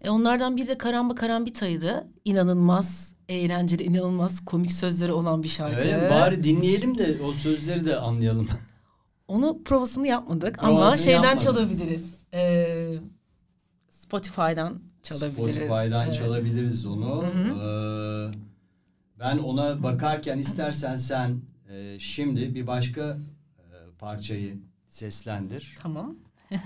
E, 0.00 0.10
onlardan 0.10 0.56
biri 0.56 0.66
de 0.66 0.78
Karamba 0.78 1.14
Karambita'ydı. 1.14 2.06
İnanılmaz 2.24 3.14
eğlenceli, 3.28 3.82
inanılmaz 3.82 4.44
komik 4.44 4.72
sözleri 4.72 5.12
olan 5.12 5.42
bir 5.42 5.48
şarkı. 5.48 5.86
Mi? 5.88 6.08
Bari 6.10 6.44
dinleyelim 6.44 6.98
de 6.98 7.16
o 7.24 7.32
sözleri 7.32 7.86
de 7.86 7.96
anlayalım. 7.96 8.48
Onu 9.28 9.62
provasını 9.64 10.06
yapmadık 10.06 10.58
ama 10.62 10.68
Provasını 10.78 10.98
şeyden 11.04 11.22
yapmadın. 11.22 11.44
çalabiliriz. 11.44 12.22
Ee, 12.34 12.94
Spotify'dan 13.88 14.80
çalabiliriz. 15.02 15.56
Spotify'dan 15.56 16.06
Evet. 16.06 16.14
çalabiliriz 16.14 16.86
onu. 16.86 17.24
Ee, 17.24 18.34
ben 19.18 19.38
ona 19.38 19.82
bakarken 19.82 20.38
istersen 20.38 20.96
sen 20.96 21.40
e, 21.72 21.98
şimdi 21.98 22.54
bir 22.54 22.66
başka 22.66 23.18
e, 23.58 23.66
parçayı 23.98 24.56
seslendir. 24.88 25.74
Tamam. 25.78 26.16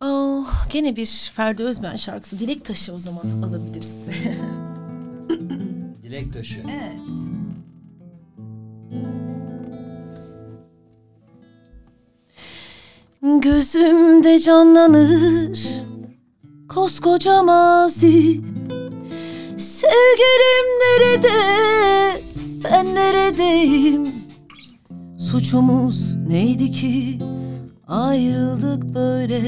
oh, 0.00 0.68
gene 0.72 0.96
bir 0.96 1.30
Ferdi 1.34 1.62
Özben 1.62 1.96
şarkısı. 1.96 2.38
Dilek 2.38 2.64
Taşı 2.64 2.94
o 2.94 2.98
zaman 2.98 3.42
alabiliriz. 3.42 4.08
Dilek 6.02 6.32
taşı. 6.32 6.62
evet. 6.70 7.00
Gözümde 13.42 14.38
canlanır 14.38 15.68
koskoca 16.68 17.42
mazi 17.42 18.40
Sevgilim 19.58 20.66
nerede 20.80 21.99
neredeyim? 22.94 24.08
Suçumuz 25.18 26.16
neydi 26.16 26.70
ki? 26.70 27.18
Ayrıldık 27.88 28.94
böyle. 28.94 29.40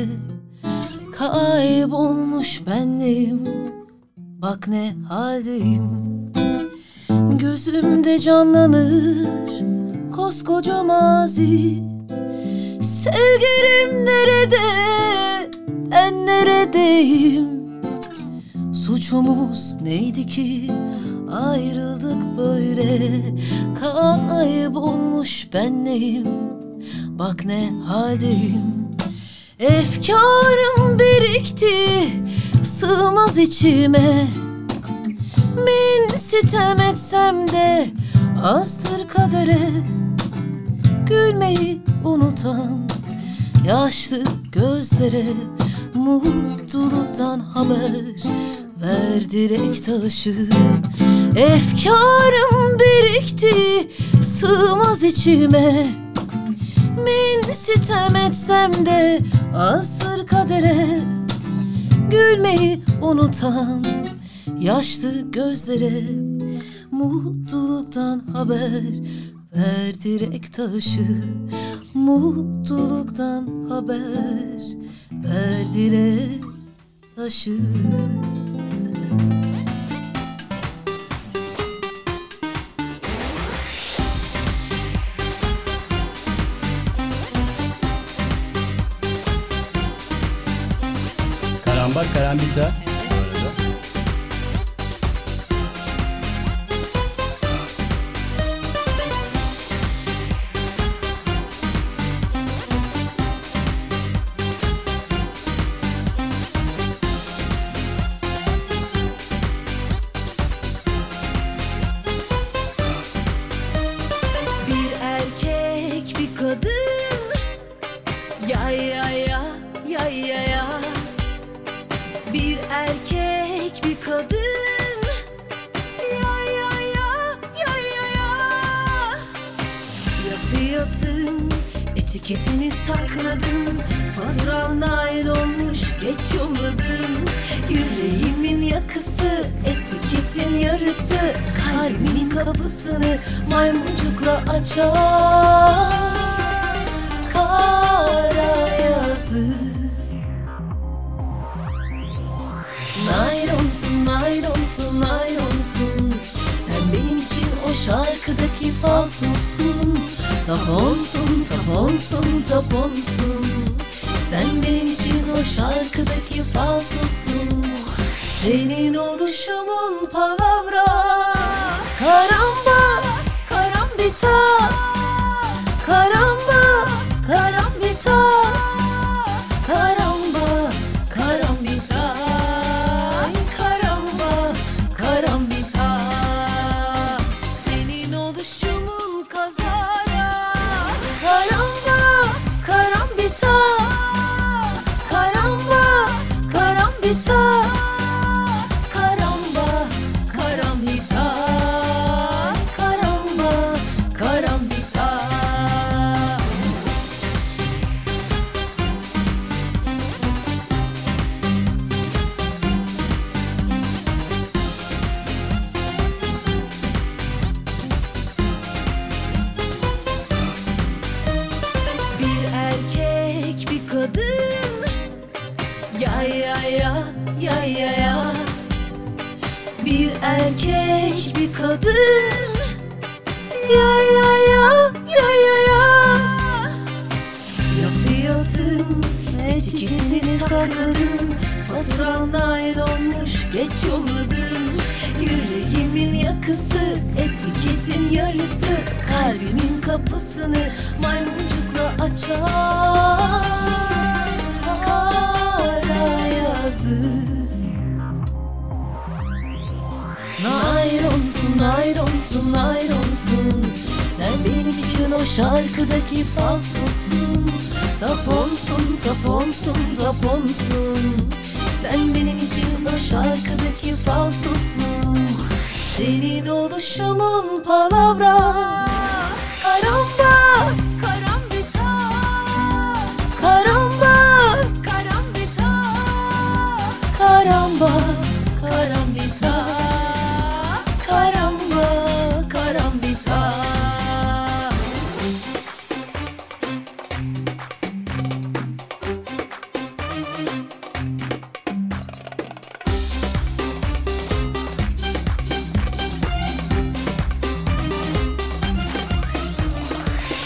Kaybolmuş 1.13 2.67
benliğim 2.67 3.49
bak 4.17 4.69
ne 4.69 4.95
haldeyim. 5.09 6.13
Gözümde 7.39 8.19
canlanır 8.19 9.29
koskoca 10.13 10.83
mazi. 10.83 11.83
Sevgilim 12.83 14.07
nerede? 14.07 14.57
Ben 15.91 16.27
neredeyim? 16.27 17.49
Suçumuz 18.75 19.77
neydi 19.83 20.27
ki 20.27 20.71
Ayrıldık 21.33 22.39
böyle 22.39 22.99
Kaybolmuş 23.81 25.49
ben 25.53 25.85
neyim? 25.85 26.27
Bak 27.09 27.45
ne 27.45 27.71
haldeyim. 27.87 28.63
Efkarım 29.59 30.99
birikti 30.99 32.09
Sığmaz 32.65 33.39
içime. 33.39 34.27
Bin 35.57 36.17
sitem 36.17 36.81
etsem 36.81 37.49
de 37.49 37.91
Azdır 38.43 39.09
kadere 39.09 39.59
Gülmeyi 41.07 41.83
unutan 42.05 42.89
Yaşlı 43.67 44.25
gözlere 44.53 45.25
mutluluktan 45.95 47.39
haber 47.41 48.43
Ver 48.83 49.31
direkt 49.31 49.87
taşı. 49.87 50.49
Efkarım 51.37 52.79
birikti 52.79 53.89
sığmaz 54.23 55.03
içime. 55.03 55.91
Min 57.05 57.53
sitem 57.53 58.17
etsem 58.17 58.87
de 58.87 59.21
azdır 59.55 60.27
kadere. 60.27 61.01
Gülmeyi 62.11 62.83
unutan 63.03 63.85
yaşlı 64.61 65.31
gözlere 65.31 66.03
Mutluluktan 66.91 68.23
haber 68.33 68.83
ver 69.57 69.95
direkt 70.05 70.57
taşı. 70.57 71.23
Mutluluktan 71.95 73.69
haber 73.69 74.63
ver 75.13 75.75
direkt 75.75 76.45
taşı. 77.17 77.59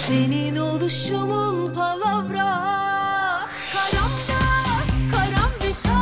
Senin 0.06 0.56
oluşumun 0.56 1.74
palavra 1.74 2.60
Karamda, 3.72 4.42
karambita 5.10 5.98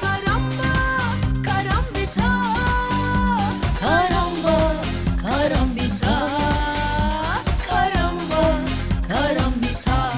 Karamda, 0.00 0.72
karambita 1.44 2.30
Karamba, 3.80 4.72
karambita 5.22 6.28
Karamba, 7.68 8.60
karambita 9.08 10.12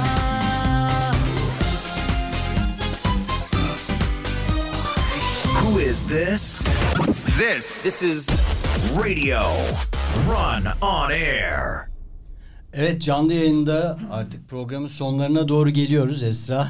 Who 5.62 5.78
is 5.78 6.06
this? 6.06 6.62
This. 7.36 7.82
This 7.82 8.02
is 8.02 8.26
Radio 8.94 9.42
Run 10.28 10.72
on 10.80 11.10
Air. 11.10 11.87
Evet 12.78 13.02
canlı 13.02 13.34
yayında 13.34 13.98
artık 14.10 14.48
programın 14.48 14.88
sonlarına 14.88 15.48
doğru 15.48 15.70
geliyoruz 15.70 16.22
Esra. 16.22 16.68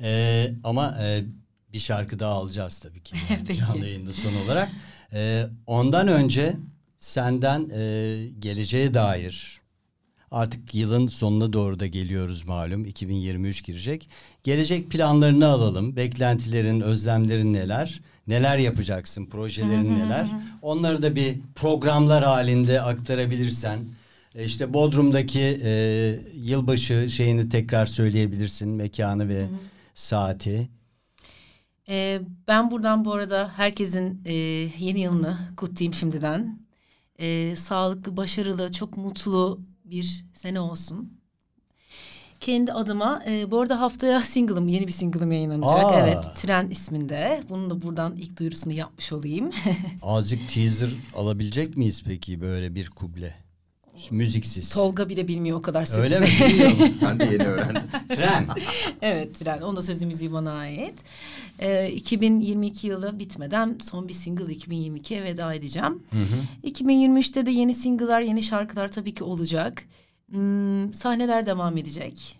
Ee, 0.00 0.50
ama 0.64 0.96
e, 1.02 1.24
bir 1.72 1.78
şarkı 1.78 2.18
daha 2.18 2.32
alacağız 2.32 2.78
tabii 2.78 3.00
ki 3.00 3.16
yani 3.30 3.40
Peki. 3.46 3.60
canlı 3.60 3.86
yayında 3.86 4.12
son 4.12 4.34
olarak. 4.44 4.70
Ee, 5.12 5.46
ondan 5.66 6.08
önce 6.08 6.56
senden 6.98 7.70
e, 7.74 8.16
geleceğe 8.38 8.94
dair 8.94 9.60
artık 10.30 10.74
yılın 10.74 11.08
sonuna 11.08 11.52
doğru 11.52 11.80
da 11.80 11.86
geliyoruz 11.86 12.46
malum 12.46 12.84
2023 12.84 13.64
girecek. 13.64 14.08
Gelecek 14.44 14.90
planlarını 14.90 15.46
alalım. 15.46 15.96
Beklentilerin, 15.96 16.80
özlemlerin 16.80 17.52
neler? 17.52 18.00
Neler 18.26 18.58
yapacaksın? 18.58 19.26
Projelerin 19.26 19.98
neler? 19.98 20.26
Onları 20.62 21.02
da 21.02 21.16
bir 21.16 21.38
programlar 21.54 22.24
halinde 22.24 22.80
aktarabilirsen. 22.80 23.78
E, 24.34 24.44
İşte 24.44 24.72
Bodrum'daki 24.72 25.60
e, 25.64 25.72
yılbaşı 26.34 27.08
şeyini 27.10 27.48
tekrar 27.48 27.86
söyleyebilirsin. 27.86 28.68
Mekanı 28.68 29.28
ve 29.28 29.46
saati. 29.94 30.68
Ee, 31.88 32.20
ben 32.48 32.70
buradan 32.70 33.04
bu 33.04 33.12
arada 33.12 33.52
herkesin 33.56 34.20
e, 34.24 34.34
yeni 34.78 35.00
yılını 35.00 35.38
kutlayayım 35.56 35.94
şimdiden. 35.94 36.58
Ee, 37.20 37.54
sağlıklı, 37.56 38.16
başarılı, 38.16 38.72
çok 38.72 38.96
mutlu 38.96 39.60
bir 39.84 40.24
sene 40.34 40.60
olsun. 40.60 41.20
Kendi 42.40 42.72
adıma 42.72 43.22
e, 43.28 43.50
bu 43.50 43.60
arada 43.60 43.80
haftaya 43.80 44.20
single'ım, 44.22 44.68
yeni 44.68 44.86
bir 44.86 44.92
single'ım 44.92 45.32
yayınlanacak. 45.32 45.84
Aa. 45.84 46.00
Evet, 46.00 46.36
Tren 46.36 46.68
isminde. 46.70 47.42
Bunun 47.48 47.70
da 47.70 47.82
buradan 47.82 48.16
ilk 48.16 48.38
duyurusunu 48.38 48.72
yapmış 48.72 49.12
olayım. 49.12 49.50
Azıcık 50.02 50.48
teaser 50.48 50.90
alabilecek 51.14 51.76
miyiz 51.76 52.02
peki 52.06 52.40
böyle 52.40 52.74
bir 52.74 52.90
kuble? 52.90 53.34
Müziksiz. 54.10 54.70
Tolga 54.70 55.08
bile 55.08 55.28
bilmiyor 55.28 55.58
o 55.58 55.62
kadar 55.62 55.84
sürpriz. 55.84 56.04
Öyle 56.04 56.20
mi? 56.20 56.26
Bilmiyorum. 56.48 56.78
Ben 57.02 57.20
de 57.20 57.24
yeni 57.24 57.46
öğrendim. 57.46 57.82
Tren. 58.08 58.46
evet 59.02 59.34
Tren. 59.34 59.60
Onun 59.60 59.76
da 59.76 59.82
sözü 59.82 60.06
müziği 60.06 60.32
bana 60.32 60.52
ait. 60.52 60.94
Ee, 61.58 61.88
2022 61.88 62.86
yılı 62.86 63.18
bitmeden 63.18 63.78
son 63.82 64.08
bir 64.08 64.12
single 64.12 64.54
2022'ye 64.54 65.24
veda 65.24 65.54
edeceğim. 65.54 66.02
2023'te 66.64 67.46
de 67.46 67.50
yeni 67.50 67.74
single'lar, 67.74 68.20
yeni 68.20 68.42
şarkılar 68.42 68.88
tabii 68.88 69.14
ki 69.14 69.24
olacak. 69.24 69.82
Hmm, 70.30 70.92
sahneler 70.94 71.46
devam 71.46 71.76
edecek. 71.76 72.39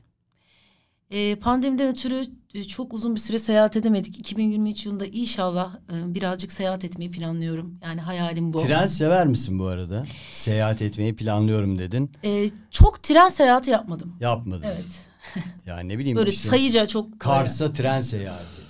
Ee, 1.10 1.36
pandemiden 1.36 1.88
ötürü 1.88 2.26
e, 2.54 2.64
çok 2.64 2.94
uzun 2.94 3.14
bir 3.14 3.20
süre 3.20 3.38
seyahat 3.38 3.76
edemedik. 3.76 4.18
2023 4.18 4.86
yılında 4.86 5.06
inşallah 5.06 5.74
e, 5.74 6.14
birazcık 6.14 6.52
seyahat 6.52 6.84
etmeyi 6.84 7.10
planlıyorum. 7.10 7.78
Yani 7.82 8.00
hayalim 8.00 8.52
bu. 8.52 8.62
Tren 8.62 8.86
sever 8.86 9.26
misin 9.26 9.58
bu 9.58 9.66
arada? 9.66 10.06
Seyahat 10.32 10.82
etmeyi 10.82 11.16
planlıyorum 11.16 11.78
dedin. 11.78 12.12
Ee, 12.24 12.50
çok 12.70 13.02
tren 13.02 13.28
seyahati 13.28 13.70
yapmadım. 13.70 14.16
Yapmadın. 14.20 14.64
Evet. 14.66 15.06
Yani 15.66 15.88
ne 15.88 15.98
bileyim 15.98 16.18
Böyle 16.18 16.30
işte 16.30 16.48
sayıca 16.48 16.86
çok... 16.86 17.20
Kars'a 17.20 17.72
tren 17.72 18.00
seyahati. 18.00 18.60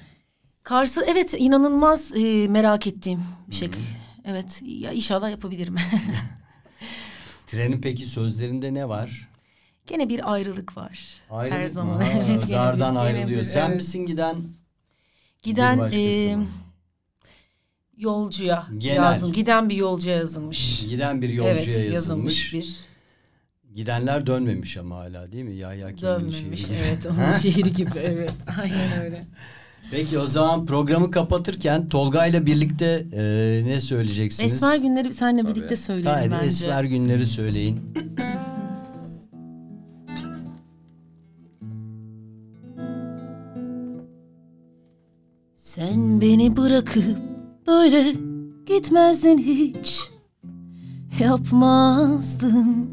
Kars'ı 0.63 1.05
evet 1.09 1.35
inanılmaz 1.39 2.17
e, 2.17 2.49
merak 2.49 2.87
ettiğim 2.87 3.23
bir 3.49 3.55
şey. 3.55 3.71
Evet 4.25 4.63
ya 4.63 4.93
inşallah 4.93 5.31
yapabilirim. 5.31 5.77
Trenin 7.47 7.81
peki 7.81 8.07
sözlerinde 8.07 8.75
ne 8.75 8.89
var? 8.89 9.30
Gene 9.91 10.09
bir 10.09 10.33
ayrılık 10.33 10.77
var. 10.77 11.15
Ayrılık 11.31 11.59
Her 11.61 11.67
zaman. 11.67 12.03
Evet, 12.29 12.47
gene 12.47 12.59
dardan 12.59 12.95
bir- 12.95 13.01
gene 13.01 13.19
ayrılıyor. 13.19 13.41
bir- 13.41 13.45
Sen 13.47 13.67
evet. 13.69 13.77
misin 13.77 14.07
giden? 14.07 14.37
Giden 15.43 15.91
e, 15.93 16.37
yolcuya 17.97 18.67
Genel. 18.79 18.97
yazdım. 18.97 19.33
Giden 19.33 19.69
bir 19.69 19.77
yolcuya 19.77 20.17
yazılmış. 20.17 20.87
Giden 20.89 21.23
bir 21.23 21.29
yolcuya 21.29 21.53
evet, 21.55 21.67
yazılmış. 21.69 21.95
yazılmış 21.95 22.55
bir 22.55 22.91
Gidenler 23.75 24.27
dönmemiş 24.27 24.77
ama 24.77 24.97
hala 24.97 25.33
değil 25.33 25.45
mi? 25.45 25.57
Yahya 25.57 25.95
Kemal'in 25.95 26.33
dönmemiş. 26.33 26.67
şiiri. 26.67 26.77
Evet 26.89 27.07
onun 27.07 27.39
şiiri 27.39 27.73
gibi 27.73 27.99
evet. 27.99 28.33
Aynen 28.63 29.05
öyle. 29.05 29.27
Peki 29.91 30.19
o 30.19 30.27
zaman 30.27 30.67
programı 30.67 31.11
kapatırken 31.11 31.89
Tolga 31.89 32.27
ile 32.27 32.47
birlikte 32.47 33.07
e, 33.13 33.23
ne 33.67 33.81
söyleyeceksiniz? 33.81 34.53
Esmer 34.53 34.77
günleri 34.77 35.15
seninle 35.15 35.49
birlikte 35.49 35.77
söyleyelim 35.77 36.13
Haydi 36.13 36.31
bence. 36.31 36.47
Esmer 36.47 36.85
günleri 36.85 37.27
söyleyin. 37.27 37.81
Sen 45.75 46.21
beni 46.21 46.57
bırakıp 46.57 47.19
böyle 47.67 48.13
gitmezdin 48.67 49.39
hiç 49.39 50.11
Yapmazdın 51.21 52.91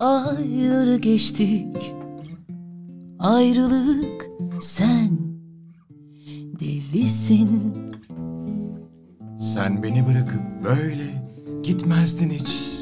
Ayları 0.00 0.96
geçtik 0.96 1.76
Ayrılık 3.18 4.26
sen 4.60 5.10
Delisin 6.60 7.74
Sen 9.38 9.82
beni 9.82 10.06
bırakıp 10.06 10.64
böyle 10.64 11.22
gitmezdin 11.62 12.30
hiç. 12.30 12.76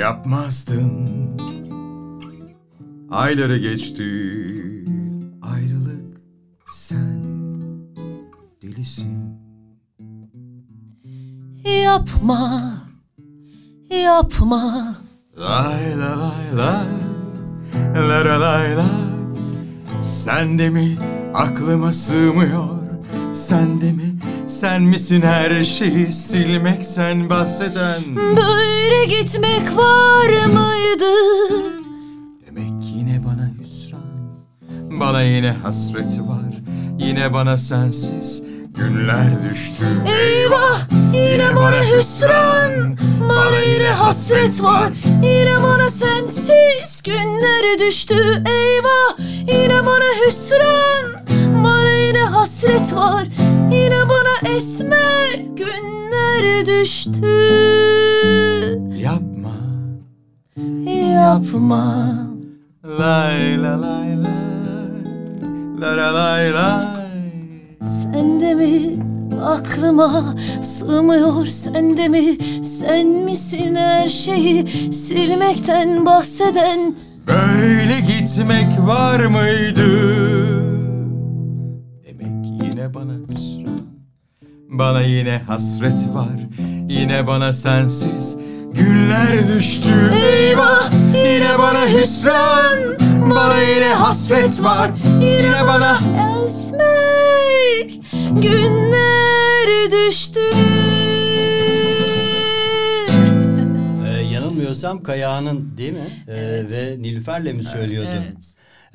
Yapmazdın. 0.00 1.08
Ayları 3.10 3.58
geçti. 3.58 4.04
Ayrılık 5.42 5.77
sen 6.88 7.20
delisin. 8.62 9.38
Yapma 11.84 12.72
Yapma. 13.90 14.96
Lay 15.38 15.98
la 16.00 16.12
lay 16.22 16.46
la 16.56 16.84
La 17.94 18.24
la 18.24 18.40
lay 18.40 18.76
la 18.76 18.90
Sen 20.00 20.58
de 20.58 20.68
mi 20.68 20.98
aklıma 21.34 21.92
sığmıyor? 21.92 22.68
Sen 23.32 23.80
de 23.80 23.92
mi? 23.92 24.18
Sen 24.46 24.82
misin 24.82 25.22
her 25.22 25.64
şeyi 25.64 26.12
silmekten 26.12 27.30
bahseden? 27.30 28.02
Böyle 28.16 29.04
gitmek 29.04 29.76
var 29.76 30.46
mıydı? 30.46 31.14
Demek 32.46 32.84
yine 32.96 33.24
bana 33.24 33.50
hüsran 33.60 34.00
Bana 35.00 35.22
yine 35.22 35.50
hasreti 35.50 36.28
var 36.28 36.47
Yine 36.98 37.32
bana 37.34 37.56
sensiz 37.56 38.42
günler 38.74 39.50
düştü. 39.50 39.84
Eyvah! 40.06 40.80
Yine 41.14 41.56
bana 41.56 41.82
hüsran 41.84 42.96
Bana 43.28 43.60
yine 43.60 43.88
hasret 43.88 44.62
var. 44.62 44.92
Yine 45.22 45.62
bana 45.62 45.90
sensiz 45.90 47.02
günler 47.04 47.78
düştü. 47.78 48.42
Eyvah! 48.46 49.18
Yine 49.48 49.86
bana 49.86 50.26
hüsran 50.26 51.24
Bana 51.64 51.90
yine 51.90 52.24
hasret 52.24 52.94
var. 52.94 53.28
Yine 53.72 54.00
bana 54.08 54.56
esmer 54.56 55.34
günler 55.56 56.66
düştü. 56.66 57.26
Yapma. 58.96 59.54
Yapma. 61.14 62.14
Lay 62.84 63.62
la 63.62 63.82
lay 63.82 64.22
la 64.22 64.37
La 65.80 65.96
la 65.96 66.10
lay 66.14 66.52
lay. 66.52 66.86
Sen 67.82 68.40
de 68.40 68.54
mi 68.54 69.02
aklıma 69.44 70.34
sığmıyor? 70.62 71.46
Sen 71.46 71.96
de 71.96 72.08
mi 72.08 72.38
Sen 72.64 73.06
misin 73.06 73.74
her 73.74 74.08
şeyi 74.08 74.92
silmekten 74.92 76.06
bahseden? 76.06 76.94
Böyle 77.28 78.00
gitmek 78.00 78.80
var 78.86 79.20
mıydı? 79.26 79.88
Demek 82.06 82.62
yine 82.62 82.94
bana 82.94 83.12
hüsran. 83.12 83.80
Bana 84.68 85.00
yine 85.00 85.38
hasret 85.46 86.08
var. 86.14 86.38
Yine 86.88 87.26
bana 87.26 87.52
sensiz 87.52 88.38
günler 88.74 89.48
düştü 89.48 90.12
Eyvah 90.14 90.92
yine 91.14 91.58
bana 91.58 91.88
hüsran 91.88 92.78
Bana 93.30 93.62
yine 93.62 93.88
hasret 93.88 94.62
var 94.62 94.90
Yine 95.20 95.66
bana 95.66 96.00
Esmer 96.46 97.88
günler 98.42 99.90
düştü 99.90 100.40
Ee, 104.06 104.22
yanılmıyorsam 104.32 105.02
Kayağan'ın 105.02 105.78
değil 105.78 105.92
mi? 105.92 106.24
Ee, 106.28 106.34
Ve 106.70 106.96
Nilüfer'le 107.02 107.52
mi 107.52 107.64
söylüyordu? 107.64 108.08
Evet. 108.12 108.36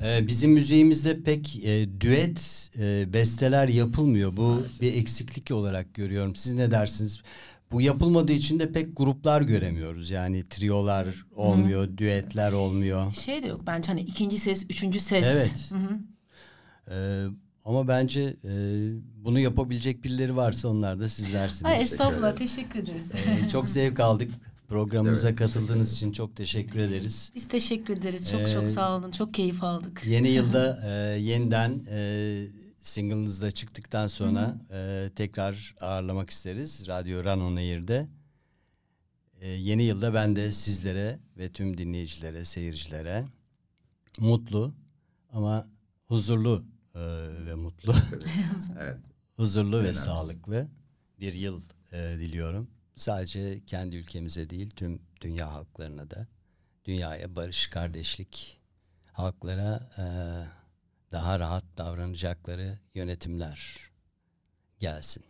Ee, 0.04 0.26
bizim 0.26 0.50
müziğimizde 0.52 1.22
pek 1.22 1.64
e, 1.64 2.00
düet 2.00 2.70
e, 2.80 3.12
besteler 3.12 3.68
yapılmıyor. 3.68 4.36
Bu 4.36 4.62
bir 4.80 4.94
eksiklik 4.94 5.50
olarak 5.50 5.94
görüyorum. 5.94 6.36
Siz 6.36 6.54
ne 6.54 6.70
dersiniz? 6.70 7.20
Bu 7.74 7.80
yapılmadığı 7.80 8.32
için 8.32 8.60
de 8.60 8.72
pek 8.72 8.96
gruplar 8.96 9.42
göremiyoruz. 9.42 10.10
Yani 10.10 10.42
triolar 10.42 11.08
olmuyor, 11.36 11.96
düetler 11.96 12.52
olmuyor. 12.52 13.12
Şey 13.12 13.42
de 13.42 13.46
yok 13.46 13.60
bence 13.66 13.88
hani 13.88 14.00
ikinci 14.00 14.38
ses, 14.38 14.64
üçüncü 14.70 15.00
ses. 15.00 15.26
Evet. 15.26 15.70
Hı 15.70 15.74
hı. 15.74 15.98
Ee, 16.90 17.26
Ama 17.64 17.88
bence 17.88 18.20
e, 18.44 18.52
bunu 19.24 19.38
yapabilecek 19.38 20.04
birileri 20.04 20.36
varsa 20.36 20.68
onlar 20.68 21.00
da 21.00 21.08
sizlersiniz. 21.08 21.64
Ay 21.64 21.82
estağfurullah 21.82 22.36
teşekkür 22.36 22.78
ederiz. 22.78 23.10
E, 23.46 23.48
çok 23.48 23.70
zevk 23.70 24.00
aldık. 24.00 24.30
Programımıza 24.68 25.28
Evet, 25.28 25.38
katıldığınız 25.38 25.92
için 25.92 26.12
çok 26.12 26.36
teşekkür 26.36 26.78
ederiz. 26.78 27.32
Biz 27.34 27.48
teşekkür 27.48 27.96
ederiz. 27.96 28.30
Çok 28.30 28.40
çok 28.52 28.64
Ee, 28.64 28.68
sağ 28.68 28.96
olun. 28.96 29.10
Çok 29.10 29.34
keyif 29.34 29.64
aldık. 29.64 30.02
Yeni 30.06 30.28
yılda 30.28 30.80
e, 30.86 31.20
yeniden 31.20 31.80
e, 31.90 31.98
single'ınız 32.84 33.42
da 33.42 33.50
çıktıktan 33.50 34.06
sonra 34.06 34.56
e, 34.70 35.10
tekrar 35.16 35.74
ağırlamak 35.80 36.30
isteriz. 36.30 36.86
Radyo 36.88 37.24
Run 37.24 37.40
On 37.40 37.56
Air'de. 37.56 38.08
E, 39.40 39.48
yeni 39.48 39.82
yılda 39.82 40.14
ben 40.14 40.36
de 40.36 40.52
sizlere 40.52 41.18
ve 41.38 41.52
tüm 41.52 41.78
dinleyicilere, 41.78 42.44
seyircilere 42.44 43.24
mutlu 44.18 44.74
ama 45.32 45.66
huzurlu 46.08 46.64
e, 46.94 47.00
ve 47.46 47.54
mutlu, 47.54 47.94
Evet. 48.80 48.98
huzurlu 49.36 49.76
ve 49.76 49.80
Önemlisi. 49.80 50.00
sağlıklı 50.00 50.68
bir 51.20 51.32
yıl 51.34 51.62
e, 51.92 51.96
diliyorum. 51.96 52.70
Sadece 52.96 53.60
kendi 53.66 53.96
ülkemize 53.96 54.50
değil 54.50 54.70
tüm 54.70 55.02
dünya 55.20 55.52
halklarına 55.52 56.10
da 56.10 56.26
dünyaya 56.84 57.36
barış, 57.36 57.66
kardeşlik, 57.66 58.60
halklara 59.12 59.90
e, 59.98 60.04
daha 61.14 61.38
rahat 61.38 61.64
davranacakları 61.76 62.78
yönetimler 62.94 63.90
gelsin. 64.78 65.24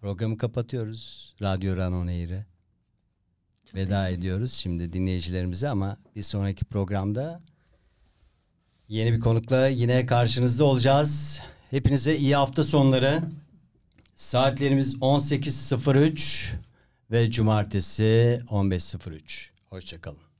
Programı 0.00 0.36
kapatıyoruz. 0.36 1.34
Radyo 1.42 1.76
Ranon 1.76 2.06
Eğri. 2.06 2.44
Veda 3.74 4.08
ediyoruz 4.08 4.52
şimdi 4.52 4.92
dinleyicilerimize 4.92 5.68
ama 5.68 5.96
bir 6.16 6.22
sonraki 6.22 6.64
programda 6.64 7.40
yeni 8.88 9.12
bir 9.12 9.20
konukla 9.20 9.66
yine 9.66 10.06
karşınızda 10.06 10.64
olacağız. 10.64 11.40
Hepinize 11.70 12.16
iyi 12.16 12.36
hafta 12.36 12.64
sonları. 12.64 13.22
Saatlerimiz 14.16 14.94
18.03 14.94 16.54
ve 17.10 17.30
cumartesi 17.30 18.42
15.03. 18.46 19.48
Hoşçakalın. 19.70 20.31